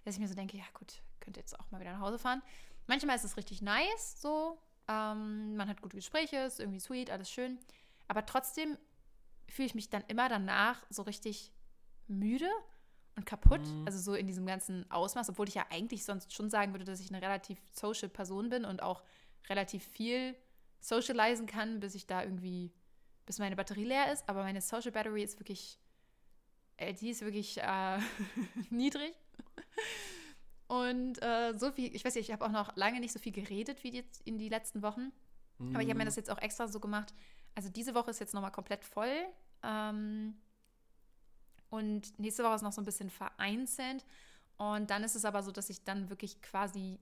dass 0.05 0.15
ich 0.15 0.21
mir 0.21 0.29
so 0.29 0.35
denke, 0.35 0.57
ja 0.57 0.65
gut, 0.75 1.01
könnt 1.21 1.37
ihr 1.37 1.41
jetzt 1.41 1.59
auch 1.59 1.71
mal 1.71 1.81
wieder 1.81 1.93
nach 1.93 2.01
Hause 2.01 2.19
fahren. 2.19 2.43
Manchmal 2.87 3.17
ist 3.17 3.25
es 3.25 3.37
richtig 3.37 3.63
nice, 3.63 4.21
so. 4.21 4.59
Ähm, 4.89 5.57
man 5.57 5.69
hat 5.69 5.81
gute 5.81 5.97
Gespräche, 5.97 6.37
ist 6.39 6.61
irgendwie 6.61 6.81
sweet, 6.81 7.11
alles 7.11 7.31
schön. 7.31 7.59
Aber 8.09 8.27
trotzdem 8.27 8.77
fühle 9.49 9.67
ich 9.67 9.75
mich 9.75 9.89
dann 9.91 10.05
immer 10.09 10.29
danach 10.29 10.85
so 10.91 11.03
richtig 11.03 11.53
müde 12.09 12.51
und 13.17 13.27
kaputt. 13.27 13.61
Mhm. 13.61 13.85
Also 13.87 13.99
so 13.99 14.15
in 14.15 14.27
diesem 14.27 14.47
ganzen 14.47 14.91
Ausmaß, 14.91 15.31
obwohl 15.31 15.49
ich 15.49 15.55
ja 15.55 15.67
eigentlich 15.71 16.05
sonst 16.05 16.33
schon 16.33 16.51
sagen 16.51 16.73
würde, 16.73 16.85
dass 16.85 17.01
ich 17.01 17.11
eine 17.11 17.21
relativ 17.23 17.59
social 17.73 18.09
Person 18.09 18.49
bin 18.49 18.65
und 18.65 18.83
auch 18.83 19.03
relativ 19.49 19.85
viel 19.85 20.35
socialisen 20.81 21.47
kann, 21.47 21.81
bis 21.81 21.95
ich 21.95 22.07
da 22.07 22.23
irgendwie, 22.23 22.73
bis 23.27 23.39
meine 23.39 23.57
Batterie 23.57 23.85
leer 23.85 24.13
ist. 24.13 24.29
Aber 24.29 24.43
meine 24.43 24.61
Social 24.61 24.93
Battery 24.93 25.23
ist 25.23 25.39
wirklich, 25.39 25.79
äh, 26.79 26.95
die 26.95 27.11
ist 27.11 27.21
wirklich 27.23 27.59
äh, 27.59 27.99
niedrig. 28.71 29.15
Und 30.69 31.23
äh, 31.23 31.53
so 31.57 31.71
viel, 31.71 31.95
ich 31.95 32.05
weiß 32.05 32.15
nicht, 32.15 32.29
ich 32.29 32.33
habe 32.33 32.45
auch 32.47 32.51
noch 32.51 32.77
lange 32.77 32.99
nicht 33.01 33.13
so 33.13 33.19
viel 33.19 33.33
geredet 33.33 33.85
wie 33.85 33.91
jetzt 33.95 34.23
in 34.27 34.39
die 34.39 34.49
letzten 34.49 34.83
Wochen. 34.83 35.13
Aber 35.59 35.83
ich 35.83 35.89
habe 35.89 35.99
mir 35.99 36.05
Mm. 36.05 36.07
das 36.07 36.17
jetzt 36.17 36.31
auch 36.31 36.39
extra 36.39 36.67
so 36.67 36.81
gemacht. 36.81 37.15
Also 37.55 37.69
diese 37.69 37.95
Woche 37.95 38.11
ist 38.11 38.19
jetzt 38.19 38.35
nochmal 38.35 38.51
komplett 38.51 38.85
voll. 38.85 39.15
Ähm, 39.63 40.35
und 41.73 42.19
nächste 42.19 42.45
Woche 42.45 42.57
ist 42.57 42.63
noch 42.63 42.73
so 42.73 42.83
ein 42.83 42.85
bisschen 42.85 43.09
vereinzelt. 43.09 44.05
Und 44.59 44.91
dann 44.91 45.03
ist 45.05 45.17
es 45.17 45.25
aber 45.25 45.43
so, 45.43 45.51
dass 45.51 45.71
ich 45.71 45.85
dann 45.85 46.11
wirklich 46.11 46.43
quasi, 46.43 47.01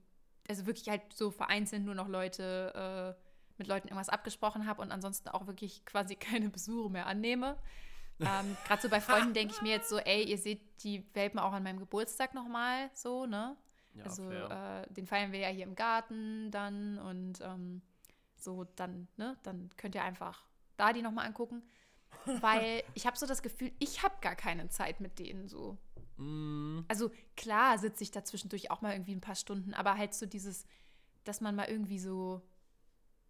also 0.49 0.65
wirklich 0.65 0.87
halt 0.87 1.01
so 1.13 1.29
vereinzelt 1.29 1.83
nur 1.83 1.93
noch 1.93 2.07
Leute, 2.07 3.17
äh, 3.19 3.21
mit 3.57 3.67
Leuten 3.67 3.89
irgendwas 3.89 4.07
abgesprochen 4.07 4.65
habe 4.65 4.81
und 4.81 4.93
ansonsten 4.93 5.27
auch 5.27 5.45
wirklich 5.45 5.85
quasi 5.85 6.15
keine 6.15 6.49
Besuche 6.49 6.89
mehr 6.89 7.05
annehme. 7.05 7.57
Ähm, 8.21 8.55
Gerade 8.65 8.81
so 8.81 8.87
bei 8.87 9.01
Freunden 9.01 9.33
denke 9.33 9.53
ich 9.53 9.61
mir 9.61 9.71
jetzt 9.71 9.89
so, 9.89 9.97
ey, 9.97 10.23
ihr 10.23 10.37
seht 10.37 10.61
die 10.85 11.05
Welpen 11.15 11.37
auch 11.37 11.51
an 11.51 11.63
meinem 11.63 11.79
Geburtstag 11.79 12.33
nochmal 12.33 12.89
so, 12.93 13.25
ne? 13.25 13.57
Ja, 13.93 14.05
also 14.05 14.31
äh, 14.31 14.87
den 14.93 15.05
feiern 15.05 15.33
wir 15.33 15.39
ja 15.39 15.49
hier 15.49 15.65
im 15.65 15.75
Garten 15.75 16.49
dann 16.49 16.97
und 16.97 17.41
ähm, 17.41 17.81
so 18.37 18.65
dann, 18.77 19.09
ne, 19.17 19.35
dann 19.43 19.69
könnt 19.75 19.95
ihr 19.95 20.03
einfach 20.03 20.45
da 20.77 20.93
die 20.93 21.01
nochmal 21.01 21.27
angucken. 21.27 21.61
Weil 22.25 22.83
ich 22.93 23.05
habe 23.07 23.17
so 23.17 23.25
das 23.25 23.41
Gefühl, 23.41 23.71
ich 23.79 24.03
habe 24.03 24.15
gar 24.21 24.35
keine 24.35 24.69
Zeit 24.69 24.99
mit 24.99 25.17
denen 25.19 25.47
so. 25.47 25.77
Mm, 26.17 26.81
Also 26.87 27.11
klar 27.35 27.77
sitze 27.79 28.03
ich 28.03 28.11
da 28.11 28.23
zwischendurch 28.23 28.69
auch 28.69 28.81
mal 28.81 28.93
irgendwie 28.93 29.15
ein 29.15 29.21
paar 29.21 29.35
Stunden, 29.35 29.73
aber 29.73 29.97
halt 29.97 30.13
so 30.13 30.25
dieses, 30.25 30.65
dass 31.23 31.41
man 31.41 31.55
mal 31.55 31.67
irgendwie 31.67 31.99
so, 31.99 32.41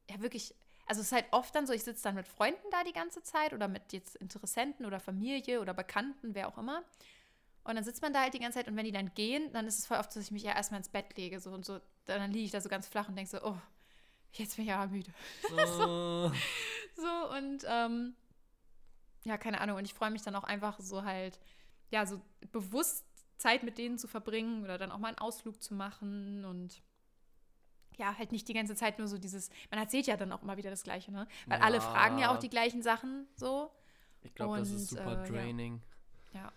ja 0.09 0.19
wirklich, 0.21 0.53
also 0.87 0.99
es 1.01 1.07
ist 1.07 1.13
halt 1.13 1.25
oft 1.31 1.55
dann 1.55 1.67
so, 1.67 1.73
ich 1.73 1.83
sitze 1.83 2.03
dann 2.03 2.15
mit 2.15 2.27
Freunden 2.27 2.67
da 2.71 2.83
die 2.83 2.91
ganze 2.93 3.23
Zeit 3.23 3.53
oder 3.53 3.67
mit 3.69 3.93
jetzt 3.93 4.17
Interessenten 4.17 4.85
oder 4.85 4.99
Familie 4.99 5.61
oder 5.61 5.73
Bekannten, 5.73 6.35
wer 6.35 6.49
auch 6.49 6.57
immer. 6.57 6.83
Und 7.63 7.75
dann 7.75 7.83
sitzt 7.83 8.01
man 8.01 8.11
da 8.11 8.21
halt 8.21 8.33
die 8.33 8.39
ganze 8.39 8.57
Zeit 8.57 8.67
und 8.67 8.75
wenn 8.75 8.85
die 8.85 8.91
dann 8.91 9.13
gehen, 9.13 9.53
dann 9.53 9.67
ist 9.67 9.79
es 9.79 9.85
voll 9.85 9.97
oft, 9.99 10.11
so, 10.11 10.19
dass 10.19 10.25
ich 10.27 10.31
mich 10.31 10.43
ja 10.43 10.53
erstmal 10.53 10.79
ins 10.79 10.89
Bett 10.89 11.15
lege 11.15 11.39
so 11.39 11.51
und 11.51 11.63
so, 11.63 11.79
dann 12.05 12.31
liege 12.31 12.45
ich 12.45 12.51
da 12.51 12.59
so 12.59 12.69
ganz 12.69 12.87
flach 12.87 13.07
und 13.07 13.15
denke 13.15 13.29
so, 13.31 13.41
oh, 13.43 13.57
jetzt 14.33 14.55
bin 14.57 14.65
ich 14.65 14.73
aber 14.73 14.91
müde. 14.91 15.11
äh, 15.43 16.31
So 16.95 17.35
und 17.37 17.63
ähm, 17.67 18.15
ja, 19.23 19.37
keine 19.37 19.61
Ahnung. 19.61 19.77
Und 19.77 19.85
ich 19.85 19.93
freue 19.93 20.11
mich 20.11 20.21
dann 20.21 20.35
auch 20.35 20.43
einfach 20.43 20.79
so 20.79 21.03
halt, 21.03 21.39
ja, 21.89 22.05
so 22.05 22.21
bewusst 22.51 23.05
Zeit 23.37 23.63
mit 23.63 23.77
denen 23.77 23.97
zu 23.97 24.07
verbringen 24.07 24.63
oder 24.63 24.77
dann 24.77 24.91
auch 24.91 24.99
mal 24.99 25.09
einen 25.09 25.17
Ausflug 25.17 25.61
zu 25.61 25.73
machen 25.73 26.45
und 26.45 26.81
ja, 27.97 28.17
halt 28.17 28.31
nicht 28.31 28.47
die 28.47 28.53
ganze 28.53 28.75
Zeit 28.75 28.99
nur 28.99 29.07
so 29.07 29.17
dieses, 29.17 29.49
man 29.69 29.79
erzählt 29.79 30.07
ja 30.07 30.15
dann 30.17 30.31
auch 30.31 30.41
immer 30.41 30.57
wieder 30.57 30.69
das 30.69 30.83
Gleiche, 30.83 31.11
ne? 31.11 31.27
Weil 31.47 31.59
alle 31.59 31.75
Ja. 31.77 31.81
fragen 31.81 32.17
ja 32.19 32.33
auch 32.33 32.37
die 32.39 32.49
gleichen 32.49 32.81
Sachen 32.81 33.27
so. 33.35 33.69
ich 34.21 34.33
glaube, 34.33 34.57
das 34.59 34.69
ist 34.69 34.91
Und, 34.91 34.97
super 34.99 35.11
äh, 35.13 35.15
ja. 35.17 35.23
draining. 35.25 35.81
Ja. 36.33 36.51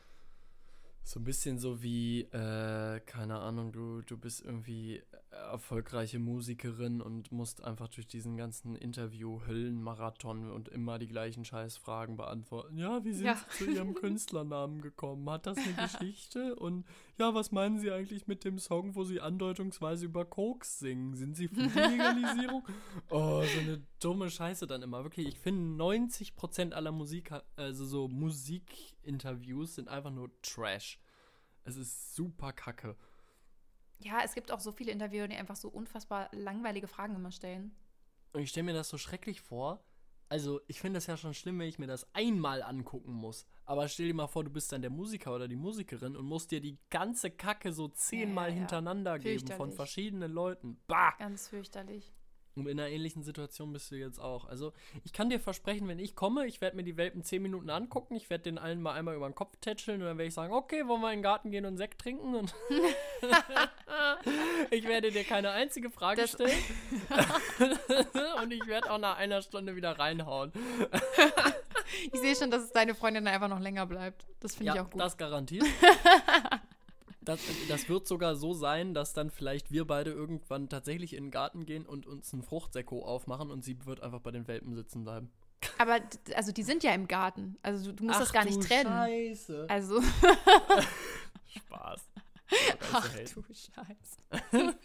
So 1.02 1.20
ein 1.20 1.24
bisschen 1.24 1.58
so 1.58 1.82
wie, 1.82 2.22
äh, 2.22 3.00
keine 3.00 3.38
Ahnung, 3.40 3.72
du, 3.72 4.00
du 4.02 4.16
bist 4.16 4.42
irgendwie 4.42 5.02
erfolgreiche 5.50 6.18
Musikerin 6.18 7.00
und 7.00 7.30
musst 7.32 7.62
einfach 7.62 7.88
durch 7.88 8.06
diesen 8.06 8.36
ganzen 8.36 8.76
Interview-Höllenmarathon 8.76 10.50
und 10.50 10.68
immer 10.68 10.98
die 10.98 11.06
gleichen 11.06 11.44
Scheißfragen 11.44 12.16
beantworten. 12.16 12.76
Ja, 12.78 13.04
wie 13.04 13.12
sind 13.12 13.26
Ja. 13.26 13.36
Sie 13.50 13.64
zu 13.64 13.70
Ihrem 13.70 13.94
Künstlernamen 13.94 14.80
gekommen? 14.80 15.28
Hat 15.30 15.46
das 15.46 15.58
eine 15.58 15.74
Geschichte? 16.00 16.56
Und 16.56 16.84
ja, 17.18 17.34
was 17.34 17.52
meinen 17.52 17.78
Sie 17.78 17.90
eigentlich 17.90 18.26
mit 18.26 18.44
dem 18.44 18.58
Song, 18.58 18.94
wo 18.94 19.04
Sie 19.04 19.20
andeutungsweise 19.20 20.06
über 20.06 20.24
Koks 20.24 20.78
singen? 20.78 21.14
Sind 21.14 21.36
Sie 21.36 21.48
für 21.48 21.62
die 21.68 21.68
Legalisierung? 21.78 22.64
oh, 23.10 23.42
so 23.42 23.60
eine 23.60 23.82
dumme 24.00 24.30
Scheiße 24.30 24.66
dann 24.66 24.82
immer. 24.82 25.04
Wirklich, 25.04 25.28
ich 25.28 25.38
finde 25.38 25.82
90% 25.82 26.72
aller 26.72 26.92
Musik, 26.92 27.30
also 27.56 27.84
so 27.84 28.08
Musikinterviews 28.08 29.74
sind 29.76 29.88
einfach 29.88 30.10
nur 30.10 30.30
Trash. 30.42 30.98
Es 31.64 31.76
ist 31.76 32.14
super 32.14 32.52
kacke. 32.52 32.96
Ja, 34.00 34.20
es 34.24 34.34
gibt 34.34 34.50
auch 34.50 34.60
so 34.60 34.72
viele 34.72 34.92
Interviewer, 34.92 35.28
die 35.28 35.36
einfach 35.36 35.56
so 35.56 35.68
unfassbar 35.68 36.28
langweilige 36.32 36.88
Fragen 36.88 37.14
immer 37.14 37.32
stellen. 37.32 37.74
Und 38.32 38.42
ich 38.42 38.50
stelle 38.50 38.64
mir 38.64 38.74
das 38.74 38.88
so 38.88 38.98
schrecklich 38.98 39.40
vor. 39.40 39.84
Also, 40.28 40.60
ich 40.66 40.80
finde 40.80 40.96
das 40.96 41.06
ja 41.06 41.16
schon 41.16 41.34
schlimm, 41.34 41.58
wenn 41.58 41.68
ich 41.68 41.78
mir 41.78 41.86
das 41.86 42.12
einmal 42.14 42.62
angucken 42.62 43.12
muss. 43.12 43.46
Aber 43.66 43.88
stell 43.88 44.06
dir 44.06 44.14
mal 44.14 44.26
vor, 44.26 44.42
du 44.42 44.50
bist 44.50 44.72
dann 44.72 44.80
der 44.80 44.90
Musiker 44.90 45.34
oder 45.34 45.48
die 45.48 45.56
Musikerin 45.56 46.16
und 46.16 46.26
musst 46.26 46.50
dir 46.50 46.60
die 46.60 46.78
ganze 46.90 47.30
Kacke 47.30 47.72
so 47.72 47.88
zehnmal 47.88 48.48
ja. 48.48 48.56
hintereinander 48.56 49.18
geben 49.18 49.46
von 49.52 49.70
verschiedenen 49.70 50.32
Leuten. 50.32 50.80
Bah! 50.86 51.14
Ganz 51.18 51.48
fürchterlich. 51.48 52.12
Und 52.56 52.68
in 52.68 52.78
einer 52.78 52.88
ähnlichen 52.88 53.24
Situation 53.24 53.72
bist 53.72 53.90
du 53.90 53.96
jetzt 53.96 54.20
auch. 54.20 54.46
Also, 54.46 54.72
ich 55.02 55.12
kann 55.12 55.28
dir 55.28 55.40
versprechen, 55.40 55.88
wenn 55.88 55.98
ich 55.98 56.14
komme, 56.14 56.46
ich 56.46 56.60
werde 56.60 56.76
mir 56.76 56.84
die 56.84 56.96
Welpen 56.96 57.24
zehn 57.24 57.42
Minuten 57.42 57.68
angucken, 57.68 58.14
ich 58.14 58.30
werde 58.30 58.44
den 58.44 58.58
allen 58.58 58.80
mal 58.80 58.92
einmal 58.92 59.16
über 59.16 59.28
den 59.28 59.34
Kopf 59.34 59.56
tätscheln 59.60 60.00
und 60.00 60.06
dann 60.06 60.18
werde 60.18 60.28
ich 60.28 60.34
sagen, 60.34 60.54
okay, 60.54 60.86
wollen 60.86 61.00
wir 61.00 61.10
in 61.10 61.18
den 61.18 61.22
Garten 61.24 61.50
gehen 61.50 61.66
und 61.66 61.76
Sekt 61.76 62.00
trinken? 62.00 62.36
Und 62.36 62.54
ich 64.70 64.86
werde 64.86 65.10
dir 65.10 65.24
keine 65.24 65.50
einzige 65.50 65.90
Frage 65.90 66.22
Das- 66.22 66.32
stellen. 66.32 66.58
und 68.42 68.52
ich 68.52 68.66
werde 68.66 68.90
auch 68.90 68.98
nach 68.98 69.16
einer 69.18 69.42
Stunde 69.42 69.76
wieder 69.76 69.98
reinhauen. 69.98 70.52
Ich 72.12 72.20
sehe 72.20 72.34
schon, 72.36 72.50
dass 72.50 72.62
es 72.62 72.72
deine 72.72 72.94
Freundin 72.94 73.26
einfach 73.26 73.48
noch 73.48 73.60
länger 73.60 73.86
bleibt. 73.86 74.26
Das 74.40 74.54
finde 74.54 74.74
ich 74.74 74.80
auch 74.80 74.90
gut. 74.90 75.00
das 75.00 75.16
garantiert. 75.16 75.64
Das, 77.24 77.40
das 77.68 77.88
wird 77.88 78.06
sogar 78.06 78.36
so 78.36 78.52
sein, 78.52 78.94
dass 78.94 79.12
dann 79.12 79.30
vielleicht 79.30 79.70
wir 79.70 79.86
beide 79.86 80.10
irgendwann 80.10 80.68
tatsächlich 80.68 81.14
in 81.14 81.24
den 81.24 81.30
Garten 81.30 81.64
gehen 81.66 81.86
und 81.86 82.06
uns 82.06 82.32
einen 82.32 82.42
Fruchtsäcko 82.42 83.04
aufmachen 83.04 83.50
und 83.50 83.64
sie 83.64 83.84
wird 83.86 84.02
einfach 84.02 84.20
bei 84.20 84.30
den 84.30 84.46
Welpen 84.46 84.74
sitzen 84.74 85.04
bleiben. 85.04 85.30
Aber 85.78 86.00
also 86.34 86.52
die 86.52 86.62
sind 86.62 86.82
ja 86.84 86.92
im 86.92 87.08
Garten. 87.08 87.56
Also 87.62 87.90
du, 87.90 87.96
du 87.96 88.04
musst 88.04 88.16
Ach 88.16 88.20
das 88.20 88.32
gar 88.32 88.44
nicht 88.44 88.58
du 88.58 88.66
trennen. 88.66 88.90
Scheiße. 88.90 89.66
Also, 89.68 90.02
Spaß. 91.56 92.08
ach 92.92 93.14
du 93.34 93.42
Scheiße. 93.42 94.76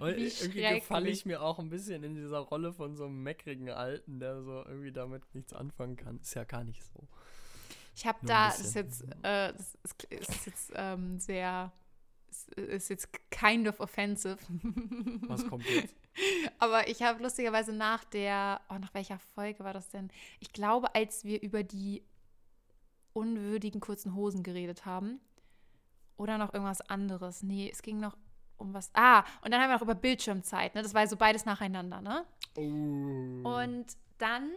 Und 0.00 0.16
Wie 0.16 0.28
irgendwie 0.28 0.74
gefalle 0.80 1.08
ich 1.08 1.24
mir 1.24 1.42
auch 1.42 1.58
ein 1.58 1.70
bisschen 1.70 2.02
in 2.02 2.14
dieser 2.14 2.38
Rolle 2.38 2.72
von 2.72 2.96
so 2.96 3.06
einem 3.06 3.22
meckrigen 3.22 3.70
Alten, 3.70 4.20
der 4.20 4.42
so 4.42 4.62
irgendwie 4.64 4.92
damit 4.92 5.22
nichts 5.34 5.52
anfangen 5.52 5.96
kann. 5.96 6.18
Ist 6.20 6.34
ja 6.34 6.44
gar 6.44 6.64
nicht 6.64 6.82
so. 6.84 7.08
Ich 7.94 8.06
habe 8.06 8.18
da, 8.26 8.48
das 8.48 8.60
ist 8.60 8.74
jetzt, 8.74 9.02
äh, 9.22 9.52
das 9.52 9.78
ist, 9.82 10.04
ist 10.10 10.46
jetzt 10.46 10.72
ähm, 10.74 11.18
sehr, 11.18 11.72
ist, 12.28 12.52
ist 12.54 12.88
jetzt 12.90 13.08
kind 13.30 13.68
of 13.68 13.80
offensive. 13.80 14.38
Was 15.28 15.46
kommt 15.46 15.64
jetzt? 15.68 15.94
Aber 16.58 16.88
ich 16.88 17.02
habe 17.02 17.22
lustigerweise 17.22 17.72
nach 17.72 18.04
der, 18.04 18.60
oh, 18.68 18.78
nach 18.78 18.94
welcher 18.94 19.18
Folge 19.18 19.64
war 19.64 19.72
das 19.72 19.88
denn? 19.90 20.10
Ich 20.40 20.52
glaube, 20.52 20.94
als 20.94 21.24
wir 21.24 21.42
über 21.42 21.62
die 21.62 22.02
unwürdigen 23.14 23.80
kurzen 23.80 24.14
Hosen 24.14 24.42
geredet 24.42 24.84
haben. 24.84 25.20
Oder 26.16 26.38
noch 26.38 26.52
irgendwas 26.52 26.80
anderes. 26.82 27.42
Nee, 27.42 27.70
es 27.72 27.82
ging 27.82 27.98
noch 27.98 28.16
um 28.56 28.74
was. 28.74 28.90
Ah, 28.94 29.24
und 29.42 29.52
dann 29.52 29.60
haben 29.60 29.70
wir 29.70 29.74
noch 29.74 29.82
über 29.82 29.94
Bildschirmzeit, 29.94 30.74
ne? 30.74 30.82
Das 30.82 30.94
war 30.94 31.06
so 31.08 31.16
beides 31.16 31.44
nacheinander, 31.44 32.00
ne? 32.00 32.24
Oh. 32.56 32.60
Und 33.60 33.86
dann, 34.18 34.52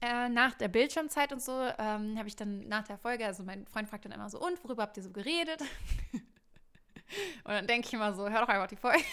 äh, 0.00 0.28
nach 0.28 0.54
der 0.54 0.68
Bildschirmzeit 0.68 1.32
und 1.32 1.42
so, 1.42 1.52
ähm, 1.52 2.18
habe 2.18 2.28
ich 2.28 2.36
dann 2.36 2.68
nach 2.68 2.84
der 2.84 2.98
Folge, 2.98 3.26
also 3.26 3.42
mein 3.42 3.66
Freund 3.66 3.88
fragt 3.88 4.04
dann 4.04 4.12
immer 4.12 4.28
so, 4.28 4.38
und 4.38 4.62
worüber 4.62 4.82
habt 4.82 4.96
ihr 4.96 5.02
so 5.02 5.10
geredet? 5.10 5.62
Und 7.44 7.52
dann 7.52 7.66
denke 7.68 7.86
ich 7.86 7.94
immer 7.94 8.12
so, 8.14 8.28
hör 8.28 8.40
doch 8.40 8.48
einfach 8.48 8.66
die 8.66 8.74
Folge. 8.74 9.04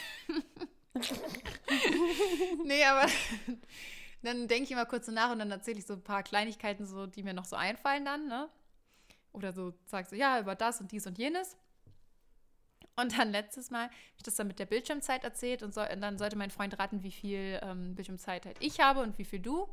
nee, 2.65 2.83
aber 2.83 3.07
dann 4.23 4.47
denke 4.47 4.63
ich 4.63 4.71
immer 4.71 4.85
kurz 4.85 5.05
so 5.05 5.11
nach 5.11 5.31
und 5.31 5.39
dann 5.39 5.51
erzähle 5.51 5.79
ich 5.79 5.85
so 5.85 5.93
ein 5.93 6.03
paar 6.03 6.23
Kleinigkeiten, 6.23 6.85
so, 6.85 7.05
die 7.05 7.23
mir 7.23 7.33
noch 7.33 7.45
so 7.45 7.55
einfallen 7.55 8.05
dann, 8.05 8.27
ne? 8.27 8.49
Oder 9.31 9.53
so 9.53 9.73
sagst 9.85 10.11
du, 10.11 10.15
ja, 10.15 10.39
über 10.39 10.55
das 10.55 10.79
und 10.81 10.91
dies 10.91 11.07
und 11.07 11.17
jenes. 11.17 11.57
Und 12.95 13.17
dann 13.17 13.31
letztes 13.31 13.71
Mal 13.71 13.85
habe 13.85 13.93
ich 14.17 14.23
das 14.23 14.35
dann 14.35 14.47
mit 14.47 14.59
der 14.59 14.67
Bildschirmzeit 14.67 15.23
erzählt 15.23 15.63
und, 15.63 15.73
so, 15.73 15.81
und 15.81 16.01
dann 16.01 16.19
sollte 16.19 16.35
mein 16.35 16.51
Freund 16.51 16.77
raten, 16.77 17.01
wie 17.01 17.11
viel 17.11 17.59
ähm, 17.63 17.95
Bildschirmzeit 17.95 18.45
halt 18.45 18.57
ich 18.59 18.79
habe 18.79 19.01
und 19.01 19.17
wie 19.17 19.25
viel 19.25 19.39
du. 19.39 19.67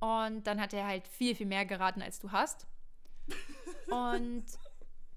Und 0.00 0.46
dann 0.46 0.60
hat 0.60 0.72
er 0.72 0.86
halt 0.86 1.06
viel, 1.06 1.34
viel 1.34 1.46
mehr 1.46 1.66
geraten, 1.66 2.02
als 2.02 2.18
du 2.18 2.32
hast. 2.32 2.66
Und 3.90 4.44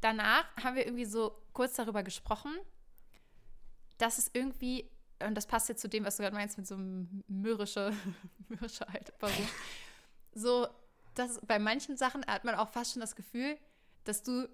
danach 0.01 0.45
haben 0.61 0.75
wir 0.75 0.85
irgendwie 0.85 1.05
so 1.05 1.35
kurz 1.53 1.75
darüber 1.75 2.03
gesprochen, 2.03 2.51
dass 3.97 4.17
es 4.17 4.29
irgendwie, 4.33 4.89
und 5.25 5.35
das 5.35 5.47
passt 5.47 5.69
jetzt 5.69 5.81
zu 5.81 5.87
dem, 5.87 6.05
was 6.05 6.17
du 6.17 6.23
gerade 6.23 6.35
meinst, 6.35 6.57
mit 6.57 6.67
so 6.67 6.75
einem 6.75 7.23
mürrische, 7.27 7.93
mürrische 8.49 8.87
alte 8.89 9.13
so, 10.33 10.67
dass 11.13 11.39
bei 11.41 11.59
manchen 11.59 11.95
Sachen 11.95 12.25
hat 12.25 12.43
man 12.43 12.55
auch 12.55 12.69
fast 12.69 12.93
schon 12.93 13.01
das 13.01 13.15
Gefühl, 13.15 13.57
dass 14.03 14.23
du 14.23 14.49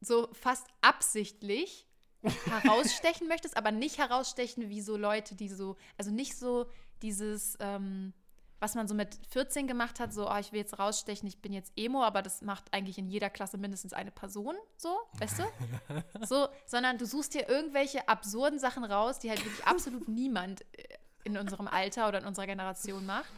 so 0.00 0.32
fast 0.32 0.66
absichtlich 0.80 1.86
herausstechen 2.22 3.28
möchtest, 3.28 3.56
aber 3.56 3.70
nicht 3.70 3.98
herausstechen 3.98 4.68
wie 4.68 4.80
so 4.80 4.96
Leute, 4.96 5.34
die 5.34 5.48
so, 5.48 5.76
also 5.96 6.10
nicht 6.10 6.36
so 6.36 6.66
dieses, 7.02 7.56
ähm, 7.60 8.12
was 8.60 8.74
man 8.74 8.88
so 8.88 8.94
mit 8.94 9.16
14 9.30 9.66
gemacht 9.68 10.00
hat, 10.00 10.12
so, 10.12 10.28
oh, 10.28 10.36
ich 10.38 10.52
will 10.52 10.58
jetzt 10.58 10.78
rausstechen, 10.78 11.28
ich 11.28 11.40
bin 11.40 11.52
jetzt 11.52 11.72
Emo, 11.76 12.02
aber 12.02 12.22
das 12.22 12.42
macht 12.42 12.64
eigentlich 12.72 12.98
in 12.98 13.08
jeder 13.08 13.30
Klasse 13.30 13.56
mindestens 13.56 13.92
eine 13.92 14.10
Person, 14.10 14.56
so, 14.76 14.98
weißt 15.18 15.40
du? 15.40 15.44
So, 16.26 16.48
sondern 16.66 16.98
du 16.98 17.06
suchst 17.06 17.34
dir 17.34 17.48
irgendwelche 17.48 18.08
absurden 18.08 18.58
Sachen 18.58 18.84
raus, 18.84 19.18
die 19.18 19.30
halt 19.30 19.44
wirklich 19.44 19.64
absolut 19.64 20.08
niemand 20.08 20.62
äh, 20.72 20.98
in 21.24 21.38
unserem 21.38 21.68
Alter 21.68 22.08
oder 22.08 22.18
in 22.18 22.26
unserer 22.26 22.46
Generation 22.46 23.06
macht. 23.06 23.30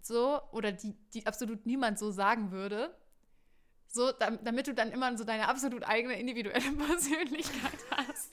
So, 0.00 0.40
oder 0.52 0.72
die, 0.72 0.94
die 1.12 1.26
absolut 1.26 1.66
niemand 1.66 1.98
so 1.98 2.10
sagen 2.10 2.50
würde. 2.50 2.94
So, 3.86 4.12
damit 4.12 4.66
du 4.66 4.74
dann 4.74 4.90
immer 4.92 5.16
so 5.16 5.24
deine 5.24 5.48
absolut 5.48 5.84
eigene 5.84 6.18
individuelle 6.18 6.72
Persönlichkeit 6.86 7.78
hast. 7.90 8.32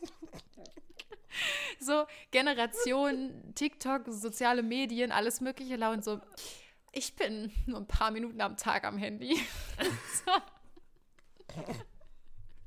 so 1.79 2.05
Generation, 2.32 3.53
TikTok, 3.55 4.03
soziale 4.07 4.63
Medien, 4.63 5.11
alles 5.11 5.41
mögliche 5.41 5.75
laut 5.75 6.03
so. 6.03 6.19
Ich 6.93 7.15
bin 7.15 7.51
nur 7.67 7.79
ein 7.79 7.88
paar 7.88 8.11
Minuten 8.11 8.41
am 8.41 8.57
Tag 8.57 8.84
am 8.84 8.97
Handy. 8.97 9.39
so. 10.25 10.32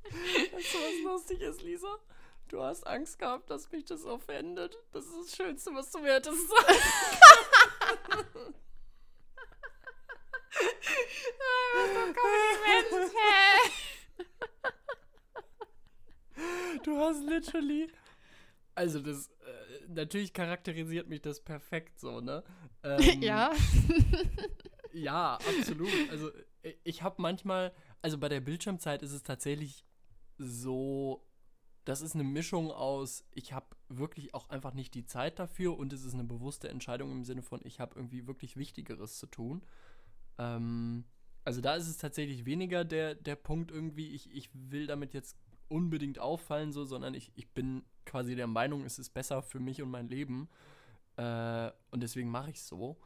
Weißt 0.04 0.74
du, 0.74 0.78
was 0.78 1.02
lustig 1.04 1.40
ist, 1.40 1.62
Lisa? 1.62 1.98
Du 2.48 2.62
hast 2.62 2.86
Angst 2.86 3.18
gehabt, 3.18 3.50
dass 3.50 3.70
mich 3.72 3.84
das 3.84 4.04
offendet. 4.04 4.76
Das 4.92 5.04
ist 5.06 5.16
das 5.18 5.36
Schönste, 5.36 5.74
was 5.74 5.90
du 5.90 5.98
mir 5.98 6.14
hättest 6.14 6.48
sagen. 6.48 6.78
Du 16.82 16.98
hast 16.98 17.22
literally. 17.22 17.90
Also, 18.74 19.00
das. 19.00 19.28
Äh, 19.28 19.88
natürlich 19.88 20.32
charakterisiert 20.32 21.08
mich 21.08 21.22
das 21.22 21.40
perfekt 21.40 21.98
so, 21.98 22.20
ne? 22.20 22.42
Ähm, 22.86 23.22
ja. 23.22 23.50
ja, 24.92 25.36
absolut. 25.36 25.88
Also, 26.10 26.30
ich 26.82 27.02
habe 27.02 27.22
manchmal. 27.22 27.72
Also, 28.02 28.18
bei 28.18 28.28
der 28.28 28.40
Bildschirmzeit 28.40 29.02
ist 29.02 29.12
es 29.12 29.22
tatsächlich 29.22 29.86
so. 30.36 31.26
Das 31.86 32.02
ist 32.02 32.14
eine 32.14 32.24
Mischung 32.24 32.70
aus, 32.70 33.26
ich 33.32 33.52
habe 33.52 33.66
wirklich 33.88 34.32
auch 34.32 34.48
einfach 34.48 34.72
nicht 34.72 34.94
die 34.94 35.04
Zeit 35.04 35.38
dafür 35.38 35.76
und 35.76 35.92
es 35.92 36.02
ist 36.02 36.14
eine 36.14 36.24
bewusste 36.24 36.68
Entscheidung 36.70 37.12
im 37.12 37.24
Sinne 37.24 37.42
von, 37.42 37.60
ich 37.62 37.78
habe 37.78 37.94
irgendwie 37.96 38.26
wirklich 38.26 38.56
Wichtigeres 38.56 39.18
zu 39.18 39.26
tun. 39.26 39.62
Ähm, 40.38 41.04
also 41.44 41.60
da 41.60 41.74
ist 41.74 41.88
es 41.88 41.98
tatsächlich 41.98 42.46
weniger 42.46 42.84
der, 42.84 43.14
der 43.14 43.36
Punkt 43.36 43.70
irgendwie, 43.70 44.14
ich, 44.14 44.34
ich 44.34 44.48
will 44.54 44.86
damit 44.86 45.12
jetzt 45.12 45.36
unbedingt 45.68 46.18
auffallen, 46.18 46.72
so, 46.72 46.84
sondern 46.84 47.14
ich, 47.14 47.32
ich 47.34 47.48
bin 47.52 47.84
quasi 48.04 48.34
der 48.34 48.46
Meinung, 48.46 48.84
es 48.84 48.98
ist 48.98 49.10
besser 49.10 49.42
für 49.42 49.60
mich 49.60 49.82
und 49.82 49.90
mein 49.90 50.08
Leben. 50.08 50.48
Äh, 51.16 51.70
und 51.90 52.02
deswegen 52.02 52.30
mache 52.30 52.50
ich 52.50 52.56
es 52.56 52.68
so. 52.68 52.98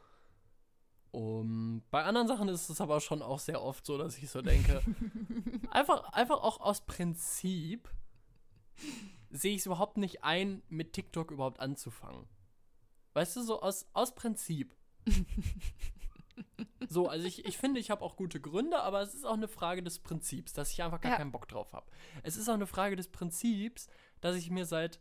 Um, 1.11 1.81
bei 1.89 2.03
anderen 2.03 2.27
Sachen 2.27 2.49
ist 2.49 2.69
es 2.69 2.81
aber 2.81 3.01
schon 3.01 3.23
auch 3.23 3.39
sehr 3.39 3.63
oft 3.63 3.83
so, 3.83 3.97
dass 3.97 4.17
ich 4.19 4.29
so 4.29 4.43
denke, 4.43 4.81
einfach, 5.71 6.03
einfach 6.13 6.43
auch 6.43 6.59
aus 6.59 6.85
Prinzip 6.85 7.89
sehe 9.31 9.53
ich 9.53 9.61
es 9.61 9.65
überhaupt 9.65 9.97
nicht 9.97 10.23
ein, 10.23 10.61
mit 10.69 10.93
TikTok 10.93 11.31
überhaupt 11.31 11.59
anzufangen. 11.59 12.27
Weißt 13.13 13.35
du, 13.35 13.41
so 13.41 13.61
aus, 13.61 13.87
aus 13.93 14.13
Prinzip. 14.13 14.75
So, 16.87 17.07
also 17.07 17.27
ich, 17.27 17.45
ich 17.45 17.57
finde, 17.57 17.79
ich 17.79 17.91
habe 17.91 18.01
auch 18.01 18.15
gute 18.15 18.41
Gründe, 18.41 18.79
aber 18.79 19.01
es 19.01 19.13
ist 19.13 19.25
auch 19.25 19.33
eine 19.33 19.47
Frage 19.47 19.83
des 19.83 19.99
Prinzips, 19.99 20.53
dass 20.53 20.71
ich 20.71 20.81
einfach 20.81 21.01
gar 21.01 21.11
ja. 21.11 21.17
keinen 21.17 21.31
Bock 21.31 21.47
drauf 21.47 21.73
habe. 21.73 21.85
Es 22.23 22.35
ist 22.35 22.49
auch 22.49 22.55
eine 22.55 22.65
Frage 22.65 22.95
des 22.95 23.09
Prinzips, 23.09 23.89
dass 24.21 24.35
ich 24.35 24.49
mir 24.49 24.65
seit 24.65 24.99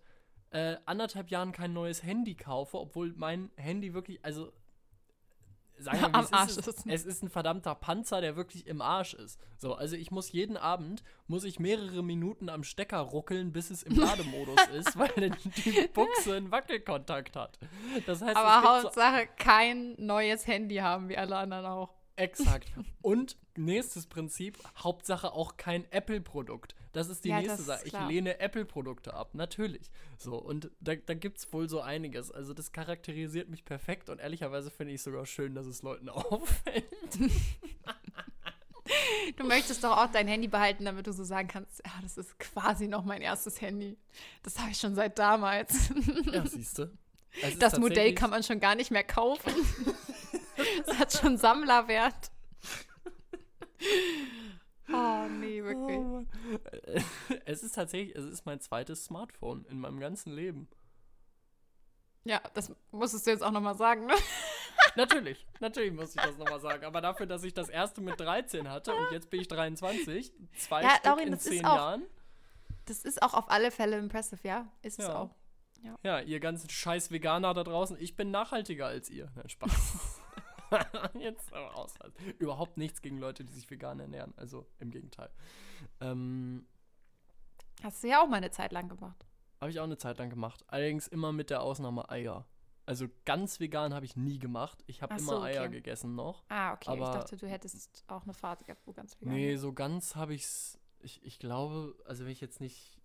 äh, 0.51 0.77
anderthalb 0.85 1.31
Jahren 1.31 1.53
kein 1.53 1.73
neues 1.73 2.03
Handy 2.03 2.35
kaufe, 2.35 2.79
obwohl 2.79 3.15
mein 3.17 3.51
Handy 3.57 3.95
wirklich, 3.95 4.23
also 4.25 4.53
sagen 5.79 6.01
wir, 6.01 6.15
Am 6.15 6.27
Arsch 6.31 6.57
ist, 6.57 6.69
ist. 6.69 6.87
Es 6.87 7.05
ist 7.05 7.23
ein 7.23 7.29
verdammter 7.29 7.75
Panzer, 7.75 8.21
der 8.21 8.37
wirklich 8.37 8.67
im 8.67 8.83
Arsch 8.83 9.15
ist. 9.15 9.39
So, 9.57 9.75
also 9.75 9.97
ich 9.97 10.11
muss 10.11 10.33
jeden 10.33 10.57
Abend, 10.57 11.03
muss 11.27 11.45
ich 11.45 11.59
mehrere 11.59 12.03
Minuten 12.03 12.49
am 12.49 12.65
Stecker 12.65 12.99
ruckeln, 12.99 13.53
bis 13.53 13.71
es 13.71 13.83
im 13.83 13.97
Lademodus 13.97 14.67
ist, 14.75 14.99
weil 14.99 15.31
die 15.45 15.89
Buchse 15.93 16.37
einen 16.37 16.51
Wackelkontakt 16.51 17.37
hat. 17.37 17.59
Das 18.07 18.23
heißt, 18.23 18.37
Aber 18.37 18.83
Hauptsache 18.83 19.29
so 19.29 19.45
kein 19.45 19.95
neues 19.99 20.47
Handy 20.47 20.77
haben, 20.77 21.09
wie 21.09 21.17
alle 21.17 21.37
anderen 21.37 21.67
auch. 21.67 21.98
Exakt. 22.19 22.69
Und 23.01 23.37
nächstes 23.57 24.07
Prinzip, 24.07 24.59
Hauptsache 24.77 25.33
auch 25.33 25.57
kein 25.57 25.91
Apple-Produkt. 25.93 26.75
Das 26.93 27.09
ist 27.09 27.25
die 27.25 27.29
ja, 27.29 27.41
nächste 27.41 27.63
Sache. 27.63 27.83
Ich 27.85 27.93
lehne 27.93 28.41
Apple-Produkte 28.41 29.15
ab, 29.15 29.35
natürlich. 29.35 29.91
So, 30.17 30.37
und 30.37 30.71
da, 30.81 30.97
da 30.97 31.15
gibt 31.15 31.39
es 31.39 31.53
wohl 31.53 31.69
so 31.69 31.81
einiges. 31.81 32.33
Also 32.33 32.55
das 32.55 32.73
charakterisiert 32.73 33.49
mich 33.49 33.65
perfekt 33.65 34.09
und 34.09 34.19
ehrlicherweise 34.19 34.71
finde 34.71 34.95
ich 34.95 35.03
sogar 35.03 35.27
schön, 35.27 35.55
dass 35.55 35.67
es 35.67 35.83
Leuten 35.83 36.09
auffällt. 36.09 36.85
Du 39.37 39.45
möchtest 39.45 39.85
doch 39.85 39.97
auch 39.97 40.11
dein 40.11 40.27
Handy 40.27 40.49
behalten, 40.49 40.87
damit 40.87 41.07
du 41.07 41.13
so 41.13 41.23
sagen 41.23 41.47
kannst, 41.47 41.83
ja, 41.85 41.93
das 42.03 42.17
ist 42.17 42.39
quasi 42.39 42.89
noch 42.89 43.05
mein 43.05 43.23
erstes 43.23 43.61
Handy. 43.61 43.97
Das 44.43 44.59
habe 44.59 44.71
ich 44.71 44.79
schon 44.79 44.95
seit 44.95 45.19
damals. 45.19 45.91
Ja, 46.33 46.45
siehst 46.47 46.79
du. 46.79 46.91
Das 47.61 47.79
Modell 47.79 48.15
kann 48.15 48.31
man 48.31 48.43
schon 48.43 48.59
gar 48.59 48.75
nicht 48.75 48.91
mehr 48.91 49.05
kaufen. 49.05 49.53
Das 50.87 50.99
hat 50.99 51.13
schon 51.13 51.39
Sammlerwert. 51.39 52.31
Oh, 54.93 55.27
nee, 55.41 55.63
wirklich. 55.63 55.99
Oh, 55.99 56.25
es 57.45 57.63
ist 57.63 57.75
tatsächlich, 57.75 58.17
es 58.17 58.25
ist 58.25 58.47
mein 58.47 58.61
zweites 58.61 59.05
Smartphone 59.05 59.65
in 59.67 59.79
meinem 59.79 60.01
ganzen 60.01 60.33
Leben. 60.33 60.69
Ja, 62.25 62.41
das 62.55 62.73
musstest 62.91 63.27
du 63.27 63.31
jetzt 63.31 63.43
auch 63.43 63.51
nochmal 63.51 63.77
sagen, 63.77 64.07
ne? 64.07 64.15
Natürlich, 64.97 65.47
natürlich 65.61 65.93
muss 65.93 66.15
ich 66.15 66.21
das 66.21 66.37
nochmal 66.39 66.61
sagen. 66.61 66.85
Aber 66.85 67.01
dafür, 67.01 67.27
dass 67.27 67.45
ich 67.45 67.55
das 67.55 67.69
erste 67.69 68.01
mit 68.01 68.19
13 68.19 68.69
hatte 68.69 68.93
und 68.95 69.13
jetzt 69.13 69.31
bin 69.31 69.41
ich 69.41 69.49
23, 69.49 70.33
zwei 70.57 70.83
ja, 70.83 70.91
Stück 70.91 71.05
Laurin, 71.05 71.29
in 71.29 71.39
zehn 71.39 71.65
auch, 71.65 71.77
Jahren. 71.77 72.07
Das 72.87 73.05
ist 73.05 73.23
auch 73.23 73.35
auf 73.35 73.51
alle 73.51 73.71
Fälle 73.71 73.99
impressive, 73.99 74.47
ja. 74.47 74.67
Ist 74.83 74.99
ja. 74.99 75.05
es 75.05 75.11
auch. 75.11 75.31
Ja. 75.83 75.97
ja, 76.03 76.21
ihr 76.21 76.41
ganzen 76.41 76.69
scheiß 76.69 77.13
Veganer 77.13 77.55
da 77.55 77.63
draußen, 77.63 77.97
ich 78.01 78.17
bin 78.17 78.33
nachhaltiger 78.33 78.87
als 78.87 79.09
ihr. 79.11 79.31
Nein, 79.37 79.49
Spaß. 79.49 80.18
Jetzt 81.19 81.53
aber 81.53 81.75
aus. 81.77 81.95
Überhaupt 82.39 82.77
nichts 82.77 83.03
gegen 83.03 83.19
Leute, 83.19 83.45
die 83.45 83.53
sich 83.53 83.71
vegan 83.71 84.01
ernähren. 84.01 84.35
Also 84.37 84.67
im 84.79 84.91
Gegenteil. 84.91 85.31
Ähm, 86.01 86.67
Hast 87.83 88.03
du 88.03 88.09
ja 88.09 88.23
auch 88.23 88.29
mal 88.29 88.37
eine 88.37 88.51
Zeit 88.51 88.73
lang 88.73 88.89
gemacht. 88.89 89.25
Habe 89.61 89.71
ich 89.71 89.81
auch 89.81 89.85
eine 89.85 89.99
Zeit 89.99 90.19
lang 90.19 90.31
gemacht. 90.31 90.65
Allerdings 90.69 91.09
immer 91.09 91.33
mit 91.33 91.51
der 91.51 91.63
Ausnahme 91.63 92.09
Eier. 92.11 92.47
Also 92.87 93.07
ganz 93.27 93.61
vegan 93.61 93.93
habe 93.93 94.07
ich 94.07 94.17
nie 94.17 94.39
gemacht. 94.39 94.83
Ich 94.87 95.03
habe 95.03 95.19
so, 95.19 95.37
immer 95.37 95.45
Eier 95.45 95.65
okay. 95.65 95.73
gegessen 95.73 96.15
noch. 96.15 96.45
Ah, 96.49 96.73
okay. 96.73 96.91
Aber 96.91 97.11
ich 97.11 97.17
dachte, 97.19 97.37
du 97.37 97.47
hättest 97.47 98.05
auch 98.07 98.23
eine 98.23 98.33
Phase 98.33 98.65
gehabt, 98.65 98.81
wo 98.87 98.93
ganz 98.93 99.21
vegan 99.21 99.35
Nee, 99.35 99.57
so 99.57 99.73
ganz 99.73 100.17
habe 100.17 100.35
ich 100.35 100.45
es. 100.45 100.79
Ich, 101.01 101.23
ich 101.23 101.39
glaube, 101.39 101.95
also 102.07 102.25
wenn 102.25 102.33
ich 102.33 102.41
jetzt 102.41 102.61
nicht, 102.61 102.99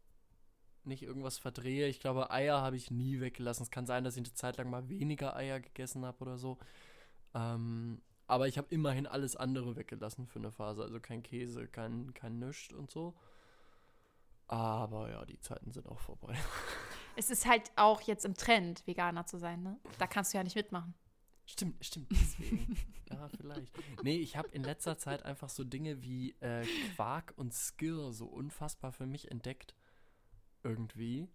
nicht 0.84 1.03
irgendwas 1.03 1.38
verdrehe, 1.38 1.88
ich 1.88 1.99
glaube, 1.99 2.32
Eier 2.32 2.61
habe 2.61 2.76
ich 2.76 2.91
nie 2.91 3.20
weggelassen. 3.20 3.64
Es 3.64 3.72
kann 3.72 3.86
sein, 3.86 4.03
dass 4.03 4.16
ich 4.16 4.24
eine 4.24 4.34
Zeit 4.34 4.57
lang 4.57 4.70
mal 4.70 4.88
weniger 4.89 5.36
Eier 5.36 5.59
gegessen 5.59 6.05
habe 6.05 6.18
oder 6.22 6.38
so. 6.38 6.57
Ähm, 7.34 8.01
aber 8.27 8.47
ich 8.47 8.57
habe 8.57 8.67
immerhin 8.69 9.05
alles 9.05 9.36
andere 9.36 9.75
weggelassen 9.75 10.27
für 10.27 10.39
eine 10.39 10.51
Phase. 10.51 10.84
Also 10.84 10.99
kein 10.99 11.23
Käse, 11.23 11.67
kein, 11.67 12.13
kein 12.13 12.39
Nischt 12.39 12.73
und 12.73 12.89
so. 12.89 13.13
Aber 14.47 15.09
ja, 15.09 15.25
die 15.25 15.39
Zeiten 15.39 15.71
sind 15.71 15.88
auch 15.88 15.99
vorbei. 15.99 16.36
Es 17.15 17.29
ist 17.29 17.45
halt 17.45 17.71
auch 17.75 18.01
jetzt 18.01 18.25
im 18.25 18.34
Trend, 18.34 18.88
Veganer 18.88 19.27
zu 19.27 19.38
sein, 19.38 19.61
ne? 19.61 19.79
Da 19.99 20.07
kannst 20.07 20.34
du 20.34 20.38
ja 20.39 20.43
nicht 20.43 20.55
mitmachen. 20.55 20.95
Stimmt, 21.45 21.86
stimmt, 21.86 22.07
deswegen. 22.11 22.75
ja, 23.11 23.27
vielleicht. 23.27 23.71
Nee, 24.03 24.17
ich 24.17 24.36
habe 24.36 24.47
in 24.47 24.63
letzter 24.63 24.97
Zeit 24.97 25.23
einfach 25.23 25.49
so 25.49 25.63
Dinge 25.63 26.01
wie 26.01 26.31
äh, 26.39 26.65
Quark 26.95 27.34
und 27.36 27.53
Skir 27.53 28.11
so 28.13 28.25
unfassbar 28.25 28.91
für 28.91 29.05
mich 29.05 29.29
entdeckt. 29.29 29.75
irgendwie. 30.63 31.27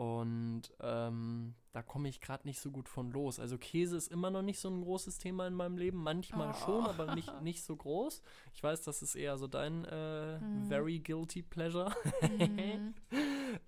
Und 0.00 0.62
ähm, 0.80 1.54
da 1.72 1.82
komme 1.82 2.08
ich 2.08 2.22
gerade 2.22 2.48
nicht 2.48 2.58
so 2.58 2.70
gut 2.70 2.88
von 2.88 3.10
los. 3.10 3.38
Also 3.38 3.58
Käse 3.58 3.98
ist 3.98 4.08
immer 4.10 4.30
noch 4.30 4.40
nicht 4.40 4.58
so 4.58 4.70
ein 4.70 4.80
großes 4.80 5.18
Thema 5.18 5.46
in 5.46 5.52
meinem 5.52 5.76
Leben. 5.76 6.02
Manchmal 6.02 6.52
Oh. 6.52 6.64
schon, 6.64 6.86
aber 6.86 7.14
nicht, 7.14 7.30
nicht 7.42 7.62
so 7.62 7.76
groß. 7.76 8.22
Ich 8.54 8.62
weiß, 8.62 8.80
das 8.80 9.02
ist 9.02 9.14
eher 9.14 9.36
so 9.36 9.46
dein 9.46 9.84
äh, 9.84 10.38
Mhm. 10.38 10.64
very 10.68 11.00
guilty 11.00 11.42
pleasure. 11.42 11.92
Mhm. 12.22 12.94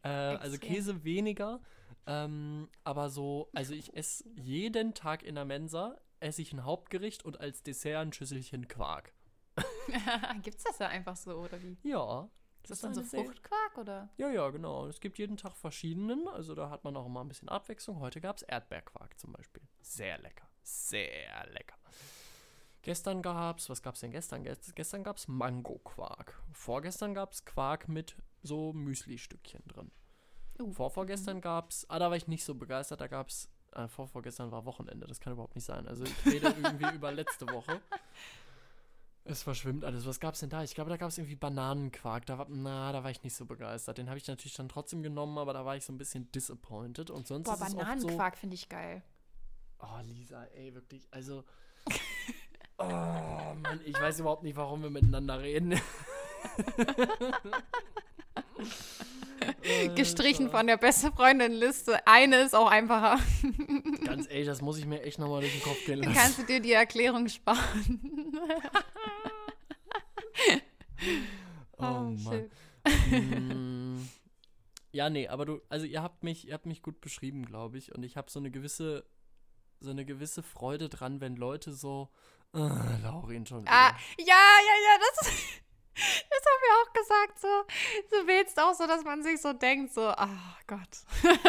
Äh, 0.05 0.09
also. 0.09 0.57
Käse 0.59 1.05
weniger. 1.05 1.61
Ähm, 2.07 2.69
aber 2.85 3.11
so, 3.11 3.51
also 3.53 3.75
ich 3.75 3.95
esse 3.95 4.25
jeden 4.37 4.95
Tag 4.95 5.23
in 5.25 5.35
der 5.35 5.45
Mensa, 5.45 6.01
esse 6.21 6.41
ich 6.41 6.53
ein 6.55 6.65
Hauptgericht 6.65 7.25
und 7.27 7.41
als 7.41 7.63
Dessert 7.63 7.97
ein 8.01 8.13
Schüsselchen 8.13 8.69
Quark. 8.69 9.13
Gibt's 10.43 10.65
das 10.65 10.79
ja 10.79 10.87
einfach 10.89 11.17
so, 11.17 11.33
oder 11.35 11.61
wie? 11.63 11.77
Ja. 11.83 12.31
Ist 12.63 12.71
das 12.71 12.81
dann 12.81 12.95
so 12.95 13.03
Fruchtquark, 13.03 13.79
oder? 13.79 14.09
Ja, 14.17 14.31
ja, 14.31 14.49
genau. 14.51 14.87
Es 14.87 15.01
gibt 15.01 15.19
jeden 15.19 15.37
Tag 15.37 15.57
verschiedenen. 15.57 16.29
Also 16.29 16.55
da 16.55 16.71
hat 16.71 16.85
man 16.85 16.97
auch 16.97 17.07
immer 17.07 17.23
ein 17.23 17.29
bisschen 17.29 17.49
Abwechslung. 17.49 17.99
Heute 18.01 18.21
gab 18.21 18.37
es 18.37 18.43
Erdbeerquark 18.43 19.19
zum 19.19 19.33
Beispiel. 19.33 19.63
Sehr 19.81 20.19
lecker. 20.19 20.47
Sehr 20.63 21.47
lecker. 21.53 21.77
Gestern 22.83 23.23
gab's, 23.23 23.71
was 23.71 23.83
gab's 23.83 24.01
denn 24.01 24.11
gestern? 24.11 24.43
Gest 24.43 24.75
gestern 24.75 25.05
gab's 25.05 25.29
Mango-Quark. 25.29 26.41
Vorgestern 26.53 27.15
gab's 27.15 27.45
Quark 27.45 27.89
mit 27.89 28.17
so 28.43 28.73
Müsli-Stückchen 28.73 29.63
drin. 29.69 29.91
Uh. 30.61 30.73
Vorvorgestern 30.73 31.41
gab's, 31.41 31.87
ah, 31.89 31.99
da 32.01 32.11
war 32.11 32.17
ich 32.17 32.27
nicht 32.27 32.45
so 32.45 32.55
begeistert, 32.57 33.01
da 33.01 33.07
gab's, 33.07 33.49
äh, 33.75 33.87
vorvorgestern 33.87 34.51
war 34.51 34.65
Wochenende, 34.65 35.07
das 35.07 35.21
kann 35.21 35.33
überhaupt 35.33 35.55
nicht 35.55 35.65
sein. 35.65 35.87
Also 35.87 36.05
ich 36.05 36.27
rede 36.27 36.49
irgendwie 36.49 36.87
über 36.95 37.13
letzte 37.13 37.49
Woche. 37.49 37.81
Es 39.25 39.43
verschwimmt 39.45 39.85
alles. 39.85 40.05
Was 40.05 40.19
gab's 40.19 40.41
denn 40.41 40.51
da? 40.51 40.65
Ich 40.65 40.75
glaube, 40.75 40.91
da 40.91 40.97
gab 40.97 41.11
es 41.11 41.19
irgendwie 41.19 41.37
Bananenquark. 41.37 42.27
Da 42.27 42.39
war, 42.39 42.47
na, 42.49 42.91
da 42.93 43.05
war 43.05 43.11
ich 43.11 43.23
nicht 43.23 43.37
so 43.37 43.47
begeistert. 43.47 43.99
Den 43.99 44.09
habe 44.09 44.19
ich 44.19 44.27
natürlich 44.27 44.55
dann 44.55 44.69
trotzdem 44.69 45.03
genommen, 45.03 45.39
aber 45.39 45.53
da 45.53 45.65
war 45.65 45.77
ich 45.77 45.85
so 45.85 45.93
ein 45.93 45.99
bisschen 45.99 46.31
disappointed. 46.33 47.11
Und 47.11 47.29
sonst 47.29 47.45
Boah, 47.45 47.55
ist 47.55 47.61
es 47.61 47.67
oft 47.67 47.73
so. 47.73 47.79
Bananenquark 47.79 48.37
finde 48.37 48.55
ich 48.55 48.69
geil. 48.69 49.03
Oh, 49.79 50.01
Lisa, 50.05 50.45
ey, 50.57 50.75
wirklich. 50.75 51.07
Also. 51.13 51.45
Oh, 52.79 52.85
Mann, 52.85 53.81
ich 53.85 54.01
weiß 54.01 54.21
überhaupt 54.21 54.43
nicht, 54.43 54.57
warum 54.57 54.83
wir 54.83 54.91
miteinander 54.91 55.41
reden. 55.41 55.77
Gestrichen 59.95 60.51
von 60.51 60.67
der 60.67 60.77
beste 60.77 61.11
Freundin-Liste. 61.13 62.07
Eine 62.07 62.43
ist 62.43 62.55
auch 62.55 62.71
einfacher. 62.71 63.19
Ganz 64.05 64.29
ehrlich, 64.29 64.47
das 64.47 64.63
muss 64.63 64.79
ich 64.79 64.87
mir 64.87 65.03
echt 65.03 65.19
nochmal 65.19 65.41
durch 65.41 65.53
den 65.53 65.63
Kopf 65.63 65.85
gehen 65.85 66.01
Dann 66.01 66.13
lassen. 66.13 66.23
kannst 66.23 66.39
du 66.39 66.43
dir 66.45 66.61
die 66.61 66.73
Erklärung 66.73 67.29
sparen. 67.29 68.33
Oh, 71.79 71.83
Mann. 71.83 72.19
shit. 72.19 72.51
Mm, 73.11 74.01
ja, 74.93 75.11
nee, 75.11 75.29
aber 75.29 75.45
du, 75.47 75.61
also 75.69 75.87
ihr 75.87 76.03
habt 76.03 76.23
mich, 76.23 76.47
ihr 76.49 76.55
habt 76.55 76.67
mich 76.67 76.83
gut 76.83 77.01
beschrieben, 77.01 77.45
glaube 77.47 77.79
ich, 77.79 77.95
und 77.95 78.03
ich 78.03 78.17
habe 78.17 78.31
so 78.31 78.39
eine 78.39 78.51
gewisse, 78.51 79.05
so 79.81 79.91
eine 79.91 80.05
gewisse 80.05 80.43
Freude 80.43 80.89
dran, 80.89 81.21
wenn 81.21 81.37
Leute 81.37 81.73
so, 81.73 82.11
äh, 82.55 82.59
Laurin 82.59 83.47
schon 83.47 83.63
wieder. 83.63 83.73
Ah, 83.73 83.97
ja, 84.19 84.27
ja, 84.27 84.75
ja, 84.85 84.99
das, 84.99 85.27
das 85.95 86.43
haben 86.45 86.63
wir 86.63 86.75
auch 86.83 86.93
gesagt. 86.93 87.39
So, 87.41 87.49
so 88.11 88.27
willst 88.27 88.61
auch 88.61 88.75
so, 88.75 88.87
dass 88.87 89.05
man 89.05 89.23
sich 89.23 89.41
so 89.41 89.53
denkt, 89.53 89.93
so, 89.95 90.09
ach 90.09 90.61
Gott. 90.67 91.05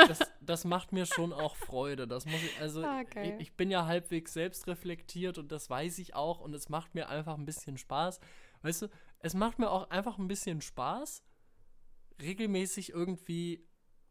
das, 0.08 0.20
das 0.42 0.64
macht 0.66 0.92
mir 0.94 1.06
schon 1.06 1.34
auch 1.34 1.56
Freude. 1.56 2.08
Das 2.08 2.26
muss 2.26 2.42
ich, 2.42 2.60
also 2.60 2.84
Ah, 2.84 3.04
geil. 3.04 3.36
ich, 3.40 3.48
ich 3.50 3.58
bin 3.58 3.70
ja 3.72 3.86
halbwegs 3.86 4.34
selbstreflektiert 4.34 5.38
und 5.38 5.52
das 5.52 5.70
weiß 5.70 5.98
ich 6.00 6.16
auch 6.16 6.40
und 6.40 6.54
es 6.54 6.70
macht 6.70 6.96
mir 6.96 7.10
einfach 7.10 7.38
ein 7.38 7.46
bisschen 7.46 7.78
Spaß. 7.78 8.20
Weißt 8.62 8.84
du, 8.84 8.88
es 9.24 9.34
macht 9.34 9.58
mir 9.58 9.72
auch 9.72 9.90
einfach 9.90 10.20
ein 10.20 10.28
bisschen 10.28 10.62
Spaß, 10.62 11.24
regelmäßig 12.22 12.90
irgendwie 12.90 13.66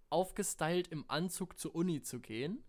aufgestylt 0.08 0.88
im 0.88 1.04
Anzug 1.08 1.58
zur 1.58 1.74
Uni 1.74 2.02
zu 2.02 2.18
gehen. 2.18 2.64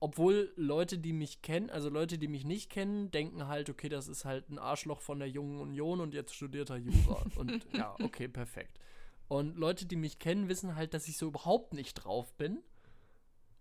Obwohl 0.00 0.52
Leute, 0.54 0.98
die 0.98 1.12
mich 1.12 1.42
kennen, 1.42 1.68
also 1.70 1.88
Leute, 1.88 2.16
die 2.16 2.28
mich 2.28 2.44
nicht 2.44 2.70
kennen, 2.70 3.10
denken 3.10 3.48
halt, 3.48 3.68
okay, 3.68 3.88
das 3.88 4.06
ist 4.06 4.24
halt 4.24 4.48
ein 4.48 4.60
Arschloch 4.60 5.00
von 5.00 5.18
der 5.18 5.28
Jungen 5.28 5.60
Union 5.60 6.00
und 6.00 6.14
jetzt 6.14 6.32
studiert 6.32 6.70
er 6.70 6.76
Jura. 6.76 7.24
und 7.34 7.66
ja, 7.74 7.96
okay, 8.00 8.28
perfekt. 8.28 8.78
Und 9.26 9.58
Leute, 9.58 9.84
die 9.84 9.96
mich 9.96 10.20
kennen, 10.20 10.48
wissen 10.48 10.76
halt, 10.76 10.94
dass 10.94 11.08
ich 11.08 11.18
so 11.18 11.26
überhaupt 11.26 11.74
nicht 11.74 11.94
drauf 11.94 12.32
bin. 12.36 12.62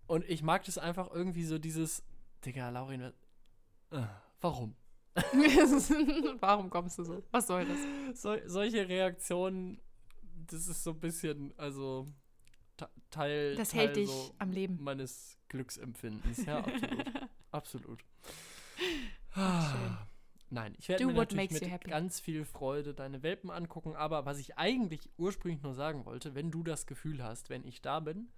Und 0.06 0.24
ich 0.30 0.44
mag 0.44 0.64
das 0.66 0.78
einfach 0.78 1.10
irgendwie 1.12 1.44
so 1.44 1.58
dieses, 1.58 2.04
Digga, 2.46 2.70
Laurin, 2.70 3.02
äh, 3.90 4.04
warum? 4.40 4.76
Warum 6.40 6.70
kommst 6.70 6.98
du 7.00 7.04
so? 7.04 7.24
Was 7.32 7.48
soll 7.48 7.66
das? 7.66 8.22
So, 8.22 8.36
solche 8.46 8.88
Reaktionen, 8.88 9.80
das 10.48 10.68
ist 10.68 10.84
so 10.84 10.92
ein 10.92 11.00
bisschen, 11.00 11.54
also 11.58 12.06
te- 12.78 12.90
Teil, 13.10 13.56
Das 13.56 13.70
Teil 13.70 13.88
hält 13.88 13.96
dich 13.98 14.10
so 14.10 14.34
am 14.38 14.52
Leben. 14.52 14.78
meines 14.82 15.38
Glücksempfindens. 15.50 16.46
Ja, 16.46 16.60
absolut. 16.60 17.06
absolut. 17.52 18.04
schön. 19.34 19.98
Nein, 20.50 20.76
ich 20.78 20.88
werde 20.88 21.06
mir 21.06 21.14
natürlich 21.14 21.52
mit 21.52 21.84
ganz 21.84 22.20
viel 22.22 22.46
Freude 22.46 22.94
deine 22.94 23.22
Welpen 23.22 23.50
angucken, 23.50 23.96
aber 23.96 24.26
was 24.26 24.40
ich 24.40 24.58
eigentlich 24.58 25.10
ursprünglich 25.18 25.62
nur 25.62 25.74
sagen 25.74 26.06
wollte, 26.06 26.36
wenn 26.36 26.52
du 26.52 26.64
das 26.64 26.86
Gefühl 26.88 27.22
hast, 27.22 27.50
wenn 27.50 27.66
ich 27.66 27.82
da 27.82 28.00
bin, 28.00 28.30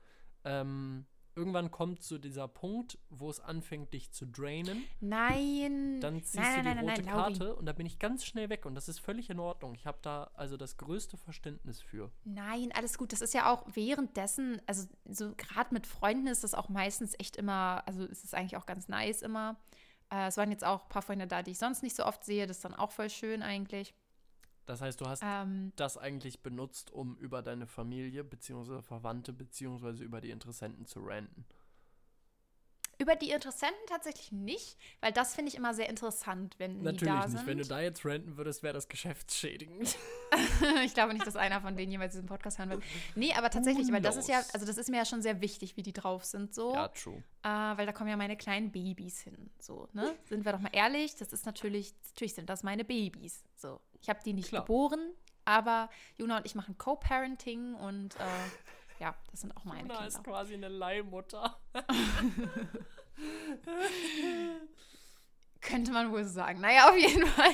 ähm, 0.43 1.05
irgendwann 1.39 1.71
kommt 1.71 2.03
zu 2.03 2.17
dieser 2.17 2.47
Punkt, 2.47 2.97
wo 3.09 3.29
es 3.29 3.39
anfängt, 3.39 3.93
dich 3.93 4.11
zu 4.11 4.25
drainen, 4.25 4.83
Nein. 4.99 6.01
dann 6.01 6.21
ziehst 6.21 6.35
nein, 6.35 6.55
du 6.55 6.61
die 6.61 6.75
nein, 6.75 6.85
nein, 6.85 6.95
rote. 6.97 7.09
Karte 7.09 7.55
und 7.55 7.65
da 7.65 7.71
bin 7.71 7.85
ich 7.85 7.97
ganz 7.97 8.25
schnell 8.25 8.49
weg 8.49 8.65
und 8.65 8.75
das 8.75 8.89
ist 8.89 8.99
völlig 8.99 9.29
in 9.29 9.39
Ordnung. 9.39 9.73
Ich 9.75 9.87
habe 9.87 9.99
da 10.01 10.29
also 10.33 10.57
das 10.57 10.77
größte 10.77 11.17
Verständnis 11.17 11.81
für. 11.81 12.11
Nein, 12.25 12.71
alles 12.73 12.97
gut. 12.97 13.13
Das 13.13 13.21
ist 13.21 13.33
ja 13.33 13.51
auch 13.51 13.65
währenddessen, 13.73 14.61
also 14.67 14.87
so 15.05 15.33
gerade 15.35 15.73
mit 15.73 15.87
Freunden 15.87 16.27
ist 16.27 16.43
das 16.43 16.53
auch 16.53 16.67
meistens 16.67 17.15
echt 17.17 17.37
immer, 17.37 17.83
also 17.85 18.03
ist 18.03 18.25
es 18.25 18.33
eigentlich 18.33 18.57
auch 18.57 18.65
ganz 18.65 18.89
nice 18.89 19.21
immer. 19.21 19.57
Äh, 20.11 20.27
es 20.27 20.37
waren 20.37 20.51
jetzt 20.51 20.65
auch 20.65 20.83
ein 20.83 20.89
paar 20.89 21.01
Freunde 21.01 21.27
da, 21.27 21.41
die 21.41 21.51
ich 21.51 21.59
sonst 21.59 21.83
nicht 21.83 21.95
so 21.95 22.05
oft 22.05 22.23
sehe. 22.23 22.47
Das 22.47 22.57
ist 22.57 22.65
dann 22.65 22.75
auch 22.75 22.91
voll 22.91 23.09
schön 23.09 23.41
eigentlich. 23.41 23.93
Das 24.65 24.81
heißt, 24.81 25.01
du 25.01 25.05
hast 25.07 25.21
Ähm, 25.23 25.73
das 25.75 25.97
eigentlich 25.97 26.41
benutzt, 26.41 26.91
um 26.91 27.15
über 27.17 27.41
deine 27.41 27.65
Familie 27.67 28.23
bzw. 28.23 28.81
Verwandte 28.81 29.33
bzw. 29.33 30.03
über 30.03 30.21
die 30.21 30.29
Interessenten 30.29 30.85
zu 30.85 30.99
ranten. 31.01 31.45
Über 32.99 33.15
die 33.15 33.31
Interessenten 33.31 33.79
tatsächlich 33.87 34.31
nicht, 34.31 34.77
weil 34.99 35.11
das 35.11 35.33
finde 35.33 35.49
ich 35.49 35.55
immer 35.55 35.73
sehr 35.73 35.89
interessant, 35.89 36.55
wenn 36.57 36.79
die 36.79 36.83
Natürlich 36.83 37.13
da 37.13 37.25
nicht. 37.27 37.37
sind. 37.37 37.47
Wenn 37.47 37.57
du 37.57 37.65
da 37.65 37.79
jetzt 37.79 38.05
ranten 38.05 38.37
würdest, 38.37 38.61
wäre 38.61 38.73
das 38.73 38.89
geschäftsschädigend. 38.89 39.95
ich 40.85 40.93
glaube 40.93 41.13
nicht, 41.13 41.25
dass 41.25 41.37
einer 41.37 41.61
von 41.61 41.77
denen 41.77 41.91
jemals 41.91 42.13
diesen 42.13 42.27
Podcast 42.27 42.59
hören 42.59 42.71
wird. 42.71 42.83
Nee, 43.15 43.33
aber 43.33 43.49
tatsächlich, 43.49 43.91
weil 43.91 44.01
das 44.01 44.17
ist 44.17 44.27
ja, 44.27 44.43
also 44.53 44.65
das 44.65 44.77
ist 44.77 44.89
mir 44.89 44.97
ja 44.97 45.05
schon 45.05 45.21
sehr 45.21 45.39
wichtig, 45.41 45.77
wie 45.77 45.83
die 45.83 45.93
drauf 45.93 46.25
sind, 46.25 46.53
so. 46.53 46.73
ja, 46.73 46.89
true. 46.89 47.23
Äh, 47.43 47.47
weil 47.47 47.85
da 47.85 47.93
kommen 47.93 48.09
ja 48.09 48.17
meine 48.17 48.35
kleinen 48.35 48.71
Babys 48.71 49.21
hin. 49.21 49.49
So, 49.59 49.87
ne? 49.93 50.13
Sind 50.25 50.43
wir 50.43 50.51
doch 50.51 50.59
mal 50.59 50.71
ehrlich, 50.73 51.15
das 51.15 51.31
ist 51.31 51.45
natürlich, 51.45 51.93
natürlich 52.13 52.33
sind 52.33 52.49
das 52.49 52.63
meine 52.63 52.83
Babys. 52.83 53.45
So. 53.55 53.79
Ich 54.01 54.09
habe 54.09 54.19
die 54.25 54.33
nicht 54.33 54.49
Klar. 54.49 54.63
geboren, 54.63 54.99
aber 55.45 55.89
Juna 56.17 56.37
und 56.37 56.45
ich 56.45 56.55
machen 56.55 56.77
Co-Parenting 56.77 57.75
und 57.75 58.15
äh, 58.15 58.19
ja, 58.99 59.15
das 59.31 59.41
sind 59.41 59.55
auch 59.55 59.63
meine 59.65 59.87
Luna 59.87 60.05
ist 60.05 60.15
Kinder. 60.15 60.31
quasi 60.31 60.53
eine 60.53 60.67
Leihmutter. 60.67 61.59
Könnte 65.61 65.91
man 65.91 66.11
wohl 66.11 66.23
so 66.23 66.31
sagen. 66.31 66.61
Naja, 66.61 66.89
auf 66.89 66.97
jeden 66.97 67.25
Fall. 67.27 67.53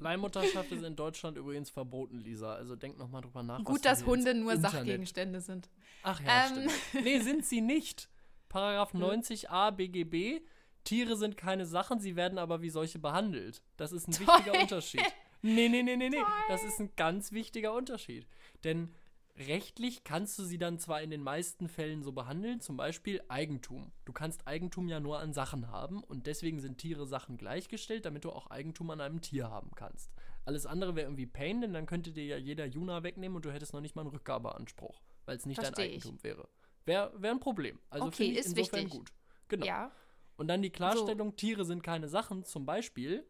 Leihmutterschaft 0.00 0.72
ist 0.72 0.82
in 0.82 0.96
Deutschland 0.96 1.36
übrigens 1.38 1.70
verboten, 1.70 2.18
Lisa. 2.18 2.52
Also 2.54 2.74
denk 2.76 2.98
noch 2.98 3.08
mal 3.08 3.20
drüber 3.20 3.42
nach. 3.42 3.62
Gut, 3.64 3.84
dass 3.84 4.04
Hunde 4.04 4.34
nur 4.34 4.52
Internet- 4.52 4.72
Sachgegenstände 4.72 5.40
sind. 5.40 5.70
Ach 6.02 6.20
ja, 6.20 6.46
Ähm. 6.46 6.68
stimmt. 6.68 7.04
Nee, 7.04 7.20
sind 7.20 7.44
sie 7.46 7.60
nicht. 7.60 8.08
Paragraph 8.48 8.92
Hm. 8.92 9.02
90a 9.02 9.70
BGB. 9.70 10.42
Tiere 10.82 11.16
sind 11.16 11.36
keine 11.36 11.64
Sachen, 11.64 12.00
sie 12.00 12.16
werden 12.16 12.38
aber 12.38 12.60
wie 12.60 12.70
solche 12.70 12.98
behandelt. 12.98 13.62
Das 13.76 13.92
ist 13.92 14.08
ein 14.08 14.12
Toll. 14.12 14.26
wichtiger 14.26 14.60
Unterschied. 14.60 15.02
Nee, 15.40 15.68
nee, 15.68 15.82
nee, 15.82 15.96
nee, 15.96 16.10
nee. 16.10 16.22
Das 16.48 16.62
ist 16.64 16.78
ein 16.80 16.90
ganz 16.96 17.32
wichtiger 17.32 17.72
Unterschied. 17.72 18.26
Denn 18.64 18.94
rechtlich 19.36 20.04
kannst 20.04 20.38
du 20.38 20.44
sie 20.44 20.58
dann 20.58 20.78
zwar 20.78 21.02
in 21.02 21.10
den 21.10 21.22
meisten 21.22 21.68
Fällen 21.68 22.02
so 22.02 22.12
behandeln, 22.12 22.60
zum 22.60 22.76
Beispiel 22.76 23.22
Eigentum. 23.28 23.92
Du 24.04 24.12
kannst 24.12 24.46
Eigentum 24.46 24.88
ja 24.88 25.00
nur 25.00 25.18
an 25.18 25.32
Sachen 25.32 25.70
haben 25.70 26.02
und 26.04 26.26
deswegen 26.26 26.60
sind 26.60 26.78
Tiere 26.78 27.06
Sachen 27.06 27.36
gleichgestellt, 27.36 28.04
damit 28.04 28.24
du 28.24 28.30
auch 28.30 28.48
Eigentum 28.48 28.90
an 28.90 29.00
einem 29.00 29.20
Tier 29.20 29.50
haben 29.50 29.72
kannst. 29.74 30.12
Alles 30.44 30.66
andere 30.66 30.94
wäre 30.94 31.06
irgendwie 31.06 31.26
Pain, 31.26 31.60
denn 31.60 31.72
dann 31.72 31.86
könnte 31.86 32.12
dir 32.12 32.24
ja 32.24 32.36
jeder 32.36 32.66
Juna 32.66 33.02
wegnehmen 33.02 33.36
und 33.36 33.44
du 33.44 33.52
hättest 33.52 33.72
noch 33.72 33.80
nicht 33.80 33.96
mal 33.96 34.02
einen 34.02 34.10
Rückgabeanspruch, 34.10 35.02
weil 35.24 35.36
es 35.36 35.46
nicht 35.46 35.58
Versteh 35.58 35.74
dein 35.74 35.90
ich. 35.90 36.04
Eigentum 36.04 36.22
wäre. 36.22 36.48
Wäre 36.84 37.12
wär 37.20 37.30
ein 37.30 37.40
Problem. 37.40 37.78
Also 37.90 38.06
Okay, 38.06 38.16
finde 38.16 38.32
ich 38.32 38.38
ist 38.40 38.46
insofern 38.58 38.84
wichtig. 38.84 38.98
gut. 38.98 39.12
Genau. 39.48 39.66
Ja. 39.66 39.90
Und 40.36 40.48
dann 40.48 40.62
die 40.62 40.70
Klarstellung, 40.70 41.36
Tiere 41.36 41.64
sind 41.64 41.82
keine 41.82 42.08
Sachen, 42.08 42.44
zum 42.44 42.66
Beispiel, 42.66 43.26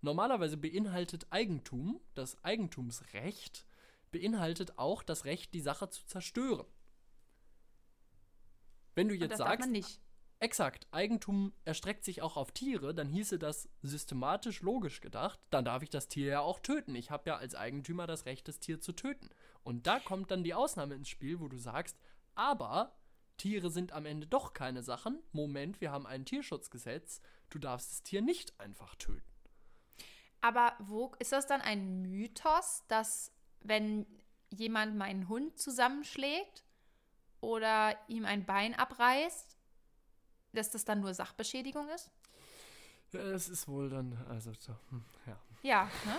normalerweise 0.00 0.56
beinhaltet 0.56 1.26
Eigentum, 1.30 2.00
das 2.14 2.42
Eigentumsrecht, 2.42 3.66
beinhaltet 4.10 4.78
auch 4.78 5.02
das 5.02 5.24
Recht, 5.24 5.54
die 5.54 5.60
Sache 5.60 5.88
zu 5.90 6.04
zerstören. 6.06 6.66
Wenn 8.94 9.08
du 9.08 9.14
jetzt 9.14 9.38
sagst, 9.38 9.68
exakt. 10.40 10.86
Eigentum 10.90 11.52
erstreckt 11.64 12.04
sich 12.04 12.22
auch 12.22 12.36
auf 12.36 12.52
Tiere, 12.52 12.94
dann 12.94 13.08
hieße 13.08 13.38
das 13.38 13.68
systematisch 13.82 14.62
logisch 14.62 15.00
gedacht, 15.00 15.38
dann 15.50 15.64
darf 15.64 15.82
ich 15.82 15.90
das 15.90 16.08
Tier 16.08 16.26
ja 16.26 16.40
auch 16.40 16.58
töten. 16.60 16.94
Ich 16.94 17.10
habe 17.10 17.30
ja 17.30 17.36
als 17.36 17.54
Eigentümer 17.54 18.06
das 18.06 18.26
Recht, 18.26 18.48
das 18.48 18.58
Tier 18.58 18.80
zu 18.80 18.92
töten. 18.92 19.28
Und 19.62 19.86
da 19.86 20.00
kommt 20.00 20.30
dann 20.30 20.42
die 20.42 20.54
Ausnahme 20.54 20.94
ins 20.94 21.08
Spiel, 21.08 21.40
wo 21.40 21.48
du 21.48 21.58
sagst, 21.58 21.96
aber 22.34 22.96
Tiere 23.36 23.70
sind 23.70 23.92
am 23.92 24.06
Ende 24.06 24.26
doch 24.26 24.52
keine 24.52 24.82
Sachen. 24.82 25.22
Moment, 25.32 25.80
wir 25.80 25.92
haben 25.92 26.06
ein 26.06 26.24
Tierschutzgesetz. 26.24 27.20
Du 27.48 27.58
darfst 27.58 27.90
das 27.90 28.02
Tier 28.02 28.22
nicht 28.22 28.58
einfach 28.60 28.94
töten. 28.96 29.22
Aber 30.40 30.74
wo 30.78 31.12
ist 31.18 31.32
das 31.32 31.46
dann 31.46 31.60
ein 31.60 32.02
Mythos, 32.02 32.84
dass 32.88 33.32
wenn 33.60 34.06
jemand 34.50 34.96
meinen 34.96 35.28
Hund 35.28 35.58
zusammenschlägt 35.58 36.64
oder 37.40 37.96
ihm 38.08 38.24
ein 38.24 38.44
Bein 38.44 38.74
abreißt, 38.74 39.56
dass 40.52 40.70
das 40.70 40.84
dann 40.84 41.00
nur 41.00 41.14
Sachbeschädigung 41.14 41.88
ist? 41.90 42.10
Ja, 43.12 43.20
es 43.20 43.48
ist 43.48 43.68
wohl 43.68 43.90
dann, 43.90 44.16
also, 44.28 44.52
so, 44.58 44.74
hm, 44.90 45.04
ja. 45.26 45.40
Ja, 45.62 45.84
ne? 46.06 46.16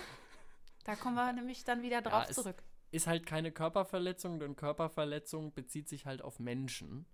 Da 0.83 0.95
kommen 0.95 1.15
wir 1.15 1.31
nämlich 1.33 1.63
dann 1.63 1.81
wieder 1.83 2.01
drauf 2.01 2.27
Ja, 2.27 2.33
zurück. 2.33 2.63
Ist 2.91 3.07
halt 3.07 3.25
keine 3.25 3.51
Körperverletzung, 3.51 4.39
denn 4.39 4.55
Körperverletzung 4.55 5.53
bezieht 5.53 5.87
sich 5.87 6.05
halt 6.05 6.21
auf 6.21 6.39
Menschen. 6.39 7.05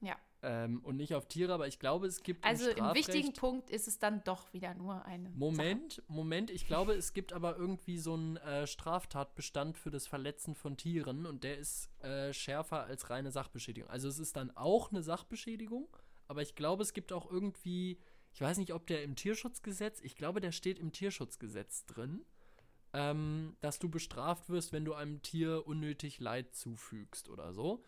Ja. 0.00 0.16
Ähm, 0.42 0.80
und 0.84 0.96
nicht 0.96 1.14
auf 1.14 1.26
Tiere, 1.26 1.52
aber 1.52 1.68
ich 1.68 1.78
glaube, 1.78 2.06
es 2.06 2.22
gibt 2.22 2.46
Also 2.46 2.70
im 2.70 2.78
im 2.78 2.94
wichtigen 2.94 3.34
Punkt 3.34 3.68
ist 3.68 3.86
es 3.86 3.98
dann 3.98 4.24
doch 4.24 4.50
wieder 4.54 4.72
nur 4.72 5.04
eine. 5.04 5.28
Moment, 5.30 6.02
Moment, 6.08 6.50
ich 6.50 6.66
glaube, 6.66 6.94
es 6.94 7.12
gibt 7.12 7.34
aber 7.34 7.56
irgendwie 7.58 7.98
so 7.98 8.14
einen 8.14 8.38
äh, 8.38 8.66
Straftatbestand 8.66 9.76
für 9.76 9.90
das 9.90 10.06
Verletzen 10.06 10.54
von 10.54 10.78
Tieren 10.78 11.26
und 11.26 11.44
der 11.44 11.58
ist 11.58 11.90
äh, 12.02 12.32
schärfer 12.32 12.84
als 12.84 13.10
reine 13.10 13.30
Sachbeschädigung. 13.30 13.90
Also 13.90 14.08
es 14.08 14.18
ist 14.18 14.34
dann 14.36 14.50
auch 14.56 14.90
eine 14.90 15.02
Sachbeschädigung, 15.02 15.88
aber 16.26 16.40
ich 16.40 16.54
glaube, 16.54 16.84
es 16.84 16.94
gibt 16.94 17.12
auch 17.12 17.30
irgendwie, 17.30 17.98
ich 18.32 18.40
weiß 18.40 18.56
nicht, 18.56 18.72
ob 18.72 18.86
der 18.86 19.02
im 19.02 19.16
Tierschutzgesetz, 19.16 20.00
ich 20.00 20.16
glaube, 20.16 20.40
der 20.40 20.52
steht 20.52 20.78
im 20.78 20.90
Tierschutzgesetz 20.92 21.84
drin, 21.84 22.24
ähm, 22.94 23.56
dass 23.60 23.78
du 23.78 23.90
bestraft 23.90 24.48
wirst, 24.48 24.72
wenn 24.72 24.86
du 24.86 24.94
einem 24.94 25.20
Tier 25.20 25.66
unnötig 25.66 26.18
Leid 26.18 26.54
zufügst 26.54 27.28
oder 27.28 27.52
so. 27.52 27.84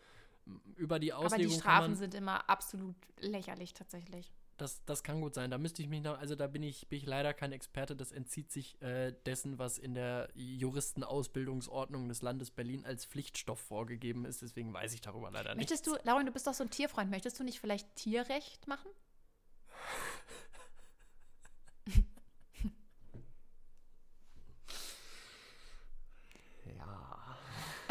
Über 0.75 0.99
die 0.99 1.13
Aber 1.13 1.23
die 1.23 1.35
Auslegung 1.35 1.59
Strafen 1.59 1.91
man, 1.91 1.95
sind 1.95 2.13
immer 2.13 2.49
absolut 2.49 2.95
lächerlich 3.19 3.73
tatsächlich. 3.73 4.31
das, 4.57 4.83
das 4.85 5.03
kann 5.03 5.21
gut 5.21 5.33
sein. 5.33 5.51
Da 5.51 5.57
müsste 5.57 5.81
ich 5.81 5.87
mich 5.87 6.01
noch, 6.01 6.17
also 6.19 6.35
da 6.35 6.47
bin 6.47 6.63
ich, 6.63 6.87
bin 6.87 6.97
ich 6.97 7.05
leider 7.05 7.33
kein 7.33 7.51
Experte. 7.51 7.95
Das 7.95 8.11
entzieht 8.11 8.51
sich 8.51 8.81
äh, 8.81 9.13
dessen, 9.25 9.59
was 9.59 9.77
in 9.77 9.93
der 9.93 10.29
Juristenausbildungsordnung 10.35 12.09
des 12.09 12.21
Landes 12.21 12.51
Berlin 12.51 12.85
als 12.85 13.05
Pflichtstoff 13.05 13.59
vorgegeben 13.59 14.25
ist. 14.25 14.41
Deswegen 14.41 14.73
weiß 14.73 14.93
ich 14.93 15.01
darüber 15.01 15.31
leider 15.31 15.55
nicht. 15.55 15.69
Möchtest 15.69 15.87
du, 15.87 15.95
Lauren, 16.03 16.25
du 16.25 16.31
bist 16.31 16.47
doch 16.47 16.53
so 16.53 16.63
ein 16.63 16.69
Tierfreund, 16.69 17.09
möchtest 17.09 17.39
du 17.39 17.43
nicht 17.43 17.59
vielleicht 17.59 17.95
Tierrecht 17.95 18.67
machen? 18.67 18.89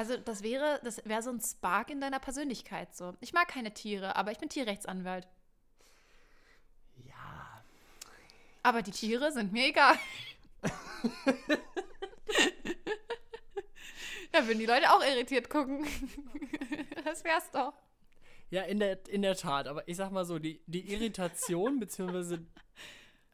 Also 0.03 0.17
das 0.17 0.43
wäre, 0.43 0.81
das 0.83 1.01
wäre 1.05 1.23
so 1.23 1.31
ein 1.31 1.41
Spark 1.41 1.89
in 1.89 2.01
deiner 2.01 2.19
Persönlichkeit 2.19 2.93
so. 2.93 3.15
Ich 3.21 3.33
mag 3.33 3.47
keine 3.47 3.73
Tiere, 3.73 4.17
aber 4.17 4.33
ich 4.33 4.39
bin 4.39 4.49
Tierrechtsanwalt. 4.49 5.29
Ja. 7.07 7.63
Aber 8.65 8.83
die 8.83 8.91
Tiere 8.91 9.31
sind 9.31 9.53
mir 9.53 9.69
egal. 9.69 9.95
da 14.33 14.45
würden 14.45 14.59
die 14.59 14.67
Leute 14.67 14.91
auch 14.93 15.05
irritiert 15.05 15.49
gucken. 15.49 15.87
das 17.05 17.23
wär's 17.23 17.49
doch. 17.53 17.73
Ja, 18.51 18.63
in 18.63 18.81
der, 18.81 19.07
in 19.09 19.23
der 19.23 19.37
Tat. 19.37 19.69
Aber 19.69 19.87
ich 19.87 19.99
sag 19.99 20.11
mal 20.11 20.25
so, 20.25 20.41
die, 20.41 20.65
die 20.67 20.93
Irritation 20.93 21.79
beziehungsweise 21.79 22.45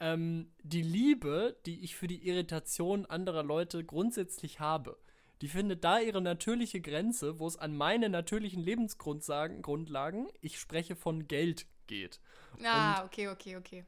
ähm, 0.01 0.53
die 0.62 0.83
Liebe, 0.83 1.57
die 1.64 1.83
ich 1.83 1.97
für 1.97 2.09
die 2.09 2.29
Irritation 2.29 3.07
anderer 3.07 3.43
Leute 3.43 3.83
grundsätzlich 3.87 4.61
habe, 4.61 4.99
die 5.41 5.49
findet 5.49 5.84
da 5.84 6.01
ihre 6.01 6.20
natürliche 6.20 6.80
Grenze, 6.80 7.39
wo 7.39 7.47
es 7.47 7.57
an 7.57 7.76
meine 7.76 8.09
natürlichen 8.09 8.62
Lebensgrundlagen, 8.62 9.62
Grundlagen, 9.62 10.28
ich 10.41 10.59
spreche 10.59 10.97
von 10.97 11.28
Geld, 11.28 11.66
geht. 11.86 12.20
Ah, 12.62 13.05
okay, 13.05 13.28
okay, 13.28 13.57
okay. 13.57 13.84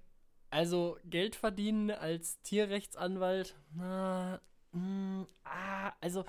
Also 0.51 0.99
Geld 1.05 1.37
verdienen 1.37 1.91
als 1.91 2.41
Tierrechtsanwalt, 2.43 3.57
na, 3.73 4.41
mm, 4.73 5.23
ah, 5.45 5.93
also 6.01 6.25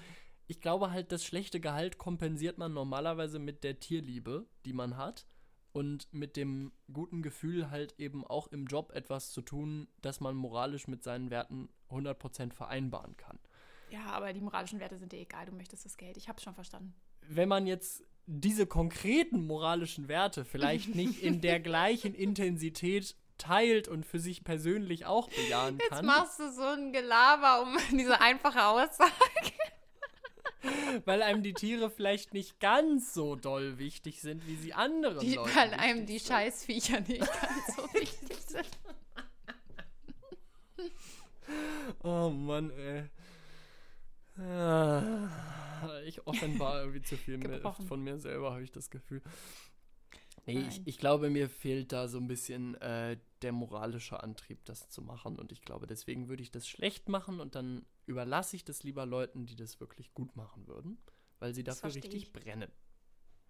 ich 0.47 0.59
glaube 0.59 0.91
halt, 0.91 1.11
das 1.11 1.24
schlechte 1.24 1.59
Gehalt 1.59 1.97
kompensiert 1.97 2.57
man 2.57 2.74
normalerweise 2.74 3.39
mit 3.39 3.63
der 3.63 3.80
Tierliebe, 3.80 4.45
die 4.65 4.74
man 4.74 4.97
hat 4.97 5.26
und 5.72 6.11
mit 6.13 6.36
dem 6.36 6.72
guten 6.91 7.22
Gefühl 7.22 7.72
halt 7.72 7.95
eben 7.97 8.26
auch 8.26 8.47
im 8.47 8.65
Job 8.65 8.91
etwas 8.93 9.32
zu 9.32 9.41
tun, 9.41 9.88
das 10.01 10.19
man 10.19 10.36
moralisch 10.36 10.88
mit 10.88 11.03
seinen 11.03 11.30
Werten 11.30 11.69
100% 11.89 12.53
vereinbaren 12.53 13.15
kann. 13.17 13.39
Ja, 13.91 14.05
aber 14.05 14.31
die 14.31 14.41
moralischen 14.41 14.79
Werte 14.79 14.97
sind 14.97 15.11
dir 15.11 15.19
egal. 15.19 15.45
Du 15.45 15.51
möchtest 15.51 15.83
das 15.85 15.97
Geld. 15.97 16.15
Ich 16.17 16.29
hab's 16.29 16.43
schon 16.43 16.55
verstanden. 16.55 16.93
Wenn 17.27 17.49
man 17.49 17.67
jetzt 17.67 18.03
diese 18.25 18.65
konkreten 18.65 19.45
moralischen 19.45 20.07
Werte 20.07 20.45
vielleicht 20.45 20.95
nicht 20.95 21.21
in 21.21 21.41
der 21.41 21.59
gleichen 21.59 22.13
Intensität 22.15 23.15
teilt 23.37 23.87
und 23.87 24.05
für 24.05 24.19
sich 24.19 24.43
persönlich 24.43 25.05
auch 25.05 25.27
bejahen 25.29 25.77
Jetzt 25.79 25.89
kann. 25.89 26.05
machst 26.05 26.39
du 26.39 26.51
so 26.51 26.61
ein 26.63 26.93
Gelaber 26.93 27.63
um 27.63 27.77
diese 27.97 28.21
einfache 28.21 28.63
Aussage. 28.65 29.11
weil 31.05 31.21
einem 31.23 31.41
die 31.43 31.53
Tiere 31.53 31.89
vielleicht 31.89 32.33
nicht 32.33 32.59
ganz 32.59 33.13
so 33.13 33.35
doll 33.35 33.77
wichtig 33.79 34.21
sind, 34.21 34.45
wie 34.47 34.55
sie 34.55 34.73
anderen 34.73 35.19
Die, 35.19 35.33
Leuten 35.35 35.55
weil 35.55 35.73
einem 35.73 36.05
die 36.05 36.19
sind. 36.19 36.27
Scheißviecher 36.33 37.01
nicht 37.01 37.19
ganz 37.19 37.75
so 37.75 37.81
wichtig 37.93 38.37
sind. 38.47 38.69
Oh 42.03 42.29
Mann, 42.29 42.69
ey. 42.71 43.09
Ah, 44.38 45.99
Ich 46.05 46.25
offenbar 46.27 46.79
irgendwie 46.82 47.01
zu 47.01 47.17
viel 47.17 47.39
von 47.88 48.01
mir 48.01 48.17
selber, 48.19 48.51
habe 48.51 48.63
ich 48.63 48.71
das 48.71 48.89
Gefühl. 48.89 49.21
Nee, 50.47 50.65
ich, 50.67 50.82
ich 50.86 50.97
glaube, 50.97 51.29
mir 51.29 51.49
fehlt 51.49 51.91
da 51.91 52.07
so 52.07 52.17
ein 52.17 52.27
bisschen 52.27 52.75
äh, 52.82 53.17
der 53.43 53.51
moralische 53.51 54.23
Antrieb, 54.23 54.65
das 54.65 54.89
zu 54.89 55.01
machen. 55.03 55.38
Und 55.38 55.51
ich 55.51 55.61
glaube, 55.61 55.86
deswegen 55.86 56.29
würde 56.29 56.41
ich 56.41 56.49
das 56.51 56.67
schlecht 56.67 57.09
machen 57.09 57.39
und 57.39 57.53
dann 57.55 57.86
überlasse 58.07 58.55
ich 58.55 58.63
das 58.65 58.82
lieber 58.84 59.05
Leuten, 59.05 59.45
die 59.45 59.55
das 59.55 59.79
wirklich 59.79 60.13
gut 60.15 60.36
machen 60.36 60.67
würden, 60.67 60.97
weil 61.39 61.53
sie 61.53 61.63
Das 61.63 61.82
dafür 61.82 61.95
richtig 61.95 62.23
ich. 62.23 62.34
brennen. 62.34 62.71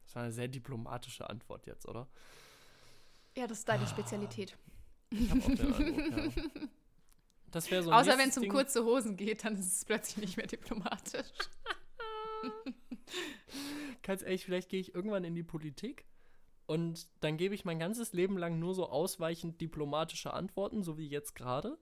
Das 0.04 0.16
war 0.16 0.24
eine 0.24 0.32
sehr 0.34 0.50
diplomatische 0.50 1.30
Antwort 1.30 1.66
jetzt, 1.66 1.88
oder? 1.88 2.08
Ja, 3.38 3.48
das 3.48 3.60
ist 3.60 3.70
deine 3.70 3.88
Spezialität. 3.88 4.58
Ich 5.12 5.30
habe 5.30 5.42
auch 5.42 5.48
den 5.48 5.74
Eindruck, 5.74 6.36
ja. 6.36 6.44
Das 7.52 7.70
wäre 7.70 7.84
so 7.84 7.92
ein 7.92 8.00
Außer 8.00 8.18
wenn 8.18 8.30
es 8.30 8.38
um 8.38 8.48
kurze 8.48 8.84
Hosen 8.84 9.18
geht, 9.18 9.44
dann 9.44 9.56
ist 9.56 9.78
es 9.78 9.86
plötzlich 9.86 10.18
nicht 10.18 10.38
mehr 10.38 10.48
diplomatisch. 10.48 11.28
Ganz 14.04 14.22
ehrlich, 14.24 14.46
vielleicht 14.46 14.70
gehe 14.70 14.80
ich 14.80 14.96
irgendwann 14.96 15.24
in 15.24 15.36
die 15.36 15.44
Politik 15.44 16.06
und 16.66 17.08
dann 17.20 17.36
gebe 17.36 17.54
ich 17.54 17.66
mein 17.66 17.80
ganzes 17.80 18.14
Leben 18.14 18.38
lang 18.38 18.58
nur 18.58 18.74
so 18.74 18.90
ausweichend 18.90 19.60
diplomatische 19.60 20.34
Antworten, 20.34 20.84
so 20.84 20.98
wie 20.98 21.08
jetzt 21.08 21.36
gerade. 21.36 21.78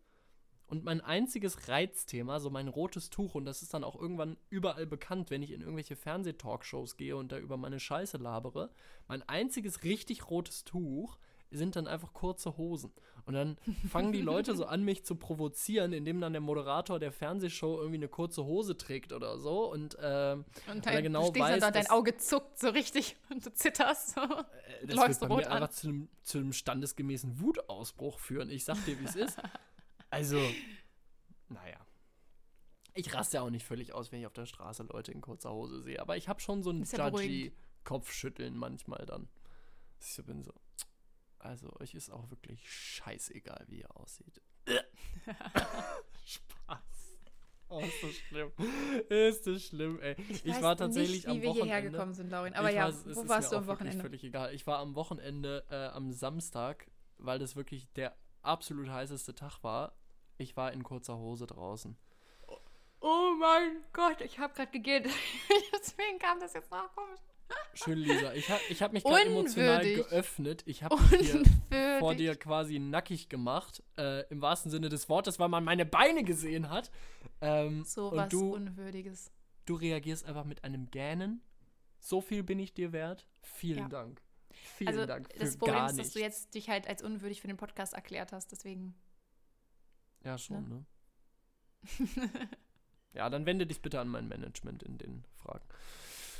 Und 0.65 0.83
mein 0.83 1.01
einziges 1.01 1.67
Reizthema, 1.67 2.39
so 2.39 2.49
mein 2.49 2.67
rotes 2.67 3.09
Tuch, 3.09 3.35
und 3.35 3.45
das 3.45 3.61
ist 3.61 3.73
dann 3.73 3.83
auch 3.83 3.95
irgendwann 3.95 4.37
überall 4.49 4.85
bekannt, 4.85 5.31
wenn 5.31 5.41
ich 5.41 5.51
in 5.51 5.61
irgendwelche 5.61 5.95
Fernsehtalkshows 5.95 6.97
gehe 6.97 7.17
und 7.17 7.31
da 7.31 7.39
über 7.39 7.57
meine 7.57 7.79
Scheiße 7.79 8.17
labere, 8.17 8.71
mein 9.07 9.21
einziges 9.27 9.83
richtig 9.83 10.29
rotes 10.29 10.65
Tuch 10.65 11.17
sind 11.51 11.75
dann 11.75 11.87
einfach 11.87 12.13
kurze 12.13 12.57
Hosen. 12.57 12.91
Und 13.29 13.35
dann 13.35 13.57
fangen 13.87 14.11
die 14.11 14.21
Leute 14.21 14.55
so 14.55 14.65
an, 14.65 14.83
mich 14.83 15.05
zu 15.05 15.15
provozieren, 15.15 15.93
indem 15.93 16.19
dann 16.19 16.33
der 16.33 16.41
Moderator 16.41 16.97
der 16.97 17.11
Fernsehshow 17.11 17.77
irgendwie 17.77 17.97
eine 17.97 18.07
kurze 18.07 18.43
Hose 18.43 18.75
trägt 18.75 19.13
oder 19.13 19.37
so. 19.37 19.71
Und 19.71 19.95
ähm, 20.01 20.45
Und 20.67 20.83
Weil 20.83 20.93
er 20.93 20.93
dann 20.93 21.03
genau 21.03 21.31
du 21.31 21.39
weiß, 21.39 21.59
dann 21.59 21.71
da, 21.71 21.79
dein 21.79 21.91
Auge 21.91 22.17
zuckt 22.17 22.57
so 22.57 22.69
richtig 22.69 23.17
und 23.29 23.45
du 23.45 23.53
zitterst. 23.53 24.15
So. 24.15 24.21
Äh, 24.21 24.87
das 24.87 24.95
Läufst 24.95 25.21
wird 25.21 25.29
bei 25.29 25.35
rot 25.35 25.43
mir 25.45 25.51
an. 25.51 25.61
einfach 25.61 25.75
zu 25.75 25.89
einem, 25.89 26.09
zu 26.23 26.39
einem 26.39 26.53
standesgemäßen 26.53 27.39
Wutausbruch 27.39 28.17
führen. 28.17 28.49
Ich 28.49 28.65
sag 28.65 28.83
dir, 28.85 28.99
wie 28.99 29.05
es 29.05 29.15
ist. 29.15 29.37
Also, 30.11 30.39
naja. 31.49 31.77
Ich 32.95 33.13
raste 33.13 33.37
ja 33.37 33.43
auch 33.43 33.51
nicht 33.51 33.63
völlig 33.63 33.93
aus, 33.93 34.11
wenn 34.11 34.21
ich 34.21 34.25
auf 34.25 34.33
der 34.33 34.47
Straße 34.47 34.81
Leute 34.91 35.11
in 35.11 35.21
kurzer 35.21 35.51
Hose 35.51 35.83
sehe. 35.83 36.01
Aber 36.01 36.17
ich 36.17 36.27
habe 36.27 36.39
schon 36.39 36.63
so 36.63 36.71
ein 36.71 36.83
ja 36.83 37.09
judgy. 37.09 37.53
Kopfschütteln 37.83 38.57
manchmal 38.57 39.05
dann. 39.05 39.29
Ich 39.99 40.19
bin 40.25 40.41
so. 40.41 40.51
Also, 41.39 41.71
euch 41.79 41.93
ist 41.95 42.09
auch 42.11 42.29
wirklich 42.29 42.69
scheißegal, 42.69 43.65
wie 43.67 43.79
ihr 43.81 43.97
aussieht. 43.97 44.41
Spaß. 46.25 46.79
Oh, 47.69 47.79
ist 47.81 48.03
das 48.03 48.13
schlimm. 48.15 48.51
Ist 49.09 49.47
das 49.47 49.63
schlimm, 49.63 49.99
ey. 50.01 50.15
Ich, 50.43 50.61
war 50.61 50.75
tatsächlich 50.75 51.25
nicht, 51.25 51.27
wie 51.27 51.29
am 51.29 51.41
wir 51.41 51.51
hierher 51.53 51.65
Wochenende. 51.77 51.91
gekommen 51.91 52.13
sind, 52.13 52.29
Laurin. 52.31 52.53
Aber 52.55 52.69
Ich 52.69 52.75
ja, 52.75 52.87
weiß, 52.87 53.05
es 53.05 53.15
wo 53.15 53.21
ist 53.21 53.29
warst 53.29 53.51
mir 53.51 53.57
du 53.57 53.61
am 53.61 53.67
Wochenende? 53.67 54.01
Völlig 54.01 54.23
egal. 54.23 54.53
Ich 54.55 54.65
war 54.65 54.79
am 54.79 54.95
Wochenende 54.95 55.63
äh, 55.69 55.87
am 55.95 56.11
Samstag, 56.11 56.87
weil 57.17 57.37
das 57.37 57.55
wirklich 57.55 57.87
der 57.93 58.15
absolut 58.41 58.89
heißeste 58.89 59.35
Tag 59.35 59.63
war. 59.63 59.93
Ich 60.37 60.57
war 60.57 60.71
in 60.73 60.83
kurzer 60.83 61.17
Hose 61.17 61.45
draußen. 61.45 61.95
Oh 63.01 63.31
mein 63.39 63.83
Gott, 63.93 64.19
ich 64.21 64.39
habe 64.39 64.53
gerade 64.53 64.71
gegähnt. 64.71 65.05
Deswegen 65.73 66.17
kam 66.19 66.39
das 66.39 66.53
jetzt 66.53 66.71
noch 66.71 66.93
komisch. 66.95 67.19
Schön, 67.73 67.97
Lisa. 67.99 68.33
Ich 68.33 68.49
habe 68.49 68.61
ich 68.69 68.81
hab 68.81 68.93
mich 68.93 69.03
gerade 69.03 69.25
emotional 69.25 69.83
geöffnet. 69.83 70.63
Ich 70.65 70.83
habe 70.83 70.95
mich 71.17 71.31
hier 71.31 71.43
vor 71.99 72.13
dir 72.15 72.35
quasi 72.35 72.77
nackig 72.79 73.29
gemacht. 73.29 73.81
Äh, 73.97 74.27
Im 74.29 74.41
wahrsten 74.41 74.69
Sinne 74.71 74.89
des 74.89 75.07
Wortes, 75.09 75.39
weil 75.39 75.49
man 75.49 75.63
meine 75.63 75.85
Beine 75.85 76.23
gesehen 76.23 76.69
hat. 76.69 76.91
Ähm, 77.41 77.83
So 77.85 78.11
was 78.11 78.29
du, 78.29 78.53
Unwürdiges. 78.55 79.31
du 79.65 79.75
reagierst 79.75 80.25
einfach 80.25 80.43
mit 80.45 80.63
einem 80.63 80.91
Gähnen. 80.91 81.41
So 81.99 82.21
viel 82.21 82.43
bin 82.43 82.59
ich 82.59 82.73
dir 82.73 82.91
wert. 82.91 83.27
Vielen 83.41 83.79
Ja. 83.79 83.87
Dank. 83.89 84.21
Vielen 84.51 84.89
Also 84.89 85.05
Dank 85.05 85.31
für 85.31 85.39
das 85.39 85.57
Problem 85.57 85.85
ist, 85.85 85.99
dass 85.99 86.11
du 86.13 86.19
jetzt 86.19 86.53
dich 86.55 86.69
halt 86.69 86.87
als 86.87 87.01
unwürdig 87.03 87.39
für 87.41 87.47
den 87.47 87.57
Podcast 87.57 87.93
erklärt 87.93 88.31
hast, 88.33 88.51
deswegen. 88.51 88.93
ja, 90.23 90.37
schon, 90.37 90.67
ne? 90.67 90.85
Ja, 93.13 93.29
dann 93.29 93.45
wende 93.45 93.65
dich 93.65 93.81
bitte 93.81 93.99
an 93.99 94.07
mein 94.07 94.27
Management 94.27 94.83
in 94.83 94.97
den 94.99 95.23
Fragen. 95.37 95.65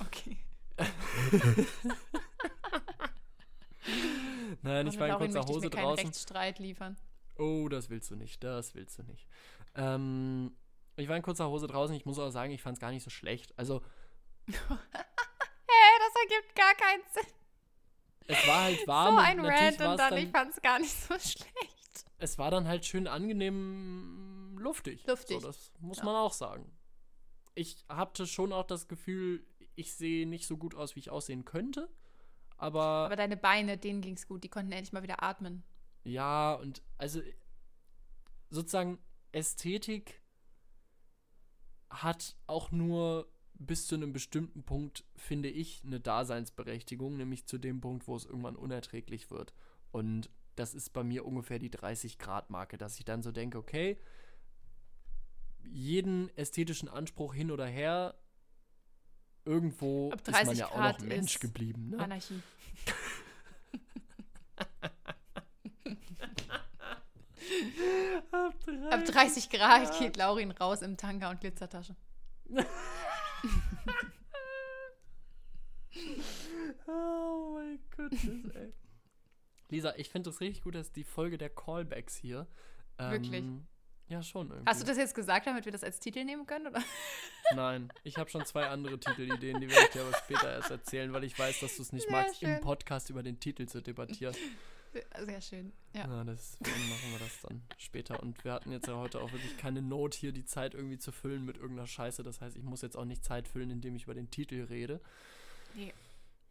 Okay. 0.02 0.38
Nein, 4.62 4.88
ich 4.88 5.00
war 5.00 5.08
in 5.08 5.16
kurzer 5.16 5.42
Hose 5.46 5.60
mir 5.62 5.70
keinen 5.70 5.84
draußen. 5.84 6.06
Rechtsstreit 6.06 6.60
liefern. 6.60 6.98
Oh, 7.38 7.68
das 7.70 7.90
willst 7.90 8.12
du 8.12 8.16
nicht, 8.16 8.44
das 8.44 8.76
willst 8.76 9.00
du 9.00 9.04
nicht. 9.04 9.28
Ähm, 9.76 10.56
ich 10.98 11.08
war 11.08 11.16
in 11.16 11.22
kurzer 11.24 11.48
Hose 11.50 11.68
draußen, 11.68 11.96
ich 11.96 12.06
muss 12.06 12.20
auch 12.20 12.30
sagen, 12.32 12.52
ich 12.52 12.62
fand 12.62 12.78
es 12.78 12.82
gar 12.82 12.92
nicht 12.92 13.04
so 13.04 13.10
schlecht. 13.10 13.58
Also, 13.58 13.82
Hä, 14.48 14.54
das 14.58 16.14
ergibt 16.24 16.56
gar 16.56 16.74
keinen 16.76 17.04
Sinn. 17.14 17.34
es 18.28 18.48
war 18.48 18.64
halt 18.64 18.88
warm. 18.88 19.16
so 19.16 19.22
ein 19.22 19.40
Rant 19.46 19.72
und 19.74 19.80
dann, 19.80 19.98
dann, 19.98 20.18
ich 20.18 20.30
fand's 20.30 20.62
gar 20.62 20.80
nicht 20.80 20.92
so 20.92 21.14
schlecht. 21.20 22.06
Es 22.18 22.38
war 22.38 22.52
dann 22.52 22.68
halt 22.68 22.86
schön 22.86 23.08
angenehm 23.08 24.58
luftig. 24.60 25.06
Luftig. 25.08 25.40
So, 25.40 25.48
das 25.48 25.72
muss 25.80 26.00
Ja. 26.00 26.06
man 26.06 26.16
auch 26.16 26.34
sagen. 26.34 26.70
Ich 27.56 27.78
hatte 27.88 28.28
schon 28.28 28.52
auch 28.52 28.66
das 28.66 28.88
Gefühl, 28.90 29.46
ich 29.76 29.94
sehe 29.94 30.28
nicht 30.28 30.48
so 30.48 30.58
gut 30.58 30.76
aus, 30.76 30.96
wie 30.96 31.00
ich 31.00 31.10
aussehen 31.10 31.46
könnte. 31.46 31.90
Aber, 32.58 32.82
Aber 33.06 33.16
deine 33.16 33.38
Beine, 33.38 33.78
denen 33.78 34.02
ging's 34.02 34.28
gut. 34.28 34.44
Die 34.44 34.50
konnten 34.50 34.72
endlich 34.72 34.92
mal 34.92 35.04
wieder 35.04 35.24
atmen. 35.24 35.64
ja, 36.04 36.54
und 36.54 36.82
also 36.98 37.22
sozusagen 38.50 39.00
Ästhetik 39.32 40.22
hat 41.90 42.36
auch 42.48 42.72
nur 42.72 43.32
bis 43.54 43.88
zu 43.88 43.96
einem 43.96 44.14
bestimmten 44.14 44.64
Punkt, 44.64 45.04
finde 45.16 45.50
ich, 45.50 45.84
eine 45.86 46.00
Daseinsberechtigung, 46.00 47.18
nämlich 47.18 47.46
zu 47.46 47.58
dem 47.58 47.82
Punkt, 47.82 48.08
wo 48.08 48.16
es 48.16 48.26
irgendwann 48.26 48.56
unerträglich 48.56 49.32
wird. 49.32 49.54
Und 49.92 50.30
das 50.56 50.74
ist 50.74 50.92
bei 50.92 51.04
mir 51.04 51.26
ungefähr 51.26 51.60
die 51.60 51.70
30-Grad-Marke, 51.70 52.78
dass 52.78 53.00
ich 53.00 53.06
dann 53.06 53.22
so 53.22 53.32
denke, 53.32 53.58
okay, 53.58 53.98
jeden 55.64 56.36
ästhetischen 56.38 56.90
Anspruch 56.90 57.34
hin 57.34 57.52
oder 57.52 57.66
her, 57.66 58.16
irgendwo 59.46 60.12
Ab 60.12 60.20
ist 60.22 60.32
man 60.32 60.46
30 60.46 60.60
ja 60.60 60.68
auch 60.68 60.76
Grad 60.76 61.00
noch 61.00 61.08
Mensch 61.08 61.36
ist 61.36 61.40
geblieben. 61.40 61.90
Ne? 61.90 62.00
Anarchie. 62.00 62.42
Ab 68.92 69.06
30 69.06 69.50
Grad 69.50 69.98
geht 70.00 70.18
Laurin 70.18 70.52
raus 70.52 70.82
im 70.82 70.98
Tanga 70.98 71.30
und 71.30 71.42
Glitzertasche. 71.42 71.96
Oh 76.88 77.56
mein 77.56 77.80
Goodness, 77.96 78.56
ey. 78.56 78.74
Lisa, 79.70 79.94
ich 79.98 80.10
finde 80.10 80.30
es 80.30 80.42
richtig 80.42 80.64
gut, 80.64 80.76
dass 80.76 80.92
die 80.92 81.04
Folge 81.04 81.38
der 81.38 81.50
Callbacks 81.50 82.16
hier. 82.16 82.48
Ähm, 82.98 83.12
Wirklich? 83.12 83.46
Ja, 84.10 84.22
schon 84.24 84.50
irgendwie. 84.50 84.66
Hast 84.70 84.82
du 84.82 84.86
das 84.88 84.98
jetzt 84.98 85.14
gesagt, 85.14 85.46
damit 85.48 85.66
wir 85.66 85.72
das 85.72 85.84
als 85.84 86.00
Titel 86.00 86.24
nehmen 86.26 86.46
können? 86.48 86.68
Oder? 86.68 86.82
Nein, 87.56 87.94
ich 88.04 88.18
habe 88.18 88.30
schon 88.30 88.44
zwei 88.46 88.68
andere 88.68 89.00
Titelideen, 89.00 89.62
die 89.62 89.70
werde 89.70 89.84
ich 89.86 89.90
dir 89.92 90.02
aber 90.02 90.18
später 90.18 90.52
erst 90.52 90.72
erzählen, 90.72 91.14
weil 91.14 91.24
ich 91.24 91.38
weiß, 91.38 91.60
dass 91.60 91.76
du 91.76 91.84
es 91.84 91.94
nicht 91.94 92.04
Sehr 92.08 92.12
magst, 92.12 92.42
im 92.42 92.50
schön. 92.50 92.62
Podcast 92.62 93.10
über 93.12 93.22
den 93.24 93.40
Titel 93.40 93.68
zu 93.68 93.82
debattieren. 93.82 94.36
Sehr 95.20 95.40
schön. 95.42 95.72
Ja. 95.94 96.08
Ja, 96.08 96.24
deswegen 96.24 96.90
machen 96.90 97.12
wir 97.12 97.20
das 97.20 97.42
dann 97.44 97.62
später. 97.78 98.20
Und 98.24 98.44
wir 98.44 98.54
hatten 98.54 98.72
jetzt 98.72 98.88
ja 98.88 98.96
heute 98.96 99.22
auch 99.22 99.32
wirklich 99.32 99.56
keine 99.58 99.84
Not, 99.84 100.16
hier 100.16 100.32
die 100.32 100.46
Zeit 100.46 100.74
irgendwie 100.74 100.98
zu 100.98 101.12
füllen 101.12 101.46
mit 101.46 101.58
irgendeiner 101.58 101.86
Scheiße. 101.88 102.24
Das 102.24 102.42
heißt, 102.42 102.58
ich 102.58 102.64
muss 102.64 102.82
jetzt 102.82 102.98
auch 102.98 103.06
nicht 103.06 103.24
Zeit 103.24 103.48
füllen, 103.48 103.70
indem 103.70 103.96
ich 103.96 104.06
über 104.06 104.16
den 104.16 104.32
Titel 104.32 104.66
rede. 104.68 105.00
Nee. 105.76 105.94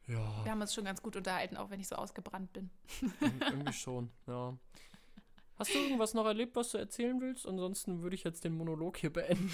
Ja. 0.06 0.44
Wir 0.44 0.52
haben 0.52 0.60
uns 0.60 0.72
schon 0.72 0.84
ganz 0.84 1.02
gut 1.02 1.16
unterhalten, 1.16 1.56
auch 1.56 1.68
wenn 1.70 1.80
ich 1.80 1.88
so 1.88 1.96
ausgebrannt 1.96 2.52
bin. 2.52 2.70
Ir- 3.20 3.32
Irgendwie 3.50 3.72
schon, 3.72 4.08
ja. 4.28 4.56
Hast 5.58 5.74
du 5.74 5.78
irgendwas 5.78 6.14
noch 6.14 6.24
erlebt, 6.24 6.54
was 6.54 6.70
du 6.70 6.78
erzählen 6.78 7.20
willst? 7.20 7.46
Ansonsten 7.46 8.00
würde 8.02 8.14
ich 8.14 8.22
jetzt 8.22 8.44
den 8.44 8.56
Monolog 8.56 8.96
hier 8.96 9.12
beenden. 9.12 9.50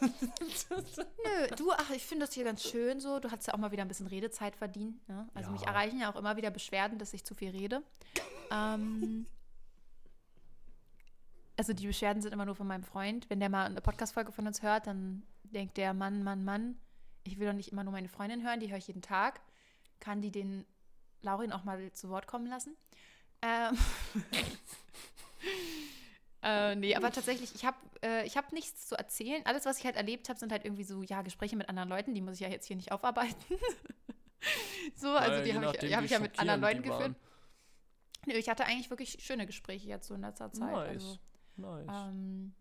Nö, 0.00 1.46
du, 1.56 1.70
ach, 1.72 1.90
ich 1.90 2.04
finde 2.04 2.24
das 2.26 2.34
hier 2.34 2.44
ganz 2.44 2.62
schön 2.62 2.98
so. 3.00 3.18
Du 3.20 3.30
hast 3.30 3.46
ja 3.46 3.52
auch 3.54 3.58
mal 3.58 3.70
wieder 3.70 3.82
ein 3.82 3.88
bisschen 3.88 4.06
Redezeit 4.06 4.56
verdient. 4.56 5.06
Ne? 5.08 5.28
Also 5.34 5.50
mich 5.50 5.60
Ja. 5.62 5.68
erreichen 5.68 6.00
ja 6.00 6.10
auch 6.10 6.16
immer 6.16 6.36
wieder 6.36 6.50
Beschwerden, 6.50 6.98
dass 6.98 7.12
ich 7.12 7.24
zu 7.24 7.34
viel 7.34 7.50
rede. 7.50 7.82
Ähm, 8.50 9.26
also 11.56 11.72
die 11.72 11.86
Beschwerden 11.86 12.22
sind 12.22 12.32
immer 12.32 12.46
nur 12.46 12.54
von 12.56 12.66
meinem 12.66 12.84
Freund. 12.84 13.28
Wenn 13.28 13.40
der 13.40 13.48
mal 13.50 13.66
eine 13.66 13.80
Podcast-Folge 13.82 14.32
von 14.32 14.46
uns 14.46 14.62
hört, 14.62 14.86
dann 14.86 15.22
denkt 15.44 15.76
der, 15.76 15.92
Mann, 15.94 16.24
Mann, 16.24 16.42
Mann, 16.44 16.78
ich 17.24 17.38
will 17.38 17.46
doch 17.46 17.54
nicht 17.54 17.70
immer 17.70 17.84
nur 17.84 17.92
meine 17.92 18.08
Freundin 18.08 18.42
hören, 18.46 18.60
die 18.60 18.70
höre 18.70 18.78
ich 18.78 18.86
jeden 18.88 19.02
Tag. 19.02 19.40
Kann 20.00 20.20
die 20.22 20.30
den 20.30 20.64
Laurin 21.22 21.52
auch 21.52 21.64
mal 21.64 21.92
zu 21.92 22.08
Wort 22.08 22.26
kommen 22.26 22.46
lassen? 22.46 22.76
Ähm, 23.42 23.76
äh, 26.42 26.74
nee, 26.76 26.94
aber 26.94 27.10
tatsächlich, 27.10 27.54
ich 27.54 27.64
habe 27.64 27.76
äh, 28.02 28.26
ich 28.26 28.36
hab 28.36 28.52
nichts 28.52 28.86
zu 28.86 28.96
erzählen. 28.96 29.42
Alles, 29.44 29.64
was 29.64 29.78
ich 29.78 29.84
halt 29.84 29.96
erlebt 29.96 30.28
habe, 30.28 30.38
sind 30.38 30.52
halt 30.52 30.64
irgendwie 30.64 30.84
so, 30.84 31.02
ja, 31.02 31.22
Gespräche 31.22 31.56
mit 31.56 31.68
anderen 31.68 31.88
Leuten, 31.88 32.14
die 32.14 32.20
muss 32.20 32.34
ich 32.34 32.40
ja 32.40 32.48
jetzt 32.48 32.66
hier 32.66 32.76
nicht 32.76 32.92
aufarbeiten. 32.92 33.36
so, 34.94 35.10
also 35.10 35.32
Weil 35.32 35.44
die 35.44 35.54
habe 35.54 35.72
ich, 35.72 35.78
die 35.78 35.96
hab 35.96 36.04
ich 36.04 36.10
ja 36.10 36.18
mit 36.18 36.38
anderen 36.38 36.60
Leuten 36.60 36.82
geführt. 36.82 37.14
Nö, 38.26 38.34
ich 38.34 38.48
hatte 38.48 38.64
eigentlich 38.64 38.90
wirklich 38.90 39.18
schöne 39.20 39.46
Gespräche 39.46 39.88
jetzt 39.88 40.06
so 40.06 40.14
in 40.14 40.22
letzter 40.22 40.52
Zeit. 40.52 40.70
Nice. 40.70 40.88
Also, 40.88 41.18
Nice. 41.56 41.88
ähm, 41.88 42.54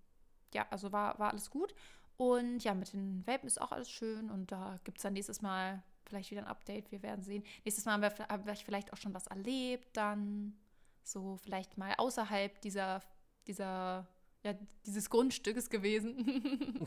ja, 0.54 0.68
also 0.70 0.92
war, 0.92 1.18
war 1.20 1.32
alles 1.32 1.50
gut. 1.50 1.74
Und 2.18 2.64
ja, 2.64 2.74
mit 2.74 2.94
den 2.94 3.26
Welpen 3.26 3.48
ist 3.48 3.60
auch 3.60 3.72
alles 3.72 3.90
schön. 3.90 4.30
Und 4.30 4.52
da 4.52 4.80
gibt 4.84 4.98
es 4.98 5.04
dann 5.04 5.14
nächstes 5.14 5.42
Mal 5.42 5.82
vielleicht 6.06 6.32
wieder 6.32 6.42
ein 6.42 6.48
Update. 6.48 6.92
Wir 6.92 7.02
werden 7.02 7.24
sehen. 7.24 7.44
Nächstes 7.66 7.86
Mal 7.86 7.94
haben 7.94 8.02
wir, 8.02 8.28
haben 8.28 8.46
wir 8.46 8.56
vielleicht 8.56 8.94
auch 8.94 8.98
schon 8.98 9.14
was 9.14 9.28
erlebt. 9.28 9.96
Dann 9.98 10.56
so 11.04 11.38
vielleicht 11.38 11.78
mal 11.78 11.94
außerhalb 11.98 12.60
dieser, 12.62 13.02
dieser, 13.48 14.08
ja, 14.44 14.54
dieses 14.86 15.10
Grundstückes 15.10 15.70
gewesen. 15.70 16.86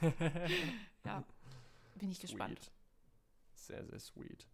ja, 1.04 1.24
bin 1.96 2.10
ich 2.10 2.20
gespannt. 2.20 2.58
Sweet. 2.60 2.72
Sehr, 3.54 3.86
sehr 3.86 4.00
sweet. 4.00 4.46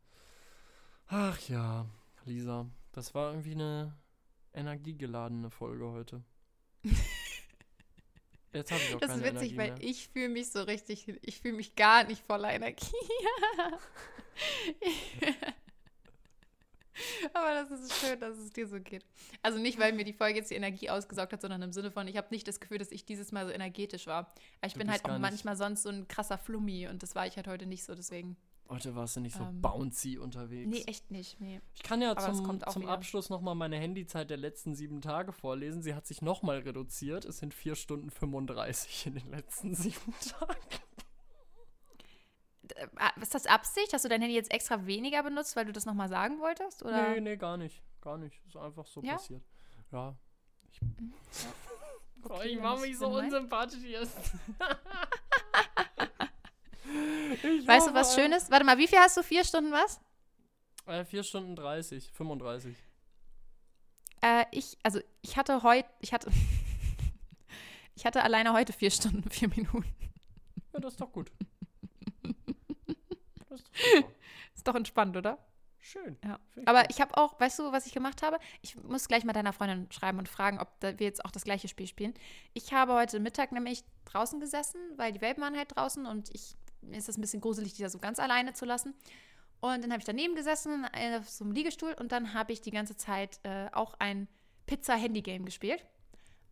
Ach 1.07 1.39
ja, 1.49 1.87
Lisa, 2.25 2.67
das 2.93 3.15
war 3.15 3.31
irgendwie 3.31 3.53
eine 3.53 3.97
energiegeladene 4.53 5.51
Folge 5.51 5.91
heute. 5.91 6.23
Jetzt 8.53 8.71
habe 8.71 8.81
ich 8.83 8.95
auch 8.95 9.01
Das 9.01 9.11
keine 9.11 9.27
ist 9.27 9.35
witzig, 9.35 9.53
Energie 9.53 9.57
weil 9.57 9.73
mehr. 9.79 9.91
ich 9.91 10.09
fühle 10.09 10.29
mich 10.29 10.51
so 10.51 10.62
richtig, 10.62 11.09
ich 11.23 11.41
fühle 11.41 11.57
mich 11.57 11.75
gar 11.75 12.05
nicht 12.05 12.25
voller 12.25 12.53
Energie. 12.53 12.87
Aber 17.32 17.55
das 17.55 17.70
ist 17.80 17.95
schön, 17.95 18.18
dass 18.20 18.36
es 18.38 18.51
dir 18.51 18.66
so 18.66 18.80
geht. 18.80 19.05
Also 19.42 19.59
nicht, 19.59 19.78
weil 19.78 19.92
mir 19.92 20.05
die 20.05 20.12
Folge 20.12 20.38
jetzt 20.38 20.51
die 20.51 20.55
Energie 20.55 20.90
ausgesaugt 20.90 21.32
hat, 21.32 21.40
sondern 21.42 21.62
im 21.62 21.72
Sinne 21.72 21.90
von, 21.90 22.07
ich 22.09 22.16
habe 22.16 22.28
nicht 22.30 22.47
das 22.47 22.61
Gefühl, 22.61 22.78
dass 22.78 22.90
ich 22.92 23.05
dieses 23.05 23.32
Mal 23.32 23.47
so 23.47 23.53
energetisch 23.53 24.07
war. 24.07 24.18
Aber 24.61 24.66
ich 24.66 24.74
Du 24.74 24.78
bin 24.78 24.90
halt 24.90 25.05
auch 25.05 25.18
manchmal 25.18 25.57
sonst 25.57 25.82
so 25.82 25.88
ein 25.88 26.09
krasser 26.09 26.38
Flummi 26.38 26.88
und 26.88 27.03
das 27.03 27.14
war 27.14 27.26
ich 27.26 27.36
halt 27.36 27.47
heute 27.49 27.66
nicht 27.66 27.84
so, 27.84 27.95
deswegen. 27.95 28.36
Heute 28.68 28.95
warst 28.95 29.16
du 29.16 29.20
nicht 29.20 29.36
so 29.36 29.45
Ähm, 29.45 29.61
bouncy 29.61 30.16
unterwegs. 30.16 30.70
Nee, 30.70 30.84
echt 30.86 31.11
nicht. 31.11 31.38
Nee. 31.38 31.61
Ich 31.74 31.82
kann 31.82 32.01
ja 32.01 32.12
Aber 32.12 32.32
zum, 32.32 32.61
zum 32.66 32.82
wieder. 32.82 32.92
Abschluss 32.92 33.28
nochmal 33.28 33.55
meine 33.55 33.76
Handyzeit 33.76 34.30
der 34.30 34.38
letzten 34.38 34.74
sieben 34.74 35.03
Tage 35.03 35.32
vorlesen. 35.32 35.82
Sie 35.82 35.95
hat 35.95 36.07
sich 36.07 36.22
nochmal 36.22 36.61
reduziert. 36.61 37.26
Es 37.26 37.38
sind 37.38 37.53
vier 37.53 37.74
Stunden 37.74 38.11
35 38.11 39.07
in 39.07 39.14
den 39.16 39.30
letzten 39.30 39.74
sieben 39.74 40.14
Tagen. 40.38 40.57
Äh, 42.77 43.21
Ist 43.21 43.35
das 43.35 43.47
Absicht? 43.47 43.93
Hast 43.93 44.05
du 44.05 44.09
dein 44.09 44.21
Handy 44.21 44.35
jetzt 44.37 44.51
extra 44.53 44.87
weniger 44.87 45.23
benutzt, 45.23 45.57
weil 45.57 45.65
du 45.67 45.73
das 45.73 45.87
nochmal 45.87 46.09
sagen 46.09 46.41
wolltest? 46.41 46.83
Oder? 46.83 47.11
Nee, 47.11 47.21
nee, 47.21 47.37
gar 47.37 47.57
nicht. 47.57 47.83
Gar 48.01 48.19
nicht. 48.19 48.41
Ist 48.47 48.57
einfach 48.57 48.87
so 48.87 49.03
Ja? 49.03 49.15
passiert. 49.15 49.43
Ja. 49.93 50.15
Ich, 50.71 50.81
Okay, 52.27 52.37
oh, 52.39 52.43
ich 52.43 52.57
wenn 52.57 52.62
mach 52.62 52.73
das- 52.75 52.81
mich 52.81 52.99
so 52.99 53.09
unsympathisch 53.09 53.83
jetzt. 53.83 54.17
Weißt 57.67 57.89
du, 57.89 57.95
was 57.95 58.15
Schönes? 58.15 58.51
Warte 58.51 58.65
mal, 58.65 58.79
wie 58.79 58.87
viel 58.89 58.99
hast 58.99 59.17
du? 59.17 59.23
Vier 59.23 59.45
Stunden 59.45 59.73
was? 59.73 60.01
Äh, 60.87 61.05
4 61.05 61.23
Stunden 61.23 61.57
30, 61.57 62.12
35. 62.12 62.77
Äh, 64.23 64.45
ich, 64.53 64.77
also 64.83 65.01
ich 65.23 65.37
hatte 65.37 65.62
heute, 65.62 65.89
ich 66.01 66.12
hatte, 66.12 66.31
ich 67.95 68.05
hatte 68.07 68.23
alleine 68.23 68.53
heute 68.53 68.73
vier 68.73 68.91
Stunden, 68.91 69.29
vier 69.31 69.49
Minuten. 69.49 69.85
Ja, 70.73 70.81
das 70.81 70.95
ist 70.95 71.01
doch 71.01 71.12
gut. 71.12 71.31
Ist 73.55 73.68
doch. 73.68 74.09
Ist 74.55 74.68
doch 74.68 74.74
entspannt, 74.74 75.16
oder? 75.16 75.38
Schön. 75.80 76.16
Ja. 76.24 76.40
Aber 76.64 76.88
ich 76.88 77.02
habe 77.02 77.14
auch, 77.18 77.38
weißt 77.38 77.59
du, 77.59 77.70
was 77.70 77.84
ich 77.84 77.92
gemacht 77.92 78.22
habe? 78.22 78.38
Ich 78.62 78.74
muss 78.82 79.07
gleich 79.07 79.24
mal 79.24 79.34
deiner 79.34 79.52
Freundin 79.52 79.86
schreiben 79.92 80.18
und 80.18 80.30
fragen, 80.30 80.59
ob 80.59 80.68
wir 80.80 80.94
jetzt 80.98 81.22
auch 81.24 81.30
das 81.30 81.44
gleiche 81.44 81.68
Spiel 81.68 81.86
spielen. 81.86 82.14
Ich 82.55 82.72
habe 82.72 82.94
heute 82.94 83.20
Mittag 83.20 83.52
nämlich 83.52 83.84
draußen 84.07 84.40
gesessen, 84.40 84.80
weil 84.96 85.12
die 85.12 85.20
Welpen 85.20 85.42
waren 85.42 85.57
halt 85.57 85.76
draußen 85.76 86.07
und 86.07 86.30
ich, 86.34 86.57
mir 86.80 86.96
ist 86.96 87.09
das 87.09 87.18
ein 87.18 87.20
bisschen 87.20 87.42
gruselig, 87.42 87.74
die 87.74 87.82
da 87.82 87.90
so 87.90 87.98
ganz 87.98 88.18
alleine 88.18 88.55
zu 88.55 88.64
lassen. 88.64 88.94
Und 89.61 89.84
dann 89.84 89.90
habe 89.92 89.98
ich 89.98 90.07
daneben 90.07 90.34
gesessen 90.34 90.86
äh, 90.94 91.18
auf 91.18 91.28
so 91.28 91.44
einem 91.44 91.52
Liegestuhl 91.52 91.94
und 92.00 92.12
dann 92.12 92.32
habe 92.32 92.55
ich 92.55 92.62
die 92.62 92.70
ganze 92.70 92.96
Zeit 92.96 93.40
äh, 93.42 93.68
auch 93.72 93.94
ein 93.98 94.26
Pizza-Handy-Game 94.64 95.44
gespielt. 95.44 95.84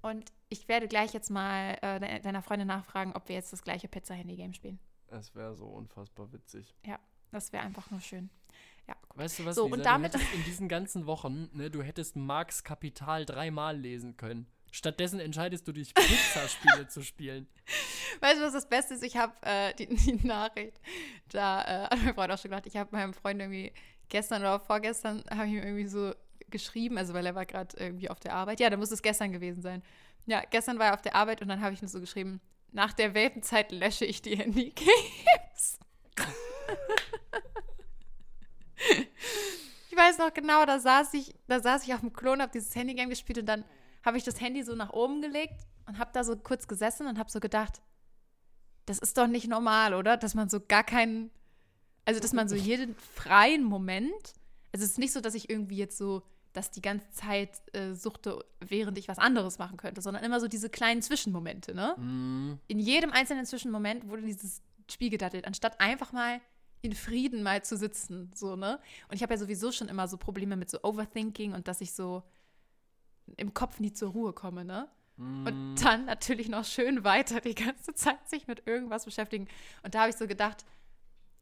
Und 0.03 0.31
ich 0.51 0.69
werde 0.69 0.89
gleich 0.89 1.15
jetzt 1.15 1.31
mal 1.31 1.79
äh, 1.81 2.21
deiner 2.21 2.43
Freundin 2.43 2.69
nachfragen, 2.69 3.15
ob 3.15 3.29
wir 3.29 3.37
jetzt 3.37 3.53
das 3.53 3.63
gleiche 3.63 3.89
Pizza-Handy-Game 3.89 4.53
spielen. 4.53 4.79
Es 5.13 5.35
wäre 5.35 5.55
so 5.55 5.67
unfassbar 5.67 6.33
witzig. 6.33 6.75
Ja, 6.87 6.99
das 7.31 7.53
wäre 7.53 7.63
einfach 7.65 7.91
nur 7.91 8.01
schön. 8.01 8.31
Ja. 8.89 8.97
Weißt 9.15 9.39
du 9.39 9.45
was, 9.45 9.55
So, 9.57 9.65
Lisa, 9.67 9.77
und 9.77 9.85
damit- 9.87 10.15
du 10.15 10.19
hättest 10.19 10.35
in 10.35 10.45
diesen 10.45 10.69
ganzen 10.69 11.07
Wochen, 11.07 11.49
ne, 11.53 11.71
du 11.71 11.83
hättest 11.83 12.17
Marx 12.17 12.65
Kapital 12.65 13.25
dreimal 13.25 13.77
lesen 13.79 14.17
können. 14.17 14.47
Stattdessen 14.75 15.21
entscheidest 15.21 15.69
du 15.69 15.73
dich, 15.73 15.93
Pizzaspiele 15.95 16.89
zu 16.89 17.03
spielen. 17.03 17.47
Weißt 18.21 18.39
du, 18.41 18.45
was 18.45 18.55
das 18.55 18.69
Beste 18.69 18.95
ist? 18.95 19.03
Ich 19.05 19.17
habe 19.19 19.35
äh, 19.43 19.75
die, 19.75 19.87
die 19.95 20.27
Nachricht, 20.27 20.81
da 21.29 21.63
äh, 21.63 21.91
hat 21.91 22.03
mein 22.03 22.15
Freund 22.15 22.33
auch 22.33 22.39
schon 22.39 22.51
gedacht, 22.51 22.67
ich 22.67 22.77
habe 22.77 22.89
meinem 22.97 23.13
Freund 23.13 23.39
irgendwie 23.41 23.73
gestern 24.09 24.41
oder 24.41 24.59
vorgestern, 24.61 25.23
habe 25.31 25.47
ich 25.47 25.53
ihm 25.53 25.63
irgendwie 25.63 25.87
so 25.87 26.15
geschrieben, 26.49 26.97
also 26.99 27.13
weil 27.15 27.27
er 27.27 27.35
war 27.35 27.45
gerade 27.47 27.77
irgendwie 27.77 28.09
auf 28.11 28.19
der 28.21 28.35
Arbeit. 28.35 28.61
Ja, 28.61 28.71
da 28.71 28.77
muss 28.79 28.91
es 28.91 29.03
gestern 29.03 29.31
gewesen 29.33 29.63
sein. 29.63 29.83
Ja, 30.27 30.43
gestern 30.51 30.79
war 30.79 30.87
er 30.87 30.95
auf 30.95 31.03
der 31.03 31.15
Arbeit 31.17 31.43
und 31.43 31.49
dann 31.49 31.61
habe 31.61 31.75
ich 31.75 31.83
nur 31.83 31.89
so 31.89 32.01
geschrieben, 32.01 32.41
nach 32.73 32.93
der 32.93 33.15
Welpenzeit 33.15 33.71
lösche 33.71 34.05
ich 34.05 34.23
die 34.23 34.37
Handygames. 34.37 35.79
ich 39.91 39.97
weiß 39.97 40.19
noch 40.19 40.35
genau, 40.35 40.65
da 40.67 40.79
saß 40.81 41.15
ich, 41.15 41.35
da 41.47 41.61
saß 41.61 41.85
ich 41.85 41.95
auf 41.95 42.01
dem 42.01 42.13
Klon, 42.13 42.43
habe 42.43 42.53
dieses 42.53 42.75
Handygame 42.75 43.11
gespielt 43.11 43.39
und 43.39 43.47
dann 43.47 43.65
habe 44.05 44.19
ich 44.19 44.25
das 44.25 44.41
Handy 44.41 44.63
so 44.63 44.75
nach 44.75 44.93
oben 44.93 45.23
gelegt 45.23 45.67
und 45.87 45.99
habe 45.99 46.11
da 46.13 46.25
so 46.25 46.37
kurz 46.37 46.67
gesessen 46.67 47.07
und 47.07 47.19
habe 47.19 47.31
so 47.31 47.41
gedacht, 47.41 47.83
das 48.87 48.99
ist 48.99 49.17
doch 49.17 49.27
nicht 49.27 49.49
normal, 49.49 49.95
oder? 49.95 50.17
Dass 50.17 50.35
man 50.35 50.49
so 50.49 50.61
gar 50.61 50.83
keinen, 50.83 51.31
also 52.05 52.21
dass 52.21 52.33
man 52.33 52.49
so 52.49 52.57
jeden 52.57 52.97
freien 52.97 53.63
Moment, 53.63 54.35
also 54.73 54.85
es 54.85 54.93
ist 54.93 54.99
nicht 54.99 55.13
so, 55.13 55.21
dass 55.21 55.35
ich 55.35 55.51
irgendwie 55.51 55.77
jetzt 55.77 55.99
so, 55.99 56.23
dass 56.53 56.71
die 56.71 56.83
ganze 56.83 57.11
Zeit 57.11 57.63
äh, 57.75 57.95
suchte, 57.95 58.45
während 58.61 58.99
ich 58.99 59.09
was 59.09 59.19
anderes 59.19 59.59
machen 59.59 59.77
könnte, 59.77 60.03
sondern 60.03 60.23
immer 60.23 60.41
so 60.41 60.49
diese 60.49 60.69
kleinen 60.69 61.03
Zwischenmomente, 61.03 61.75
ne? 61.75 61.95
Mm, 61.99 62.59
In 62.69 62.79
jedem 62.79 63.11
einzelnen 63.13 63.47
Zwischenmoment 63.47 64.09
wurde 64.09 64.23
dieses 64.23 64.63
Spiel 64.91 65.11
gedattelt, 65.11 65.47
anstatt 65.47 65.81
einfach 65.81 66.13
mal 66.13 66.41
in 66.83 66.95
Frieden 66.95 67.43
mal 67.43 67.63
zu 67.63 67.77
sitzen, 67.77 68.31
so, 68.35 68.57
ne? 68.57 68.79
Und 69.09 69.15
ich 69.15 69.23
habe 69.23 69.35
ja 69.35 69.39
sowieso 69.39 69.73
schon 69.73 69.89
immer 69.89 70.09
so 70.09 70.19
Probleme 70.19 70.57
mit 70.57 70.69
so 70.69 70.79
Overthinking 70.83 71.55
und 71.55 71.69
dass 71.69 71.81
ich 71.81 71.93
so 71.93 72.23
im 73.37 73.55
Kopf 73.55 73.81
nie 73.81 73.93
zur 73.93 74.11
Ruhe 74.11 74.33
komme, 74.33 74.65
ne? 74.65 74.89
mm. 75.17 75.47
Und 75.47 75.77
dann 75.85 76.05
natürlich 76.05 76.49
noch 76.49 76.65
schön 76.65 77.05
weiter 77.05 77.41
die 77.41 77.55
ganze 77.55 77.95
Zeit 77.95 78.29
sich 78.29 78.47
mit 78.47 78.67
irgendwas 78.67 79.05
beschäftigen. 79.05 79.49
Und 79.83 79.95
da 79.95 80.01
habe 80.01 80.11
ich 80.11 80.17
so 80.17 80.27
gedacht, 80.27 80.65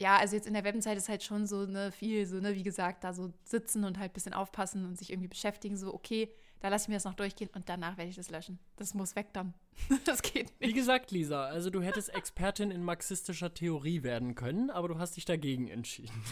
ja, 0.00 0.16
also 0.16 0.34
jetzt 0.34 0.46
in 0.46 0.54
der 0.54 0.64
Webenzeit 0.64 0.96
ist 0.96 1.08
halt 1.08 1.22
schon 1.22 1.46
so 1.46 1.66
ne, 1.66 1.92
viel, 1.92 2.26
so, 2.26 2.40
ne, 2.40 2.54
wie 2.54 2.62
gesagt, 2.62 3.04
da 3.04 3.12
so 3.12 3.32
sitzen 3.44 3.84
und 3.84 3.98
halt 3.98 4.12
ein 4.12 4.14
bisschen 4.14 4.32
aufpassen 4.32 4.86
und 4.86 4.98
sich 4.98 5.10
irgendwie 5.10 5.28
beschäftigen, 5.28 5.76
so, 5.76 5.92
okay, 5.92 6.32
da 6.60 6.68
lasse 6.68 6.84
ich 6.84 6.88
mir 6.88 6.94
das 6.94 7.04
noch 7.04 7.14
durchgehen 7.14 7.50
und 7.54 7.68
danach 7.68 7.98
werde 7.98 8.08
ich 8.08 8.16
das 8.16 8.30
löschen. 8.30 8.58
Das 8.76 8.94
muss 8.94 9.14
weg 9.14 9.28
dann. 9.34 9.54
das 10.06 10.22
geht 10.22 10.52
Wie 10.58 10.66
nicht. 10.66 10.76
gesagt, 10.76 11.10
Lisa, 11.10 11.44
also 11.44 11.68
du 11.68 11.82
hättest 11.82 12.14
Expertin 12.14 12.70
in 12.70 12.82
marxistischer 12.82 13.52
Theorie 13.52 14.02
werden 14.02 14.34
können, 14.34 14.70
aber 14.70 14.88
du 14.88 14.98
hast 14.98 15.16
dich 15.16 15.26
dagegen 15.26 15.68
entschieden. 15.68 16.24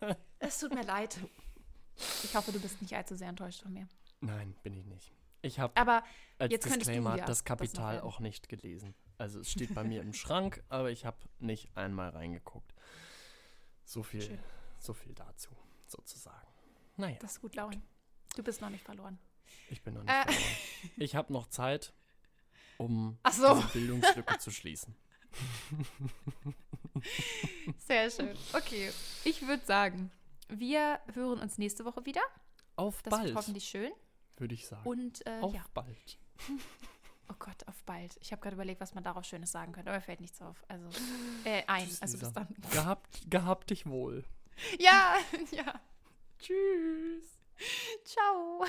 Es 0.38 0.60
tut 0.60 0.72
mir 0.72 0.84
leid. 0.84 1.18
Ich 2.22 2.36
hoffe, 2.36 2.52
du 2.52 2.60
bist 2.60 2.80
nicht 2.80 2.94
allzu 2.94 3.16
sehr 3.16 3.28
enttäuscht 3.28 3.62
von 3.62 3.72
mir. 3.72 3.88
Nein, 4.20 4.54
bin 4.62 4.72
ich 4.72 4.86
nicht. 4.86 5.12
Ich 5.42 5.58
habe 5.58 5.76
als 6.38 6.52
jetzt 6.52 6.66
Disclaimer 6.66 7.16
ja 7.16 7.24
das 7.24 7.42
Kapital 7.42 7.94
werden. 7.94 8.06
auch 8.06 8.20
nicht 8.20 8.48
gelesen. 8.48 8.94
Also 9.18 9.40
es 9.40 9.50
steht 9.50 9.74
bei 9.74 9.82
mir 9.84 10.00
im 10.02 10.14
Schrank, 10.14 10.62
aber 10.68 10.90
ich 10.90 11.04
habe 11.04 11.18
nicht 11.40 11.76
einmal 11.76 12.10
reingeguckt. 12.10 12.72
So 13.84 14.02
viel, 14.02 14.22
Schön. 14.22 14.38
so 14.78 14.94
viel 14.94 15.14
dazu, 15.14 15.50
sozusagen. 15.86 16.46
Naja, 16.96 17.16
das 17.20 17.32
ist 17.32 17.40
gut, 17.40 17.54
Lauren. 17.56 17.82
Du 18.36 18.42
bist 18.42 18.60
noch 18.60 18.70
nicht 18.70 18.84
verloren. 18.84 19.18
ich 19.70 19.82
bin 19.82 19.94
noch 19.94 20.02
nicht 20.04 20.12
Äh. 20.12 20.22
verloren. 20.32 20.52
Ich 20.98 21.16
habe 21.16 21.32
noch 21.32 21.48
Zeit, 21.48 21.92
um 22.76 23.18
so. 23.32 23.54
diese 23.56 23.68
Bildungslücke 23.72 24.38
zu 24.38 24.50
schließen. 24.52 24.94
Sehr 27.86 28.10
schön. 28.10 28.36
Okay, 28.52 28.90
ich 29.24 29.46
würde 29.46 29.64
sagen, 29.64 30.10
wir 30.48 31.00
hören 31.14 31.40
uns 31.40 31.58
nächste 31.58 31.84
Woche 31.84 32.04
wieder. 32.06 32.22
Auf 32.76 33.02
Das 33.02 33.12
wird 33.12 33.22
bald, 33.22 33.34
hoffentlich 33.36 33.64
schön. 33.68 33.90
würde 34.36 34.54
ich 34.54 34.66
sagen. 34.66 34.88
Und 34.88 35.26
äh, 35.26 35.40
Auf 35.40 35.54
ja, 35.54 35.64
bald. 35.74 36.18
Oh 37.30 37.34
Gott, 37.38 37.66
auf 37.66 37.82
bald. 37.84 38.16
Ich 38.20 38.32
habe 38.32 38.40
gerade 38.40 38.54
überlegt, 38.54 38.80
was 38.80 38.94
man 38.94 39.04
darauf 39.04 39.24
Schönes 39.24 39.52
sagen 39.52 39.72
könnte, 39.72 39.90
aber 39.90 40.00
fällt 40.00 40.20
nichts 40.20 40.40
auf. 40.40 40.64
Also, 40.68 40.88
äh, 41.44 41.62
ein. 41.66 41.88
Also 42.00 42.18
bis 42.18 42.32
dann. 42.32 42.48
Gehabt, 42.70 43.30
gehabt 43.30 43.70
dich 43.70 43.86
wohl. 43.86 44.24
Ja, 44.78 45.16
ja. 45.50 45.80
Tschüss. 46.38 47.38
Ciao. 48.04 48.64